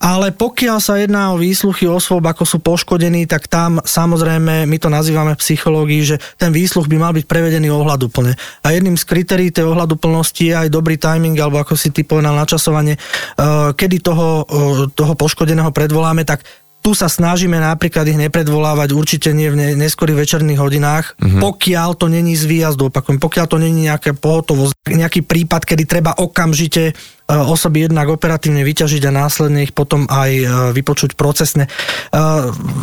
Ale 0.00 0.32
pokiaľ 0.32 0.78
sa 0.80 0.96
jedná 0.96 1.32
o 1.32 1.40
výsluchy 1.40 1.84
osôb, 1.84 2.24
ako 2.24 2.44
sú 2.48 2.58
poškodení, 2.60 3.28
tak 3.28 3.52
tam 3.52 3.84
samozrejme, 3.84 4.64
my 4.64 4.76
to 4.80 4.88
nazývame 4.88 5.36
v 5.36 5.42
psychológii, 5.44 6.02
že 6.04 6.16
ten 6.40 6.52
výsluch 6.52 6.88
by 6.88 6.96
mal 6.96 7.12
byť 7.12 7.28
prevedený 7.28 7.68
ohľaduplne. 7.68 8.32
A 8.64 8.66
jedným 8.72 8.96
z 8.96 9.04
kritérií 9.04 9.52
tej 9.52 9.68
ohľaduplnosti 9.68 10.52
je 10.52 10.54
aj 10.56 10.68
dobrý 10.72 10.96
timing, 10.96 11.36
alebo 11.36 11.60
ako 11.60 11.76
si 11.76 11.92
ty 11.92 12.04
povedal, 12.04 12.32
načasovanie, 12.32 12.96
eh, 12.96 13.70
kedy 13.76 14.00
toho, 14.00 14.28
eh, 14.44 14.88
toho 14.92 15.12
poškodeného 15.16 15.68
predvoláme, 15.72 16.24
tak 16.24 16.44
tu 16.82 16.98
sa 16.98 17.06
snažíme 17.06 17.62
napríklad 17.62 18.10
ich 18.10 18.18
nepredvolávať 18.18 18.90
určite 18.90 19.30
nie 19.30 19.48
v 19.48 19.56
ne- 19.56 19.74
neskorých 19.78 20.18
večerných 20.18 20.58
hodinách, 20.58 21.14
mm-hmm. 21.14 21.38
pokiaľ 21.38 21.90
to 21.94 22.10
není 22.10 22.34
z 22.34 22.44
výjazdu, 22.50 22.90
opakujem, 22.90 23.22
pokiaľ 23.22 23.46
to 23.46 23.58
není 23.62 23.86
nejaká 23.86 24.18
pohotovosť, 24.18 24.90
nejaký 24.90 25.22
prípad, 25.22 25.62
kedy 25.62 25.86
treba 25.86 26.10
okamžite 26.18 26.90
e, 26.90 26.92
osoby 27.30 27.86
jednak 27.86 28.10
operatívne 28.10 28.66
vyťažiť 28.66 29.02
a 29.06 29.14
následne 29.14 29.62
ich 29.62 29.70
potom 29.70 30.10
aj 30.10 30.30
e, 30.34 30.44
vypočuť 30.74 31.14
procesne. 31.14 31.70
E, 32.10 32.20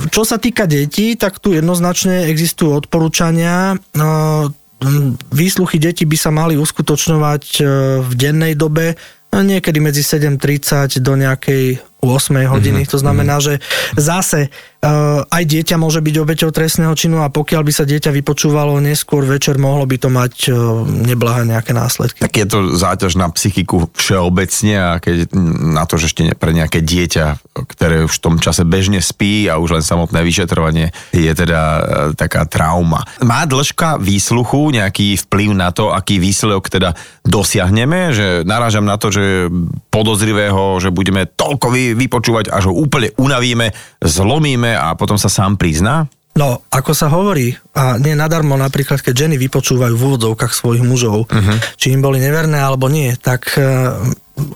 Čo 0.07 0.23
sa 0.23 0.39
týka 0.39 0.63
detí, 0.63 1.19
tak 1.19 1.43
tu 1.43 1.51
jednoznačne 1.51 2.31
existujú 2.31 2.79
odporúčania. 2.79 3.75
Výsluchy 5.35 5.75
detí 5.75 6.07
by 6.07 6.15
sa 6.15 6.31
mali 6.31 6.55
uskutočňovať 6.55 7.43
v 7.99 8.11
dennej 8.15 8.55
dobe, 8.55 8.95
niekedy 9.35 9.83
medzi 9.83 10.07
7.30 10.07 11.03
do 11.03 11.13
nejakej 11.19 11.88
8 11.99 12.45
hodiny. 12.47 12.83
Mm-hmm. 12.83 12.91
To 12.91 12.97
znamená, 12.99 13.39
že 13.39 13.59
zase 13.97 14.47
aj 15.27 15.43
dieťa 15.43 15.75
môže 15.75 15.99
byť 15.99 16.15
obeťou 16.23 16.55
trestného 16.55 16.95
činu 16.95 17.19
a 17.19 17.27
pokiaľ 17.27 17.67
by 17.67 17.73
sa 17.75 17.83
dieťa 17.83 18.15
vypočúvalo 18.15 18.79
neskôr 18.79 19.27
večer, 19.27 19.59
mohlo 19.59 19.83
by 19.83 19.97
to 19.99 20.07
mať 20.07 20.33
uh, 20.51 20.87
neblahé 20.87 21.43
nejaké 21.43 21.75
následky. 21.75 22.23
Tak 22.23 22.31
je 22.31 22.47
to 22.47 22.59
záťaž 22.79 23.19
na 23.19 23.27
psychiku 23.35 23.91
všeobecne 23.91 24.75
a 24.79 24.91
keď 25.03 25.35
na 25.75 25.83
to, 25.83 25.99
že 25.99 26.15
ešte 26.15 26.31
pre 26.39 26.55
nejaké 26.55 26.79
dieťa, 26.79 27.43
ktoré 27.67 28.07
už 28.07 28.13
v 28.17 28.23
tom 28.23 28.35
čase 28.39 28.63
bežne 28.63 29.03
spí 29.03 29.51
a 29.51 29.59
už 29.59 29.79
len 29.79 29.83
samotné 29.83 30.23
vyšetrovanie 30.23 30.95
je 31.11 31.31
teda 31.35 31.61
e, 31.61 31.81
taká 32.15 32.47
trauma. 32.47 33.03
Má 33.19 33.43
dĺžka 33.43 33.99
výsluchu 33.99 34.71
nejaký 34.71 35.19
vplyv 35.27 35.49
na 35.59 35.75
to, 35.75 35.91
aký 35.91 36.23
výsledok 36.23 36.71
teda 36.71 36.95
dosiahneme, 37.27 38.15
že 38.15 38.27
narážam 38.47 38.87
na 38.87 38.95
to, 38.95 39.11
že 39.11 39.51
podozrivého, 39.91 40.79
že 40.79 40.89
budeme 40.89 41.27
toľko 41.27 41.67
vy, 41.69 41.83
vypočúvať, 41.93 42.49
až 42.49 42.71
ho 42.71 42.73
úplne 42.73 43.13
unavíme, 43.19 43.75
zlomíme 44.01 44.68
a 44.73 44.93
potom 44.97 45.15
sa 45.15 45.31
sám 45.31 45.55
prizná? 45.55 46.09
No, 46.37 46.63
ako 46.71 46.91
sa 46.95 47.11
hovorí, 47.11 47.51
a 47.69 48.01
nie 48.01 48.17
nadarmo 48.17 48.57
napríklad, 48.57 48.99
keď 48.99 49.29
ženy 49.29 49.35
vypočúvajú 49.37 49.93
v 49.93 50.05
úvodzovkách 50.09 50.53
svojich 50.57 50.81
mužov, 50.81 51.29
uh-huh. 51.29 51.57
či 51.77 51.93
im 51.93 52.01
boli 52.01 52.17
neverné 52.17 52.57
alebo 52.57 52.89
nie, 52.89 53.13
tak 53.13 53.53
e, 53.55 53.61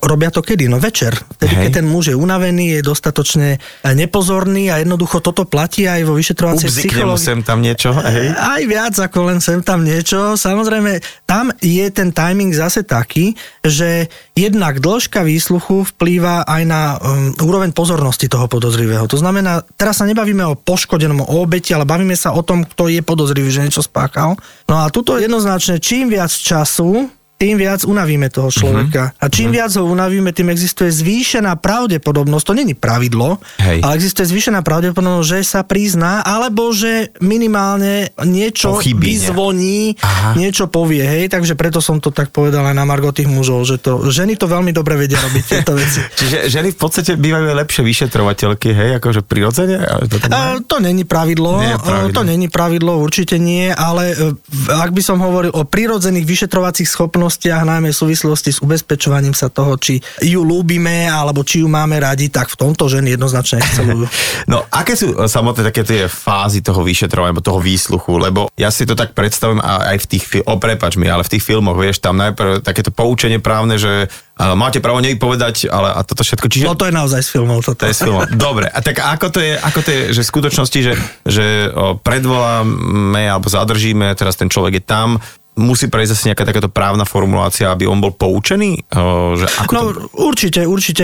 robia 0.02 0.32
to 0.32 0.42
kedy? 0.42 0.66
No 0.72 0.80
večer. 0.80 1.14
Tedy, 1.38 1.54
Hej. 1.54 1.64
keď 1.68 1.72
ten 1.82 1.88
muž 1.88 2.14
je 2.14 2.18
unavený, 2.18 2.80
je 2.80 2.82
dostatočne 2.82 3.50
e, 3.58 3.90
nepozorný 3.94 4.72
a 4.72 4.80
jednoducho 4.82 5.20
toto 5.20 5.46
platí 5.46 5.86
aj 5.86 6.02
vo 6.08 6.18
vyšetrovacej 6.18 6.70
psychológii. 6.72 7.22
sem 7.22 7.40
tam 7.46 7.60
niečo? 7.62 7.94
Hej. 7.94 8.34
Aj 8.34 8.62
viac 8.66 8.96
ako 8.98 9.30
len 9.30 9.40
sem 9.44 9.62
tam 9.62 9.84
niečo. 9.84 10.40
Samozrejme, 10.40 11.04
tam 11.28 11.52
je 11.60 11.86
ten 11.92 12.10
timing 12.16 12.50
zase 12.56 12.82
taký, 12.88 13.36
že 13.62 14.08
jednak 14.34 14.82
dĺžka 14.82 15.22
výsluchu 15.22 15.86
vplýva 15.96 16.48
aj 16.48 16.64
na 16.66 16.98
um, 16.98 17.30
úroveň 17.44 17.76
pozornosti 17.76 18.26
toho 18.26 18.50
podozrivého. 18.50 19.06
To 19.06 19.20
znamená, 19.20 19.62
teraz 19.78 20.02
sa 20.02 20.10
nebavíme 20.10 20.42
o 20.48 20.58
poškodenom, 20.58 21.22
o 21.22 21.46
obeti, 21.46 21.76
ale 21.76 21.86
bavíme 21.86 22.18
sa 22.18 22.34
o 22.34 22.42
tom, 22.42 22.66
kto 22.66 22.90
je 22.90 23.03
podozrivý, 23.04 23.52
že 23.52 23.64
niečo 23.64 23.84
spáchal. 23.86 24.40
No 24.68 24.76
a 24.82 24.90
tuto 24.90 25.20
jednoznačne, 25.20 25.78
čím 25.78 26.10
viac 26.10 26.32
času 26.32 27.12
tým 27.44 27.60
viac 27.60 27.84
unavíme 27.84 28.32
toho 28.32 28.48
človeka. 28.48 29.12
Uh-huh. 29.12 29.24
A 29.24 29.26
čím 29.28 29.52
uh-huh. 29.52 29.60
viac 29.60 29.72
ho 29.76 29.84
unavíme, 29.84 30.32
tým 30.32 30.54
existuje 30.54 30.88
zvýšená 30.94 31.60
pravdepodobnosť, 31.60 32.46
to 32.48 32.54
není 32.56 32.72
pravidlo, 32.72 33.42
Hej. 33.60 33.84
ale 33.84 34.00
existuje 34.00 34.32
zvýšená 34.32 34.64
pravdepodobnosť, 34.64 35.28
že 35.28 35.40
sa 35.44 35.62
prizná, 35.68 36.24
alebo 36.24 36.72
že 36.72 37.12
minimálne 37.20 38.16
niečo 38.24 38.80
Pochybí, 38.80 39.20
vyzvoní, 39.20 40.00
Aha. 40.00 40.40
niečo 40.40 40.72
povie, 40.72 41.04
hej, 41.04 41.28
takže 41.28 41.60
preto 41.60 41.84
som 41.84 42.00
to 42.00 42.16
tak 42.16 42.32
povedal 42.32 42.64
aj 42.64 42.76
na 42.78 42.88
Margo 42.88 43.12
tých 43.12 43.28
mužov, 43.28 43.68
že 43.68 43.76
to, 43.82 44.08
ženy 44.08 44.40
to 44.40 44.48
veľmi 44.48 44.72
dobre 44.72 44.96
vedia 44.96 45.20
robiť 45.20 45.44
tieto 45.44 45.76
veci. 45.80 46.00
Čiže 46.00 46.48
ženy 46.48 46.72
v 46.72 46.80
podstate 46.80 47.20
bývajú 47.20 47.52
lepšie 47.60 47.84
vyšetrovateľky, 47.84 48.72
hej, 48.72 48.90
akože 49.04 49.20
prirodzene? 49.26 49.84
To 50.08 50.16
tam 50.16 50.32
A, 50.32 50.40
to 50.64 50.80
není 50.80 51.04
pravidlo, 51.04 51.60
Nie 51.60 51.76
e, 51.76 51.82
pravidlo. 51.82 52.16
to 52.16 52.22
není 52.24 52.48
pravidlo, 52.48 53.04
určite 53.04 53.36
nie, 53.36 53.68
ale 53.68 54.16
e, 54.16 54.32
ak 54.72 54.96
by 54.96 55.02
som 55.04 55.20
hovoril 55.20 55.52
o 55.52 55.68
prirodzených 55.68 56.24
vyšetrovacích 56.24 56.88
schopnostiach, 56.88 57.23
okolnostiach, 57.24 57.64
najmä 57.64 57.96
v 57.96 58.02
súvislosti 58.04 58.52
s 58.52 58.60
ubezpečovaním 58.60 59.32
sa 59.32 59.48
toho, 59.48 59.80
či 59.80 60.04
ju 60.20 60.44
ľúbime, 60.44 61.08
alebo 61.08 61.48
či 61.48 61.64
ju 61.64 61.72
máme 61.72 61.96
radi, 62.04 62.28
tak 62.28 62.52
v 62.52 62.60
tomto 62.60 62.92
ženy 62.92 63.16
jednoznačne 63.16 63.64
excelujú. 63.64 64.06
No, 64.44 64.68
aké 64.68 65.00
sú 65.00 65.16
samotné 65.16 65.72
také 65.72 65.88
tie 65.88 66.12
fázy 66.12 66.60
toho 66.60 66.84
vyšetrovania, 66.84 67.32
alebo 67.32 67.40
toho 67.40 67.64
výsluchu? 67.64 68.20
Lebo 68.20 68.52
ja 68.60 68.68
si 68.76 68.84
to 68.84 68.92
tak 68.92 69.16
predstavím 69.16 69.64
aj 69.64 70.04
v 70.04 70.08
tých, 70.10 70.24
o 70.44 70.60
prepač 70.60 71.00
mi, 71.00 71.08
ale 71.08 71.24
v 71.24 71.32
tých 71.38 71.48
filmoch, 71.48 71.80
vieš, 71.80 72.04
tam 72.04 72.20
najprv 72.20 72.60
takéto 72.60 72.92
poučenie 72.92 73.40
právne, 73.40 73.80
že 73.80 74.12
uh, 74.12 74.52
máte 74.60 74.84
právo 74.84 75.00
nevypovedať, 75.00 75.72
ale 75.72 75.96
a 75.96 76.04
toto 76.04 76.28
všetko. 76.28 76.52
Čiže... 76.52 76.68
No 76.68 76.76
to 76.76 76.92
je 76.92 76.94
naozaj 76.94 77.24
z 77.24 77.30
filmov. 77.40 77.64
Toto. 77.64 77.80
To 77.80 77.88
je 77.88 77.96
z 77.96 78.02
filmov. 78.04 78.28
Dobre, 78.52 78.68
a 78.68 78.80
tak 78.84 79.00
ako 79.00 79.28
to 79.32 79.40
je, 79.40 79.54
ako 79.56 79.80
to 79.80 79.90
je 79.90 80.02
že 80.12 80.22
v 80.28 80.32
skutočnosti, 80.36 80.80
že, 80.84 80.94
že 81.24 81.46
o, 81.72 81.96
predvoláme 81.96 83.24
alebo 83.24 83.48
zadržíme, 83.48 84.12
teraz 84.20 84.36
ten 84.36 84.52
človek 84.52 84.82
je 84.82 84.84
tam, 84.84 85.24
musí 85.54 85.86
prejsť 85.90 86.12
asi 86.14 86.28
nejaká 86.34 86.46
takáto 86.50 86.70
právna 86.70 87.06
formulácia, 87.06 87.70
aby 87.70 87.86
on 87.86 88.02
bol 88.02 88.14
poučený? 88.14 88.90
že 89.38 89.46
ako 89.62 89.74
no 89.74 89.82
to... 89.82 89.90
určite, 90.18 90.62
určite. 90.66 91.04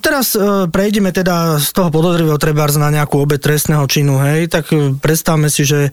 Teraz 0.00 0.34
prejdeme 0.72 1.12
teda 1.12 1.60
z 1.60 1.68
toho 1.72 1.92
podozrivého 1.92 2.40
trebárs 2.40 2.80
na 2.80 2.88
nejakú 2.88 3.20
obe 3.20 3.36
trestného 3.36 3.84
činu, 3.84 4.16
hej, 4.24 4.48
tak 4.48 4.72
predstavme 5.00 5.52
si, 5.52 5.68
že 5.68 5.92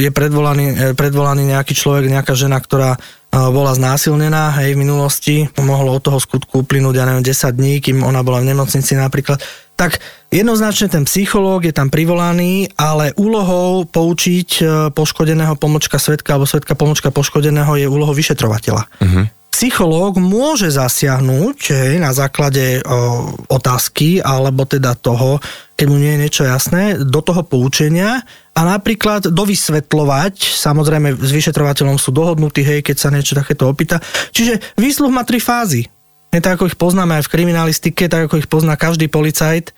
je 0.00 0.08
predvolaný, 0.08 0.96
predvolaný 0.96 1.52
nejaký 1.52 1.76
človek, 1.76 2.08
nejaká 2.08 2.32
žena, 2.32 2.56
ktorá 2.56 2.96
bola 3.28 3.76
znásilnená 3.76 4.56
hej, 4.62 4.72
v 4.72 4.80
minulosti, 4.80 5.36
mohlo 5.60 5.92
od 5.92 6.00
toho 6.00 6.16
skutku 6.16 6.64
uplynúť, 6.64 6.94
ja 6.96 7.04
neviem, 7.04 7.26
10 7.26 7.52
dní, 7.52 7.84
kým 7.84 8.00
ona 8.00 8.24
bola 8.24 8.40
v 8.40 8.54
nemocnici 8.54 8.96
napríklad, 8.96 9.44
tak 9.74 9.98
jednoznačne 10.30 10.86
ten 10.86 11.04
psychológ 11.04 11.66
je 11.66 11.74
tam 11.74 11.90
privolaný, 11.90 12.70
ale 12.78 13.10
úlohou 13.18 13.82
poučiť 13.86 14.50
e, 14.58 14.62
poškodeného 14.94 15.58
pomočka 15.58 15.98
svetka 15.98 16.38
alebo 16.38 16.46
svetka 16.46 16.78
pomočka 16.78 17.10
poškodeného 17.10 17.74
je 17.82 17.86
úlohou 17.90 18.14
vyšetrovateľa. 18.14 18.82
Uh-huh. 18.86 19.26
Psychológ 19.54 20.18
môže 20.18 20.66
zasiahnuť 20.66 21.58
hej, 21.70 22.02
na 22.02 22.10
základe 22.10 22.82
o, 22.82 23.30
otázky 23.46 24.18
alebo 24.18 24.66
teda 24.66 24.98
toho, 24.98 25.38
keď 25.78 25.86
mu 25.86 25.94
nie 25.94 26.18
je 26.18 26.22
niečo 26.26 26.42
jasné, 26.42 26.98
do 26.98 27.22
toho 27.22 27.46
poučenia 27.46 28.26
a 28.50 28.60
napríklad 28.66 29.30
dovysvetľovať, 29.30 30.58
samozrejme 30.58 31.14
s 31.14 31.30
vyšetrovateľom 31.30 32.02
sú 32.02 32.10
dohodnutí, 32.10 32.66
hej, 32.66 32.82
keď 32.82 32.96
sa 32.98 33.14
niečo 33.14 33.38
takéto 33.38 33.70
opýta. 33.70 34.02
Čiže 34.34 34.74
výsluh 34.74 35.14
má 35.14 35.22
tri 35.22 35.38
fázy. 35.38 35.86
Nie 36.34 36.42
tak, 36.42 36.58
ako 36.58 36.66
ich 36.66 36.74
poznáme 36.74 37.22
aj 37.22 37.30
v 37.30 37.32
kriminalistike, 37.38 38.10
tak 38.10 38.26
ako 38.26 38.42
ich 38.42 38.50
pozná 38.50 38.74
každý 38.74 39.06
policajt 39.06 39.70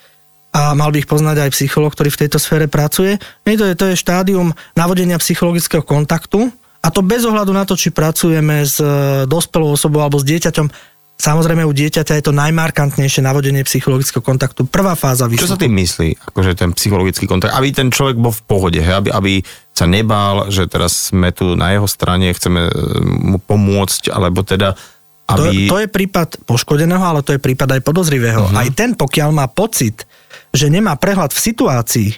a 0.56 0.72
mal 0.72 0.88
by 0.88 1.04
ich 1.04 1.10
poznať 1.10 1.36
aj 1.44 1.50
psycholog, 1.52 1.92
ktorý 1.92 2.08
v 2.08 2.20
tejto 2.24 2.40
sfére 2.40 2.64
pracuje. 2.64 3.20
Nie, 3.44 3.60
to, 3.60 3.68
je, 3.68 3.74
to 3.76 3.92
je 3.92 4.00
štádium 4.00 4.56
navodenia 4.72 5.20
psychologického 5.20 5.84
kontaktu 5.84 6.48
a 6.80 6.88
to 6.88 7.04
bez 7.04 7.28
ohľadu 7.28 7.52
na 7.52 7.68
to, 7.68 7.76
či 7.76 7.92
pracujeme 7.92 8.64
s 8.64 8.80
e, 8.80 9.28
dospelou 9.28 9.76
osobou 9.76 10.00
alebo 10.00 10.16
s 10.16 10.24
dieťaťom 10.24 10.96
Samozrejme 11.16 11.64
u 11.64 11.72
dieťaťa 11.72 12.12
je 12.20 12.24
to 12.28 12.36
najmarkantnejšie 12.36 13.24
navodenie 13.24 13.64
psychologického 13.64 14.20
kontaktu. 14.20 14.68
Prvá 14.68 14.92
fáza 14.92 15.24
výsluchu. 15.24 15.48
Čo 15.48 15.54
sa 15.56 15.62
tým 15.64 15.72
myslí, 15.72 16.12
akože 16.12 16.52
ten 16.52 16.76
psychologický 16.76 17.24
kontakt? 17.24 17.56
Aby 17.56 17.72
ten 17.72 17.88
človek 17.88 18.20
bol 18.20 18.36
v 18.36 18.44
pohode, 18.44 18.76
he? 18.76 18.92
Aby, 18.92 19.08
aby 19.16 19.32
sa 19.72 19.88
nebál, 19.88 20.52
že 20.52 20.68
teraz 20.68 21.08
sme 21.08 21.32
tu 21.32 21.56
na 21.56 21.72
jeho 21.72 21.88
strane, 21.88 22.28
chceme 22.36 22.68
e, 22.68 22.72
mu 23.00 23.40
pomôcť, 23.40 24.12
alebo 24.12 24.44
teda 24.44 24.76
aby... 25.26 25.66
To, 25.66 25.74
to 25.74 25.76
je 25.82 25.88
prípad 25.90 26.28
poškodeného, 26.46 27.02
ale 27.02 27.20
to 27.26 27.34
je 27.34 27.40
prípad 27.42 27.78
aj 27.78 27.80
podozrivého. 27.82 28.46
Uh-huh. 28.46 28.58
Aj 28.58 28.68
ten, 28.70 28.94
pokiaľ 28.94 29.30
má 29.34 29.46
pocit, 29.50 30.06
že 30.54 30.70
nemá 30.70 30.94
prehľad 30.94 31.34
v 31.34 31.40
situácii, 31.40 32.10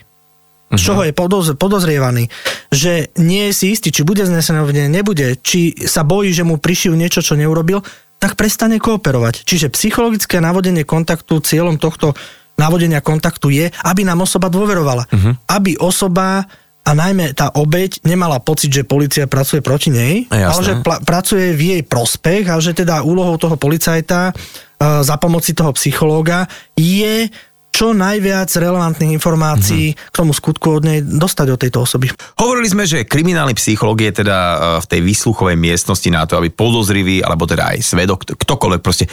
z 0.68 0.77
mhm. 0.77 0.85
čoho 0.85 1.01
je 1.09 1.16
podoz, 1.16 1.57
podozrievaný, 1.57 2.29
že 2.68 3.09
nie 3.16 3.49
je 3.49 3.53
si 3.57 3.66
istý, 3.73 3.88
či 3.88 4.05
bude 4.05 4.21
znesené 4.29 4.61
nebude, 4.92 5.40
či 5.40 5.73
sa 5.88 6.05
bojí, 6.05 6.29
že 6.37 6.44
mu 6.44 6.61
prišiel 6.61 6.92
niečo, 6.92 7.25
čo 7.25 7.40
neurobil, 7.40 7.81
tak 8.21 8.37
prestane 8.37 8.77
kooperovať. 8.77 9.49
Čiže 9.49 9.73
psychologické 9.73 10.44
navodenie 10.44 10.85
kontaktu, 10.85 11.40
cieľom 11.40 11.81
tohto 11.81 12.12
navodenia 12.59 13.01
kontaktu 13.01 13.49
je, 13.49 13.66
aby 13.87 14.03
nám 14.05 14.27
osoba 14.27 14.53
dôverovala. 14.53 15.09
Uh-huh. 15.09 15.33
Aby 15.49 15.79
osoba 15.81 16.44
a 16.88 16.96
najmä 16.96 17.37
tá 17.37 17.53
obeď 17.53 18.01
nemala 18.09 18.40
pocit, 18.40 18.72
že 18.72 18.88
policia 18.88 19.29
pracuje 19.29 19.61
proti 19.61 19.92
nej, 19.92 20.24
Jasné. 20.33 20.48
ale 20.48 20.61
že 20.64 20.74
pl- 20.81 21.01
pracuje 21.05 21.53
v 21.53 21.62
jej 21.77 21.83
prospech 21.85 22.48
a 22.48 22.57
že 22.64 22.72
teda 22.72 23.05
úlohou 23.05 23.37
toho 23.37 23.61
policajta 23.61 24.33
uh, 24.33 25.05
za 25.05 25.20
pomoci 25.20 25.53
toho 25.53 25.77
psychológa 25.77 26.48
je 26.72 27.29
čo 27.68 27.94
najviac 27.94 28.51
relevantných 28.51 29.14
informácií 29.14 29.94
mm-hmm. 29.94 30.11
k 30.11 30.16
tomu 30.16 30.33
skutku 30.35 30.81
od 30.81 30.83
nej 30.83 30.98
dostať 30.98 31.46
od 31.55 31.61
tejto 31.62 31.79
osoby. 31.87 32.11
Hovorili 32.40 32.66
sme, 32.66 32.83
že 32.88 33.07
kriminálny 33.07 33.55
psychológ 33.55 34.03
je 34.03 34.24
teda 34.24 34.35
e, 34.35 34.57
v 34.83 34.87
tej 34.90 35.01
výsluchovej 35.07 35.55
miestnosti 35.55 36.11
na 36.11 36.27
to, 36.27 36.42
aby 36.42 36.51
podozrivý, 36.51 37.22
alebo 37.22 37.46
teda 37.46 37.77
aj 37.77 37.87
svedok, 37.87 38.35
ktokoľvek 38.35 38.83
proste 38.83 39.07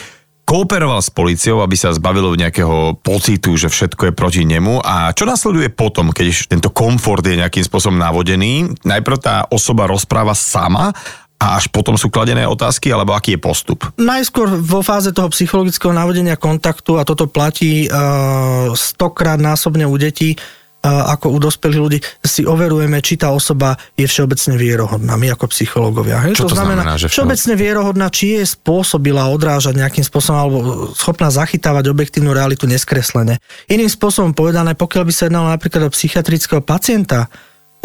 kooperoval 0.45 1.01
s 1.01 1.09
policiou, 1.09 1.65
aby 1.65 1.73
sa 1.73 1.91
zbavilo 1.91 2.37
nejakého 2.37 3.01
pocitu, 3.01 3.57
že 3.57 3.67
všetko 3.67 4.09
je 4.09 4.13
proti 4.13 4.41
nemu. 4.45 4.79
A 4.85 5.11
čo 5.11 5.25
nasleduje 5.25 5.73
potom, 5.73 6.13
keď 6.13 6.47
tento 6.47 6.69
komfort 6.69 7.25
je 7.25 7.41
nejakým 7.41 7.65
spôsobom 7.65 7.97
navodený? 7.97 8.77
Najprv 8.85 9.17
tá 9.17 9.49
osoba 9.49 9.89
rozpráva 9.89 10.37
sama 10.37 10.93
a 11.35 11.59
až 11.59 11.67
potom 11.67 11.99
sú 11.99 12.07
kladené 12.07 12.47
otázky, 12.47 12.93
alebo 12.93 13.11
aký 13.11 13.35
je 13.35 13.43
postup? 13.43 13.83
Najskôr 13.99 14.55
vo 14.55 14.79
fáze 14.79 15.11
toho 15.11 15.27
psychologického 15.33 15.91
navodenia 15.91 16.39
kontaktu, 16.39 16.95
a 16.95 17.03
toto 17.03 17.27
platí 17.27 17.91
uh, 17.91 18.71
stokrát 18.71 19.41
násobne 19.41 19.83
u 19.83 19.97
detí, 19.99 20.39
ako 20.85 21.33
u 21.33 21.39
dospelých 21.41 21.81
ľudí, 21.81 21.99
si 22.21 22.45
overujeme, 22.45 23.01
či 23.01 23.17
tá 23.17 23.33
osoba 23.33 23.73
je 23.97 24.05
všeobecne 24.05 24.53
vierohodná, 24.55 25.17
my 25.17 25.33
ako 25.33 25.49
psychológovia. 25.49 26.21
Hej? 26.21 26.37
Čo 26.37 26.45
to, 26.45 26.53
to 26.53 26.57
znamená, 26.61 26.81
znamená 26.85 27.01
že 27.01 27.07
všeobecne 27.09 27.53
vierohodná, 27.57 28.07
či 28.13 28.37
je 28.37 28.43
spôsobila 28.45 29.27
odrážať 29.33 29.73
nejakým 29.75 30.05
spôsobom 30.05 30.37
alebo 30.37 30.57
schopná 30.93 31.33
zachytávať 31.33 31.89
objektívnu 31.89 32.31
realitu 32.31 32.69
neskreslené. 32.69 33.41
Iným 33.67 33.89
spôsobom 33.89 34.37
povedané, 34.37 34.77
pokiaľ 34.77 35.03
by 35.09 35.13
sa 35.13 35.25
jednalo 35.27 35.49
napríklad 35.49 35.89
o 35.89 35.93
psychiatrického 35.93 36.61
pacienta, 36.61 37.27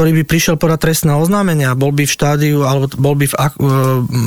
ktorý 0.01 0.17
by 0.21 0.25
prišiel 0.25 0.57
podať 0.57 0.89
trestné 0.89 1.13
oznámenia, 1.13 1.77
bol 1.77 1.93
by 1.93 2.09
v 2.09 2.15
štádiu, 2.17 2.65
alebo 2.65 2.89
bol 2.97 3.13
by 3.21 3.27
v, 3.29 3.35
e, 3.37 3.49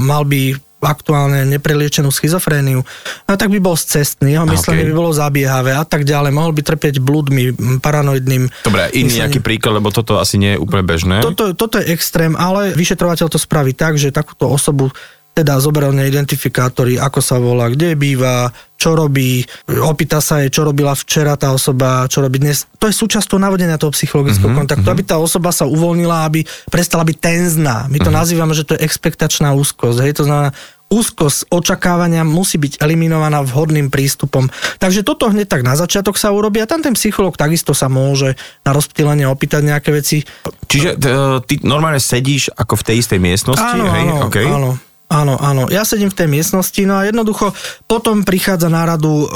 mal 0.05 0.21
by 0.21 0.53
aktuálne 0.85 1.47
nepreliečenú 1.47 2.11
schizofréniu, 2.11 2.83
no 3.27 3.33
tak 3.33 3.49
by 3.49 3.59
bol 3.59 3.75
scestný, 3.75 4.35
jeho 4.35 4.47
myslenie 4.47 4.85
okay. 4.85 4.89
by 4.91 4.95
bolo 4.95 5.11
zabiehavé 5.15 5.71
a 5.73 5.83
tak 5.87 6.03
ďalej. 6.03 6.31
Mohol 6.35 6.51
by 6.55 6.61
trpieť 6.63 6.95
blúdmi, 6.99 7.43
paranoidným. 7.79 8.51
Dobre, 8.63 8.91
iný 8.95 9.23
nejaký 9.23 9.39
príklad, 9.39 9.79
lebo 9.79 9.89
toto 9.89 10.19
asi 10.19 10.37
nie 10.37 10.55
je 10.55 10.61
úplne 10.61 10.83
bežné. 10.85 11.23
Toto, 11.23 11.55
toto 11.55 11.79
je 11.79 11.91
extrém, 11.91 12.35
ale 12.35 12.75
vyšetrovateľ 12.75 13.27
to 13.31 13.39
spraví 13.39 13.73
tak, 13.73 13.95
že 13.97 14.13
takúto 14.13 14.47
osobu 14.51 14.93
teda 15.33 15.57
zoberal 15.57 15.89
identifikátory, 15.97 17.01
ako 17.01 17.19
sa 17.19 17.41
volá, 17.41 17.65
kde 17.73 17.97
býva, 17.97 18.53
čo 18.77 18.93
robí, 18.93 19.41
opýta 19.81 20.21
sa 20.21 20.45
jej, 20.45 20.53
čo 20.53 20.61
robila 20.61 20.93
včera 20.93 21.33
tá 21.33 21.49
osoba, 21.49 22.05
čo 22.05 22.21
robí 22.21 22.37
dnes. 22.37 22.69
To 22.77 22.85
je 22.85 22.93
súčasť 22.93 23.33
toho 23.33 23.41
navodenia 23.41 23.81
toho 23.81 23.89
psychologického 23.97 24.53
mm-hmm, 24.53 24.61
kontaktu, 24.61 24.85
mm-hmm. 24.85 25.01
aby 25.01 25.09
tá 25.09 25.17
osoba 25.17 25.49
sa 25.49 25.65
uvoľnila, 25.65 26.29
aby 26.29 26.45
prestala 26.69 27.01
byť 27.01 27.17
tenzná. 27.17 27.89
My 27.89 27.97
to 27.97 28.13
mm-hmm. 28.13 28.19
nazývame, 28.21 28.53
že 28.53 28.61
to 28.61 28.77
je 28.77 28.85
expektačná 28.85 29.57
úzkosť. 29.57 30.05
Hej? 30.05 30.21
To 30.21 30.23
znamená, 30.29 30.53
úzkosť 30.93 31.49
očakávania 31.49 32.21
musí 32.21 32.61
byť 32.61 32.77
eliminovaná 32.77 33.41
vhodným 33.41 33.89
prístupom. 33.89 34.45
Takže 34.77 35.01
toto 35.01 35.25
hneď 35.33 35.49
tak 35.49 35.65
na 35.65 35.73
začiatok 35.73 36.21
sa 36.21 36.29
urobí 36.29 36.61
a 36.61 36.69
tam 36.69 36.85
ten 36.85 36.93
psychológ 36.93 37.33
takisto 37.33 37.73
sa 37.73 37.89
môže 37.89 38.37
na 38.61 38.77
rozptýlenie 38.77 39.25
opýtať 39.25 39.65
nejaké 39.65 39.89
veci. 39.89 40.21
Čiže 40.69 41.01
ty 41.49 41.53
normálne 41.65 41.97
sedíš 41.97 42.53
ako 42.53 42.77
v 42.77 42.85
tej 42.85 42.95
istej 43.01 43.19
miestnosti? 43.19 43.73
Áno, 43.73 43.89
hej? 43.89 44.05
áno, 44.05 44.15
okay. 44.29 44.45
áno. 44.45 44.71
Áno, 45.13 45.37
áno. 45.37 45.69
Ja 45.69 45.85
sedím 45.85 46.09
v 46.09 46.25
tej 46.25 46.29
miestnosti, 46.31 46.81
no 46.89 46.97
a 46.97 47.05
jednoducho 47.05 47.53
potom 47.85 48.25
prichádza 48.25 48.65
na 48.65 48.81
radu 48.81 49.13
e, 49.13 49.27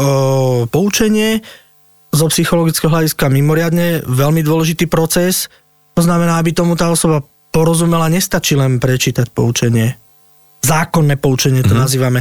poučenie 0.73 1.45
zo 2.09 2.25
psychologického 2.33 2.89
hľadiska 2.89 3.29
mimoriadne 3.29 4.01
veľmi 4.09 4.41
dôležitý 4.41 4.89
proces. 4.89 5.53
To 5.93 6.01
znamená, 6.01 6.41
aby 6.41 6.49
tomu 6.49 6.73
tá 6.73 6.89
osoba 6.89 7.21
porozumela, 7.53 8.09
nestačí 8.09 8.57
len 8.57 8.81
prečítať 8.81 9.29
poučenie. 9.29 10.06
Zákonné 10.67 11.15
poučenie 11.15 11.63
to 11.63 11.71
mm-hmm. 11.71 11.83
nazývame. 11.87 12.19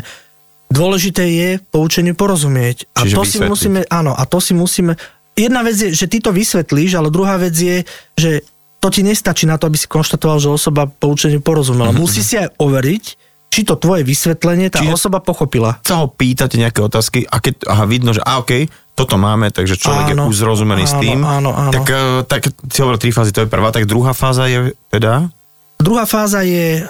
Dôležité 0.70 1.26
je 1.30 1.48
poučeniu 1.58 2.14
porozumieť. 2.14 2.90
A 2.94 3.06
Čiže 3.06 3.14
to 3.14 3.22
vysvetliť. 3.22 3.30
si 3.30 3.38
musíme, 3.50 3.80
áno, 3.90 4.14
a 4.14 4.22
to 4.26 4.38
si 4.38 4.54
musíme, 4.54 4.98
jedna 5.34 5.62
vec 5.62 5.76
je, 5.78 5.90
že 5.94 6.06
ty 6.06 6.18
to 6.18 6.30
vysvetlíš, 6.34 6.98
ale 6.98 7.10
druhá 7.10 7.38
vec 7.38 7.54
je, 7.54 7.86
že 8.18 8.42
to 8.82 8.88
ti 8.90 9.02
nestačí 9.02 9.46
na 9.46 9.58
to, 9.58 9.66
aby 9.66 9.78
si 9.78 9.90
konštatoval, 9.90 10.38
že 10.38 10.50
osoba 10.50 10.86
poučeniu 10.86 11.42
porozumela. 11.42 11.90
Mm-hmm. 11.90 12.02
Musí 12.02 12.22
si 12.22 12.38
aj 12.38 12.54
overiť, 12.58 13.04
či 13.50 13.60
to 13.64 13.78
tvoje 13.78 14.02
vysvetlenie 14.02 14.68
tá 14.68 14.82
Čiže 14.82 15.06
osoba 15.06 15.22
pochopila. 15.22 15.78
Sa 15.86 16.02
ho 16.04 16.10
pýtate 16.10 16.58
nejaké 16.60 16.82
otázky 16.82 17.24
a 17.24 17.40
keď 17.40 17.64
aha, 17.70 17.84
vidno, 17.88 18.12
že 18.12 18.20
a 18.20 18.42
OK, 18.42 18.68
toto 18.96 19.16
máme, 19.20 19.52
takže 19.52 19.76
človek 19.76 20.12
áno, 20.12 20.28
je 20.28 20.30
už 20.32 20.36
zrozumený 20.40 20.84
áno, 20.84 20.90
s 20.90 20.94
tým. 21.00 21.18
Áno, 21.20 21.50
áno. 21.52 21.72
Tak, 21.72 21.86
e, 21.88 22.00
tak 22.24 22.42
si 22.48 22.78
hovoril 22.80 23.00
tri 23.00 23.12
fázy, 23.12 23.32
to 23.32 23.44
je 23.44 23.48
prvá, 23.48 23.72
tak 23.72 23.88
druhá 23.88 24.16
fáza 24.16 24.48
je 24.48 24.72
teda? 24.88 25.28
Druhá 25.76 26.08
fáza 26.08 26.40
je, 26.44 26.84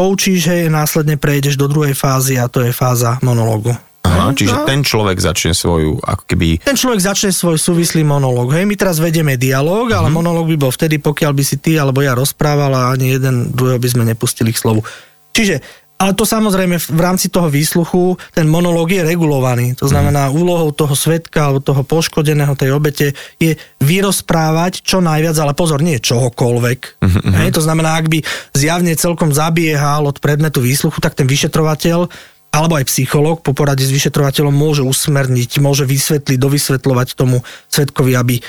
poučíš, 0.00 0.48
že 0.48 0.72
následne 0.72 1.20
prejdeš 1.20 1.60
do 1.60 1.68
druhej 1.68 1.92
fázy 1.92 2.40
a 2.40 2.48
to 2.48 2.64
je 2.64 2.72
fáza 2.72 3.20
monológu. 3.20 3.76
Aha, 4.00 4.32
čiže 4.32 4.56
no. 4.56 4.64
ten 4.64 4.80
človek 4.80 5.20
začne 5.20 5.52
svoju, 5.52 6.00
ako 6.00 6.24
keby... 6.24 6.64
Ten 6.64 6.72
človek 6.72 7.04
začne 7.04 7.36
svoj 7.36 7.60
súvislý 7.60 8.00
monológ. 8.00 8.56
Hej, 8.56 8.64
my 8.64 8.72
teraz 8.80 8.96
vedieme 8.96 9.36
dialog, 9.36 9.92
uh-huh. 9.92 10.00
ale 10.00 10.08
mhm. 10.08 10.16
monológ 10.16 10.48
by 10.48 10.56
bol 10.56 10.72
vtedy, 10.72 10.96
pokiaľ 10.96 11.32
by 11.36 11.44
si 11.44 11.60
ty 11.60 11.76
alebo 11.76 12.00
ja 12.00 12.16
rozprával 12.16 12.72
a 12.72 12.96
ani 12.96 13.20
jeden 13.20 13.52
druhého 13.52 13.76
by 13.76 13.88
sme 13.92 14.08
nepustili 14.08 14.56
k 14.56 14.60
slovu. 14.64 14.80
Čiže 15.36 15.60
Ale 16.00 16.16
to 16.16 16.24
samozrejme 16.24 16.80
v 16.80 17.00
rámci 17.00 17.28
toho 17.28 17.52
výsluchu 17.52 18.16
ten 18.32 18.48
monológ 18.48 18.96
je 18.96 19.04
regulovaný. 19.04 19.76
To 19.76 19.84
znamená, 19.84 20.32
úlohou 20.32 20.72
toho 20.72 20.96
svetka 20.96 21.44
alebo 21.44 21.60
toho 21.60 21.84
poškodeného, 21.84 22.56
tej 22.56 22.72
obete 22.72 23.12
je 23.36 23.52
vyrozprávať 23.84 24.80
čo 24.80 25.04
najviac, 25.04 25.36
ale 25.36 25.52
pozor, 25.52 25.84
nie 25.84 26.00
čohokoľvek. 26.00 26.80
Uh-huh. 27.04 27.36
Hej, 27.44 27.52
to 27.52 27.60
znamená, 27.60 28.00
ak 28.00 28.08
by 28.08 28.24
zjavne 28.56 28.96
celkom 28.96 29.36
zabiehal 29.36 30.08
od 30.08 30.24
predmetu 30.24 30.64
výsluchu, 30.64 31.04
tak 31.04 31.12
ten 31.12 31.28
vyšetrovateľ 31.28 32.08
alebo 32.50 32.74
aj 32.74 32.90
psychológ 32.90 33.46
po 33.46 33.54
porade 33.54 33.86
s 33.86 33.94
vyšetrovateľom 33.94 34.50
môže 34.50 34.82
usmerniť, 34.82 35.62
môže 35.62 35.86
vysvetliť, 35.86 36.34
dovysvetľovať 36.34 37.08
tomu 37.14 37.46
svetkovi, 37.70 38.12
aby 38.18 38.36
e, 38.38 38.42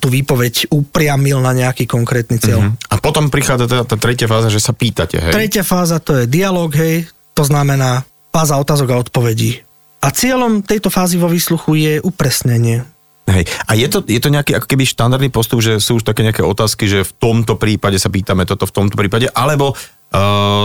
tú 0.00 0.08
výpoveď 0.08 0.72
upriamil 0.72 1.36
na 1.44 1.52
nejaký 1.52 1.84
konkrétny 1.84 2.40
cieľ. 2.40 2.72
Uh-huh. 2.72 2.88
A 2.88 2.96
potom 2.96 3.28
prichádza 3.28 3.68
teda 3.68 3.84
tá 3.84 4.00
tretia 4.00 4.24
fáza, 4.24 4.48
že 4.48 4.64
sa 4.64 4.72
pýtate, 4.72 5.20
hej? 5.20 5.32
Tretia 5.36 5.60
fáza 5.60 6.00
to 6.00 6.16
je 6.16 6.24
dialog, 6.24 6.72
hej, 6.72 7.04
to 7.36 7.44
znamená 7.44 8.08
fáza 8.32 8.56
otázok 8.56 8.88
a 8.96 9.00
odpovedí. 9.04 9.60
A 10.00 10.08
cieľom 10.08 10.64
tejto 10.64 10.88
fázy 10.88 11.20
vo 11.20 11.28
výsluchu 11.28 11.76
je 11.76 11.92
upresnenie. 12.00 12.86
Hej. 13.28 13.44
A 13.68 13.76
je 13.76 13.86
to, 13.92 14.00
je 14.08 14.16
to 14.16 14.32
nejaký 14.32 14.56
ako 14.56 14.64
keby 14.64 14.88
štandardný 14.88 15.28
postup, 15.28 15.60
že 15.60 15.76
sú 15.84 16.00
už 16.00 16.04
také 16.06 16.24
nejaké 16.24 16.40
otázky, 16.40 16.88
že 16.88 17.04
v 17.04 17.12
tomto 17.20 17.60
prípade 17.60 18.00
sa 18.00 18.08
pýtame 18.08 18.48
toto, 18.48 18.64
v 18.64 18.72
tomto 18.72 18.96
prípade, 18.96 19.28
alebo 19.36 19.76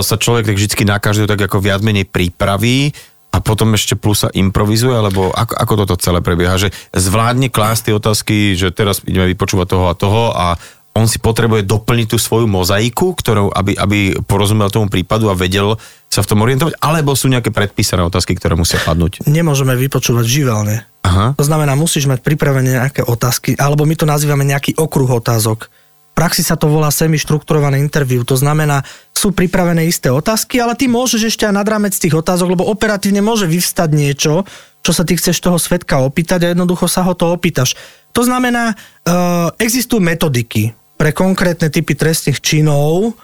sa 0.03 0.15
človek 0.15 0.47
tak 0.47 0.55
vždy 0.55 0.87
na 0.87 0.97
každú 1.03 1.27
tak 1.27 1.39
ako 1.43 1.59
viac 1.59 1.83
menej 1.83 2.07
pripraví 2.07 2.95
a 3.33 3.41
potom 3.41 3.73
ešte 3.73 3.97
plus 3.97 4.23
sa 4.23 4.29
improvizuje, 4.29 4.93
alebo 4.93 5.33
ako, 5.33 5.53
ako 5.57 5.73
toto 5.83 5.95
celé 5.97 6.21
prebieha, 6.21 6.55
že 6.55 6.69
zvládne 6.93 7.49
klásť 7.49 7.89
tie 7.89 7.93
otázky, 7.97 8.35
že 8.53 8.69
teraz 8.69 9.01
ideme 9.03 9.25
vypočúvať 9.33 9.67
toho 9.67 9.85
a 9.89 9.97
toho 9.97 10.23
a 10.31 10.45
on 10.93 11.09
si 11.09 11.17
potrebuje 11.17 11.65
doplniť 11.65 12.13
tú 12.13 12.21
svoju 12.21 12.45
mozaiku, 12.45 13.17
ktorou, 13.17 13.49
aby, 13.49 13.73
aby 13.73 14.13
porozumel 14.29 14.69
tomu 14.69 14.93
prípadu 14.93 15.25
a 15.25 15.33
vedel 15.33 15.73
sa 16.05 16.21
v 16.21 16.29
tom 16.29 16.45
orientovať, 16.45 16.77
alebo 16.77 17.17
sú 17.17 17.33
nejaké 17.33 17.49
predpísané 17.49 18.05
otázky, 18.05 18.37
ktoré 18.37 18.53
musia 18.53 18.77
padnúť? 18.77 19.25
Nemôžeme 19.25 19.73
vypočúvať 19.73 20.25
živelne. 20.29 20.85
Aha. 21.01 21.33
To 21.33 21.41
znamená, 21.41 21.73
musíš 21.73 22.05
mať 22.05 22.21
pripravené 22.21 22.77
nejaké 22.77 23.01
otázky, 23.01 23.57
alebo 23.57 23.89
my 23.89 23.97
to 23.97 24.05
nazývame 24.05 24.45
nejaký 24.45 24.77
okruh 24.77 25.09
otázok 25.09 25.73
praxi 26.13 26.45
sa 26.45 26.53
to 26.55 26.69
volá 26.69 26.93
semi-štrukturované 26.93 27.81
interview, 27.81 28.21
to 28.21 28.37
znamená, 28.37 28.85
sú 29.13 29.33
pripravené 29.33 29.89
isté 29.89 30.13
otázky, 30.13 30.61
ale 30.61 30.77
ty 30.77 30.85
môžeš 30.85 31.33
ešte 31.33 31.43
aj 31.49 31.53
nad 31.53 31.67
tých 31.89 32.13
otázok, 32.13 32.53
lebo 32.53 32.69
operatívne 32.69 33.19
môže 33.19 33.49
vyvstať 33.49 33.89
niečo, 33.91 34.45
čo 34.83 34.91
sa 34.91 35.07
ty 35.07 35.15
chceš 35.15 35.39
toho 35.39 35.55
svetka 35.55 36.03
opýtať 36.03 36.43
a 36.43 36.51
jednoducho 36.51 36.91
sa 36.91 37.07
ho 37.07 37.15
to 37.15 37.31
opýtaš. 37.31 37.73
To 38.13 38.21
znamená, 38.21 38.75
uh, 38.75 39.49
existujú 39.57 40.03
metodiky 40.03 40.75
pre 40.99 41.15
konkrétne 41.15 41.71
typy 41.71 41.97
trestných 41.97 42.43
činov, 42.43 43.15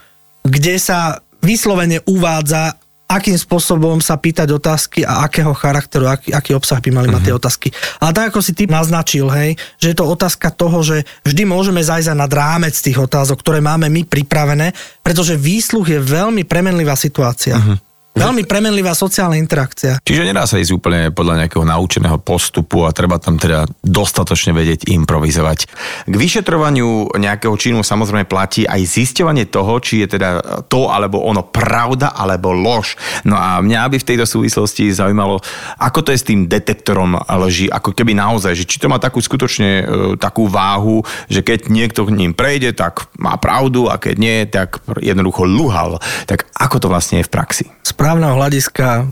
kde 0.42 0.80
sa 0.80 1.20
vyslovene 1.44 2.00
uvádza, 2.08 2.80
akým 3.10 3.34
spôsobom 3.34 3.98
sa 3.98 4.22
pýtať 4.22 4.54
otázky 4.54 5.02
a 5.02 5.26
akého 5.26 5.50
charakteru, 5.58 6.06
aký, 6.06 6.30
aký 6.30 6.54
obsah 6.54 6.78
by 6.78 6.94
mali 6.94 7.10
uh-huh. 7.10 7.18
mať 7.18 7.24
tie 7.26 7.34
mhm. 7.34 7.40
otázky. 7.42 7.68
Ale 7.98 8.12
tak 8.14 8.26
ako 8.30 8.40
si 8.46 8.54
ty 8.54 8.70
naznačil, 8.70 9.26
hej, 9.34 9.58
že 9.82 9.92
je 9.92 9.98
to 9.98 10.06
otázka 10.06 10.54
toho, 10.54 10.86
že 10.86 11.02
vždy 11.26 11.44
môžeme 11.50 11.82
zajsť 11.82 12.14
nad 12.14 12.30
rámec 12.30 12.78
tých 12.78 13.02
otázok, 13.02 13.42
ktoré 13.42 13.66
máme 13.66 13.90
my 13.90 14.06
pripravené, 14.06 14.78
pretože 15.02 15.34
výsluh 15.34 15.84
je 15.90 15.98
veľmi 15.98 16.46
premenlivá 16.46 16.94
situácia. 16.94 17.58
Uh-huh. 17.58 17.89
Veľmi 18.20 18.44
premenlivá 18.44 18.92
sociálna 18.92 19.40
interakcia. 19.40 20.04
Čiže 20.04 20.28
nedá 20.28 20.44
sa 20.44 20.60
ísť 20.60 20.76
úplne 20.76 21.08
podľa 21.16 21.48
nejakého 21.48 21.64
naučeného 21.64 22.20
postupu 22.20 22.84
a 22.84 22.92
treba 22.92 23.16
tam 23.16 23.40
teda 23.40 23.64
dostatočne 23.80 24.52
vedieť 24.52 24.92
improvizovať. 24.92 25.60
K 26.04 26.16
vyšetrovaniu 26.20 27.16
nejakého 27.16 27.56
činu 27.56 27.80
samozrejme 27.80 28.28
platí 28.28 28.68
aj 28.68 28.84
zisťovanie 28.84 29.48
toho, 29.48 29.80
či 29.80 30.04
je 30.04 30.20
teda 30.20 30.30
to 30.68 30.92
alebo 30.92 31.24
ono 31.24 31.48
pravda 31.48 32.12
alebo 32.12 32.52
lož. 32.52 33.00
No 33.24 33.40
a 33.40 33.64
mňa 33.64 33.88
by 33.88 33.98
v 34.04 34.08
tejto 34.12 34.28
súvislosti 34.28 34.92
zaujímalo, 34.92 35.40
ako 35.80 36.00
to 36.04 36.12
je 36.12 36.20
s 36.20 36.28
tým 36.28 36.52
detektorom 36.52 37.16
lží, 37.24 37.72
ako 37.72 37.96
keby 37.96 38.20
naozaj, 38.20 38.52
že 38.52 38.68
či 38.68 38.84
to 38.84 38.92
má 38.92 39.00
takú 39.00 39.24
skutočne 39.24 39.70
e, 39.80 39.84
takú 40.20 40.52
váhu, 40.52 41.08
že 41.32 41.40
keď 41.40 41.72
niekto 41.72 42.04
k 42.04 42.16
ním 42.20 42.36
prejde, 42.36 42.76
tak 42.76 43.08
má 43.16 43.40
pravdu 43.40 43.88
a 43.88 43.96
keď 43.96 44.16
nie, 44.20 44.44
tak 44.44 44.84
jednoducho 45.00 45.48
luhal. 45.48 46.04
Tak 46.28 46.52
ako 46.52 46.84
to 46.84 46.88
vlastne 46.92 47.24
je 47.24 47.28
v 47.28 47.32
praxi? 47.32 47.66
Správneho 48.10 48.42
hľadiska 48.42 49.06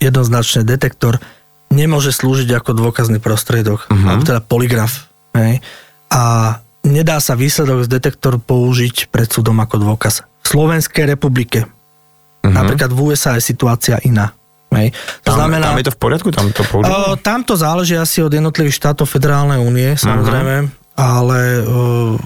jednoznačne 0.00 0.64
detektor 0.64 1.20
nemôže 1.68 2.08
slúžiť 2.08 2.56
ako 2.56 2.72
dôkazný 2.72 3.20
prostriedok, 3.20 3.84
uh-huh. 3.84 4.08
alebo 4.08 4.24
teda 4.24 4.40
poligraf. 4.40 5.12
Hej? 5.36 5.60
A 6.08 6.56
nedá 6.88 7.20
sa 7.20 7.36
výsledok 7.36 7.84
z 7.84 7.92
detektor 7.92 8.40
použiť 8.40 9.12
pred 9.12 9.28
súdom 9.28 9.60
ako 9.60 9.84
dôkaz. 9.84 10.24
V 10.40 10.46
Slovenskej 10.48 11.04
republike, 11.04 11.68
uh-huh. 11.68 12.48
napríklad 12.48 12.88
v 12.96 13.12
USA 13.12 13.36
je 13.36 13.44
situácia 13.44 14.00
iná. 14.00 14.32
Hej. 14.72 14.96
To 15.28 15.36
tam, 15.36 15.44
znamená, 15.44 15.76
tam 15.76 15.80
je 15.84 15.86
to 15.92 15.92
v 15.92 16.00
poriadku? 16.00 16.28
Tam 16.32 16.48
to, 16.48 16.64
uh, 16.64 17.12
tam 17.20 17.44
to 17.44 17.60
záleží 17.60 17.92
asi 17.92 18.24
od 18.24 18.32
jednotlivých 18.32 18.72
štátov 18.72 19.04
Federálnej 19.04 19.60
únie, 19.60 20.00
samozrejme. 20.00 20.64
Uh-huh 20.64 20.77
ale 20.98 21.62
uh, 21.62 22.18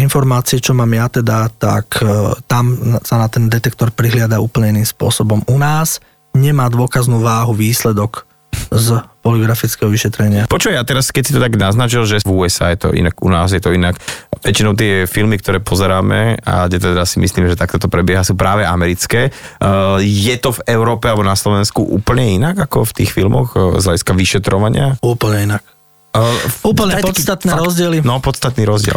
informácie, 0.00 0.56
čo 0.56 0.72
mám 0.72 0.88
ja 0.88 1.12
teda, 1.12 1.52
tak 1.52 2.00
uh, 2.00 2.32
tam 2.48 2.72
sa 3.04 3.20
na 3.20 3.28
ten 3.28 3.52
detektor 3.52 3.92
prihliada 3.92 4.40
úplne 4.40 4.72
iným 4.72 4.88
spôsobom. 4.88 5.44
U 5.44 5.60
nás 5.60 6.00
nemá 6.32 6.72
dôkaznú 6.72 7.20
váhu 7.20 7.52
výsledok 7.52 8.24
z 8.72 9.04
poligrafického 9.20 9.92
vyšetrenia. 9.92 10.48
Počuj, 10.48 10.72
ja 10.72 10.80
teraz, 10.80 11.12
keď 11.12 11.22
si 11.28 11.34
to 11.36 11.44
tak 11.44 11.60
naznačil, 11.60 12.08
že 12.08 12.24
v 12.24 12.40
USA 12.40 12.72
je 12.72 12.88
to 12.88 12.96
inak, 12.96 13.20
u 13.20 13.28
nás 13.28 13.52
je 13.52 13.60
to 13.60 13.76
inak, 13.76 14.00
väčšinou 14.40 14.72
tie 14.72 15.04
filmy, 15.04 15.36
ktoré 15.36 15.60
pozeráme 15.60 16.40
a 16.40 16.64
kde 16.64 16.88
teda 16.88 17.04
si 17.04 17.20
myslím, 17.20 17.52
že 17.52 17.60
takto 17.60 17.76
to 17.76 17.92
prebieha, 17.92 18.24
sú 18.24 18.32
práve 18.32 18.64
americké. 18.64 19.28
Uh, 19.60 20.00
je 20.00 20.32
to 20.40 20.56
v 20.56 20.64
Európe 20.72 21.04
alebo 21.04 21.20
na 21.20 21.36
Slovensku 21.36 21.84
úplne 21.84 22.32
inak 22.32 22.56
ako 22.64 22.88
v 22.88 23.04
tých 23.04 23.12
filmoch 23.12 23.52
z 23.52 23.84
hľadiska 23.84 24.12
vyšetrovania? 24.16 24.96
Úplne 25.04 25.52
inak. 25.52 25.75
Uh, 26.16 26.72
Úplne 26.72 26.96
podstatné 27.04 27.52
fakt, 27.52 27.60
rozdiely. 27.60 28.00
No, 28.00 28.24
podstatný 28.24 28.64
rozdiel. 28.64 28.96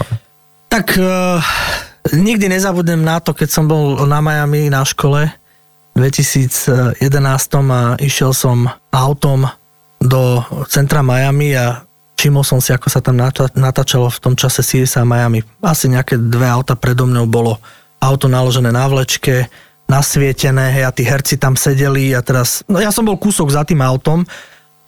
Tak 0.72 0.96
uh, 0.96 1.44
nikdy 2.16 2.48
nezabudnem 2.48 3.04
na 3.04 3.20
to, 3.20 3.36
keď 3.36 3.50
som 3.52 3.68
bol 3.68 4.08
na 4.08 4.24
Miami 4.24 4.72
na 4.72 4.88
škole 4.88 5.28
v 5.92 5.98
2011 6.00 6.96
a 7.76 7.82
išiel 8.00 8.32
som 8.32 8.72
autom 8.96 9.52
do 10.00 10.40
centra 10.72 11.04
Miami 11.04 11.52
a 11.60 11.84
všimol 12.16 12.48
som 12.48 12.64
si, 12.64 12.72
ako 12.72 12.88
sa 12.88 13.04
tam 13.04 13.20
natáčalo 13.56 14.08
v 14.08 14.20
tom 14.24 14.34
čase 14.40 14.64
CSA 14.64 15.04
Miami. 15.04 15.44
Asi 15.60 15.92
nejaké 15.92 16.16
dve 16.16 16.48
auta 16.48 16.80
predo 16.80 17.04
mnou 17.04 17.28
bolo 17.28 17.60
auto 18.00 18.32
naložené 18.32 18.72
na 18.72 18.88
vlečke, 18.88 19.52
nasvietené, 19.92 20.72
hej, 20.72 20.84
a 20.88 20.96
tí 20.96 21.04
herci 21.04 21.36
tam 21.36 21.60
sedeli 21.60 22.16
a 22.16 22.24
teraz, 22.24 22.64
no 22.70 22.80
ja 22.80 22.96
som 22.96 23.04
bol 23.04 23.20
kúsok 23.20 23.52
za 23.52 23.68
tým 23.68 23.84
autom 23.84 24.24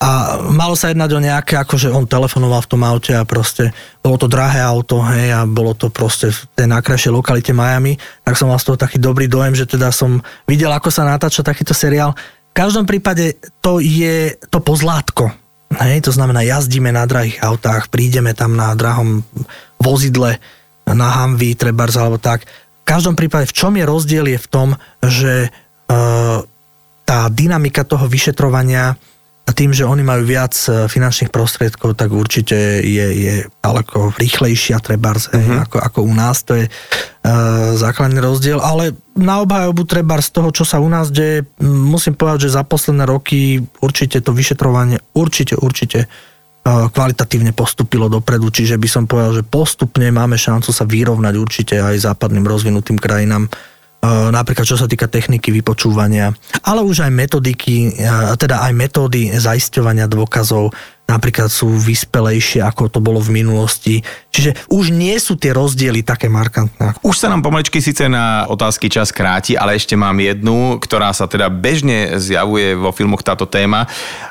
a 0.02 0.42
malo 0.50 0.74
sa 0.74 0.90
jednať 0.90 1.10
o 1.14 1.22
nejaké, 1.22 1.54
akože 1.62 1.94
on 1.94 2.10
telefonoval 2.10 2.66
v 2.66 2.70
tom 2.74 2.82
aute 2.82 3.14
a 3.14 3.22
proste 3.22 3.70
bolo 4.02 4.18
to 4.18 4.26
drahé 4.26 4.58
auto, 4.58 4.98
hej, 4.98 5.30
a 5.30 5.46
bolo 5.46 5.78
to 5.78 5.94
proste 5.94 6.34
v 6.34 6.40
tej 6.58 6.66
najkrajšej 6.66 7.14
lokalite 7.14 7.54
Miami, 7.54 7.94
tak 8.26 8.34
som 8.34 8.50
mal 8.50 8.58
z 8.58 8.66
toho 8.66 8.82
taký 8.82 8.98
dobrý 8.98 9.30
dojem, 9.30 9.54
že 9.54 9.62
teda 9.62 9.94
som 9.94 10.18
videl, 10.50 10.74
ako 10.74 10.90
sa 10.90 11.06
natáča 11.06 11.46
takýto 11.46 11.70
seriál. 11.70 12.18
V 12.50 12.54
každom 12.58 12.82
prípade 12.82 13.38
to 13.62 13.78
je 13.78 14.34
to 14.50 14.58
pozlátko, 14.58 15.30
hej, 15.78 16.02
to 16.02 16.10
znamená 16.10 16.42
jazdíme 16.42 16.90
na 16.90 17.06
drahých 17.06 17.38
autách, 17.38 17.86
prídeme 17.86 18.34
tam 18.34 18.58
na 18.58 18.74
drahom 18.74 19.22
vozidle, 19.78 20.42
na 20.82 21.22
Humvee, 21.22 21.54
trebárs 21.54 21.94
alebo 21.94 22.18
tak. 22.18 22.42
V 22.82 22.84
každom 22.90 23.14
prípade, 23.14 23.46
v 23.46 23.54
čom 23.54 23.78
je 23.78 23.86
rozdiel 23.86 24.26
je 24.34 24.38
v 24.42 24.50
tom, 24.50 24.68
že 24.98 25.46
uh, 25.46 26.42
tá 27.06 27.30
dynamika 27.30 27.86
toho 27.86 28.10
vyšetrovania 28.10 28.98
tým, 29.52 29.70
že 29.72 29.88
oni 29.88 30.04
majú 30.04 30.24
viac 30.24 30.52
e, 30.66 30.88
finančných 30.88 31.30
prostriedkov, 31.32 31.96
tak 31.96 32.12
určite 32.12 32.80
je, 32.82 33.06
je 33.12 33.34
ďaleko 33.62 34.16
rýchlejšia 34.16 34.80
trebárs 34.80 35.30
uh-huh. 35.30 35.64
ako, 35.64 35.76
ako 35.80 35.98
u 36.04 36.12
nás, 36.12 36.42
to 36.42 36.58
je 36.58 36.66
uh, 36.66 37.72
základný 37.78 38.18
rozdiel, 38.18 38.58
ale 38.58 38.96
na 39.16 39.44
obhajobu 39.44 39.86
trebárs 39.86 40.28
z 40.28 40.40
toho, 40.40 40.48
čo 40.50 40.64
sa 40.66 40.82
u 40.82 40.88
nás 40.88 41.12
deje, 41.12 41.46
musím 41.62 42.18
povedať, 42.18 42.48
že 42.48 42.56
za 42.58 42.66
posledné 42.66 43.04
roky 43.06 43.62
určite 43.80 44.20
to 44.20 44.34
vyšetrovanie, 44.34 45.00
určite, 45.14 45.54
určite 45.56 46.08
uh, 46.08 46.90
kvalitatívne 46.90 47.54
postupilo 47.54 48.10
dopredu, 48.10 48.50
čiže 48.50 48.76
by 48.76 48.88
som 48.90 49.04
povedal, 49.06 49.40
že 49.40 49.44
postupne 49.46 50.10
máme 50.10 50.34
šancu 50.34 50.70
sa 50.74 50.84
vyrovnať 50.84 51.34
určite 51.38 51.74
aj 51.78 52.02
západným 52.02 52.44
rozvinutým 52.44 52.98
krajinám, 52.98 53.46
napríklad 54.02 54.66
čo 54.66 54.74
sa 54.74 54.90
týka 54.90 55.06
techniky 55.06 55.54
vypočúvania, 55.54 56.34
ale 56.66 56.82
už 56.82 57.06
aj 57.06 57.12
metodiky, 57.14 57.94
teda 58.34 58.66
aj 58.66 58.72
metódy 58.74 59.30
zaisťovania 59.30 60.10
dôkazov, 60.10 60.74
napríklad 61.06 61.52
sú 61.52 61.68
vyspelejšie, 61.68 62.64
ako 62.64 62.88
to 62.88 63.00
bolo 63.02 63.20
v 63.20 63.42
minulosti. 63.42 64.00
Čiže 64.32 64.72
už 64.72 64.94
nie 64.94 65.12
sú 65.20 65.36
tie 65.36 65.52
rozdiely 65.52 66.00
také 66.00 66.32
markantné. 66.32 66.96
Už 67.04 67.20
sa 67.20 67.28
nám 67.28 67.44
pomaličky 67.44 67.84
síce 67.84 68.08
na 68.08 68.48
otázky 68.48 68.88
čas 68.88 69.12
kráti, 69.12 69.52
ale 69.52 69.76
ešte 69.76 69.92
mám 69.92 70.16
jednu, 70.16 70.80
ktorá 70.80 71.12
sa 71.12 71.28
teda 71.28 71.52
bežne 71.52 72.16
zjavuje 72.16 72.72
vo 72.78 72.94
filmoch 72.96 73.20
táto 73.20 73.44
téma, 73.44 73.84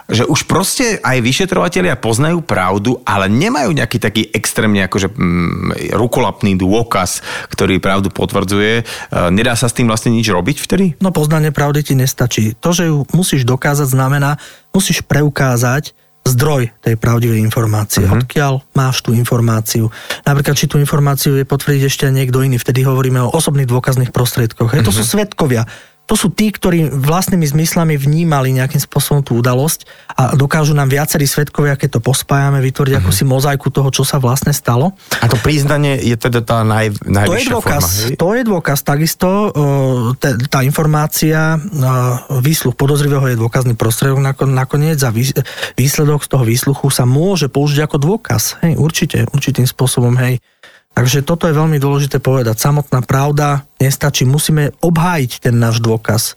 že 0.09 0.25
už 0.25 0.49
proste 0.49 0.97
aj 1.05 1.21
vyšetrovatelia 1.21 1.93
poznajú 1.99 2.41
pravdu, 2.41 2.97
ale 3.05 3.29
nemajú 3.29 3.69
nejaký 3.77 3.97
taký 4.01 4.23
extrémne 4.33 4.89
akože 4.89 5.13
mm, 5.13 5.93
rukolapný 5.93 6.57
dôkaz, 6.57 7.21
ktorý 7.53 7.77
pravdu 7.77 8.09
potvrdzuje. 8.09 8.73
E, 8.81 8.83
nedá 9.29 9.53
sa 9.53 9.69
s 9.69 9.77
tým 9.77 9.85
vlastne 9.85 10.09
nič 10.09 10.27
robiť 10.33 10.57
vtedy? 10.65 10.85
No 10.97 11.13
poznanie 11.13 11.53
pravdy 11.53 11.85
ti 11.85 11.93
nestačí. 11.93 12.57
To, 12.57 12.73
že 12.73 12.89
ju 12.89 13.05
musíš 13.13 13.45
dokázať, 13.45 13.87
znamená, 13.93 14.41
musíš 14.73 15.05
preukázať, 15.05 15.93
zdroj 16.21 16.69
tej 16.81 16.95
pravdivej 17.01 17.41
informácie. 17.41 18.05
Uh-huh. 18.05 18.21
Odkiaľ 18.21 18.61
máš 18.77 19.01
tú 19.01 19.11
informáciu? 19.17 19.89
Napríklad, 20.23 20.55
či 20.55 20.69
tú 20.69 20.77
informáciu 20.77 21.33
je 21.35 21.45
potvrdiť 21.45 21.81
ešte 21.89 22.05
niekto 22.13 22.45
iný. 22.45 22.61
Vtedy 22.61 22.85
hovoríme 22.85 23.21
o 23.25 23.33
osobných 23.33 23.67
dôkazných 23.67 24.13
prostriedkoch. 24.13 24.69
Uh-huh. 24.71 24.85
To 24.85 24.93
sú 24.93 25.03
mhm. 25.03 25.09
svetkovia 25.09 25.63
to 26.11 26.19
sú 26.19 26.27
tí, 26.27 26.51
ktorí 26.51 26.91
vlastnými 26.91 27.47
zmyslami 27.47 27.95
vnímali 27.95 28.51
nejakým 28.51 28.83
spôsobom 28.83 29.23
tú 29.23 29.39
udalosť 29.39 29.87
a 30.11 30.35
dokážu 30.35 30.75
nám 30.75 30.91
viacerí 30.91 31.23
svetkovia, 31.23 31.79
keď 31.79 31.95
to 31.95 31.99
pospájame, 32.03 32.59
vytvoriť 32.59 32.99
uh-huh. 32.99 33.07
akúsi 33.07 33.23
mozaiku 33.23 33.71
toho, 33.71 33.87
čo 33.95 34.03
sa 34.03 34.19
vlastne 34.19 34.51
stalo. 34.51 34.91
A 35.23 35.31
to 35.31 35.39
priznanie 35.39 35.95
je 36.03 36.19
teda 36.19 36.43
tá 36.43 36.67
naj, 36.67 36.99
najvyššia 37.07 37.31
to 37.31 37.39
je 37.39 37.47
dôkaz, 37.47 37.83
forma, 37.87 38.19
To 38.19 38.27
je 38.35 38.41
dôkaz, 38.43 38.79
takisto 38.83 39.27
tá 40.51 40.59
informácia, 40.67 41.55
výsluch 42.43 42.75
podozrivého 42.75 43.31
je 43.31 43.39
dôkazný 43.39 43.79
prostriedok 43.79 44.19
nakoniec 44.51 44.99
a 45.07 45.15
výsledok 45.79 46.27
z 46.27 46.27
toho 46.27 46.43
výsluchu 46.43 46.91
sa 46.91 47.07
môže 47.07 47.47
použiť 47.47 47.87
ako 47.87 47.95
dôkaz. 48.03 48.59
Hej, 48.67 48.75
určite, 48.75 49.31
určitým 49.31 49.63
spôsobom, 49.63 50.19
hej. 50.19 50.43
Takže 50.91 51.23
toto 51.23 51.47
je 51.47 51.55
veľmi 51.55 51.79
dôležité 51.79 52.19
povedať. 52.19 52.59
Samotná 52.59 52.99
pravda 53.01 53.63
nestačí. 53.79 54.27
Musíme 54.27 54.75
obhájiť 54.83 55.47
ten 55.47 55.55
náš 55.55 55.79
dôkaz. 55.79 56.35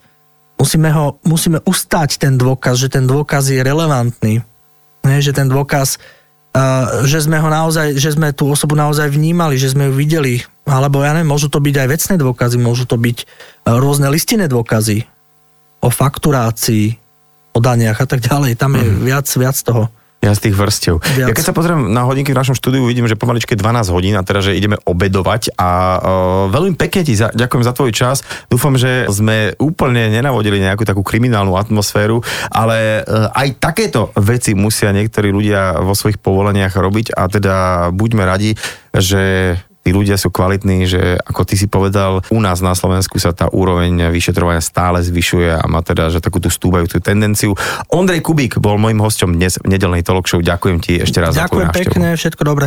Musíme, 0.54 0.94
ho, 0.94 1.18
musíme 1.26 1.58
ustať 1.66 2.22
ten 2.22 2.38
dôkaz, 2.38 2.78
že 2.78 2.88
ten 2.88 3.04
dôkaz 3.04 3.50
je 3.50 3.58
relevantný. 3.58 4.46
Nie, 5.04 5.18
že 5.20 5.34
ten 5.34 5.50
dôkaz, 5.50 5.98
uh, 6.54 7.04
že 7.04 7.26
sme 7.26 7.42
ho 7.42 7.50
naozaj, 7.50 7.98
že 7.98 8.14
sme 8.14 8.30
tú 8.30 8.48
osobu 8.48 8.78
naozaj 8.78 9.10
vnímali, 9.10 9.58
že 9.58 9.74
sme 9.74 9.90
ju 9.90 9.94
videli. 9.98 10.46
Alebo 10.64 11.02
ja 11.02 11.12
neviem, 11.12 11.28
môžu 11.28 11.50
to 11.50 11.58
byť 11.60 11.74
aj 11.74 11.88
vecné 11.90 12.14
dôkazy, 12.16 12.56
môžu 12.56 12.86
to 12.86 12.96
byť 12.96 13.18
uh, 13.26 13.76
rôzne 13.82 14.06
listinné 14.08 14.46
dôkazy 14.46 15.04
o 15.84 15.92
fakturácii, 15.92 16.96
o 17.52 17.58
daniach 17.60 18.00
a 18.00 18.06
tak 18.08 18.24
ďalej. 18.24 18.56
Tam 18.56 18.72
je 18.78 18.86
mm. 18.86 19.02
viac, 19.04 19.26
viac 19.28 19.58
toho. 19.60 19.90
Ja 20.24 20.32
z 20.32 20.48
tých 20.48 20.56
vrstiev. 20.56 21.04
Viac. 21.04 21.28
Ja 21.28 21.34
keď 21.36 21.44
sa 21.44 21.52
pozriem 21.52 21.92
na 21.92 22.08
hodinky 22.08 22.32
v 22.32 22.40
našom 22.40 22.56
štúdiu, 22.56 22.88
vidím, 22.88 23.04
že 23.04 23.12
pomaličke 23.12 23.52
12 23.52 23.92
hodín 23.92 24.16
a 24.16 24.24
teda, 24.24 24.40
že 24.40 24.56
ideme 24.56 24.80
obedovať 24.80 25.52
a 25.60 25.70
uh, 26.00 26.00
veľmi 26.48 26.80
pekne 26.80 27.04
ti 27.04 27.12
za, 27.12 27.28
ďakujem 27.28 27.60
za 27.60 27.76
tvoj 27.76 27.92
čas. 27.92 28.24
Dúfam, 28.48 28.80
že 28.80 29.04
sme 29.12 29.52
úplne 29.60 30.08
nenavodili 30.08 30.64
nejakú 30.64 30.88
takú 30.88 31.04
kriminálnu 31.04 31.52
atmosféru, 31.60 32.24
ale 32.48 33.04
uh, 33.04 33.28
aj 33.36 33.60
takéto 33.60 34.16
veci 34.16 34.56
musia 34.56 34.96
niektorí 34.96 35.28
ľudia 35.28 35.84
vo 35.84 35.92
svojich 35.92 36.16
povoleniach 36.16 36.72
robiť 36.72 37.12
a 37.12 37.28
teda 37.28 37.56
buďme 37.92 38.24
radi, 38.24 38.56
že 38.96 39.54
tí 39.84 39.92
ľudia 39.92 40.16
sú 40.16 40.32
kvalitní, 40.32 40.88
že 40.88 41.20
ako 41.20 41.44
ty 41.44 41.60
si 41.60 41.68
povedal, 41.68 42.24
u 42.32 42.40
nás 42.40 42.64
na 42.64 42.72
Slovensku 42.72 43.20
sa 43.20 43.36
tá 43.36 43.52
úroveň 43.52 44.08
vyšetrovania 44.08 44.64
stále 44.64 45.04
zvyšuje 45.04 45.60
a 45.60 45.64
má 45.68 45.84
teda, 45.84 46.08
že 46.08 46.24
takú 46.24 46.40
tú 46.40 46.48
stúbajúcu 46.48 47.04
tendenciu. 47.04 47.52
Ondrej 47.92 48.24
Kubík 48.24 48.56
bol 48.58 48.80
môjim 48.80 49.04
hostom 49.04 49.36
dnes 49.36 49.60
v 49.60 49.76
nedelnej 49.76 50.00
talk 50.00 50.24
show. 50.24 50.40
Ďakujem 50.40 50.78
ti 50.80 51.04
ešte 51.04 51.20
raz 51.20 51.36
Ďakujem 51.36 51.68
za 51.68 51.76
pekne, 51.76 52.08
všetko 52.16 52.42
dobré. 52.42 52.66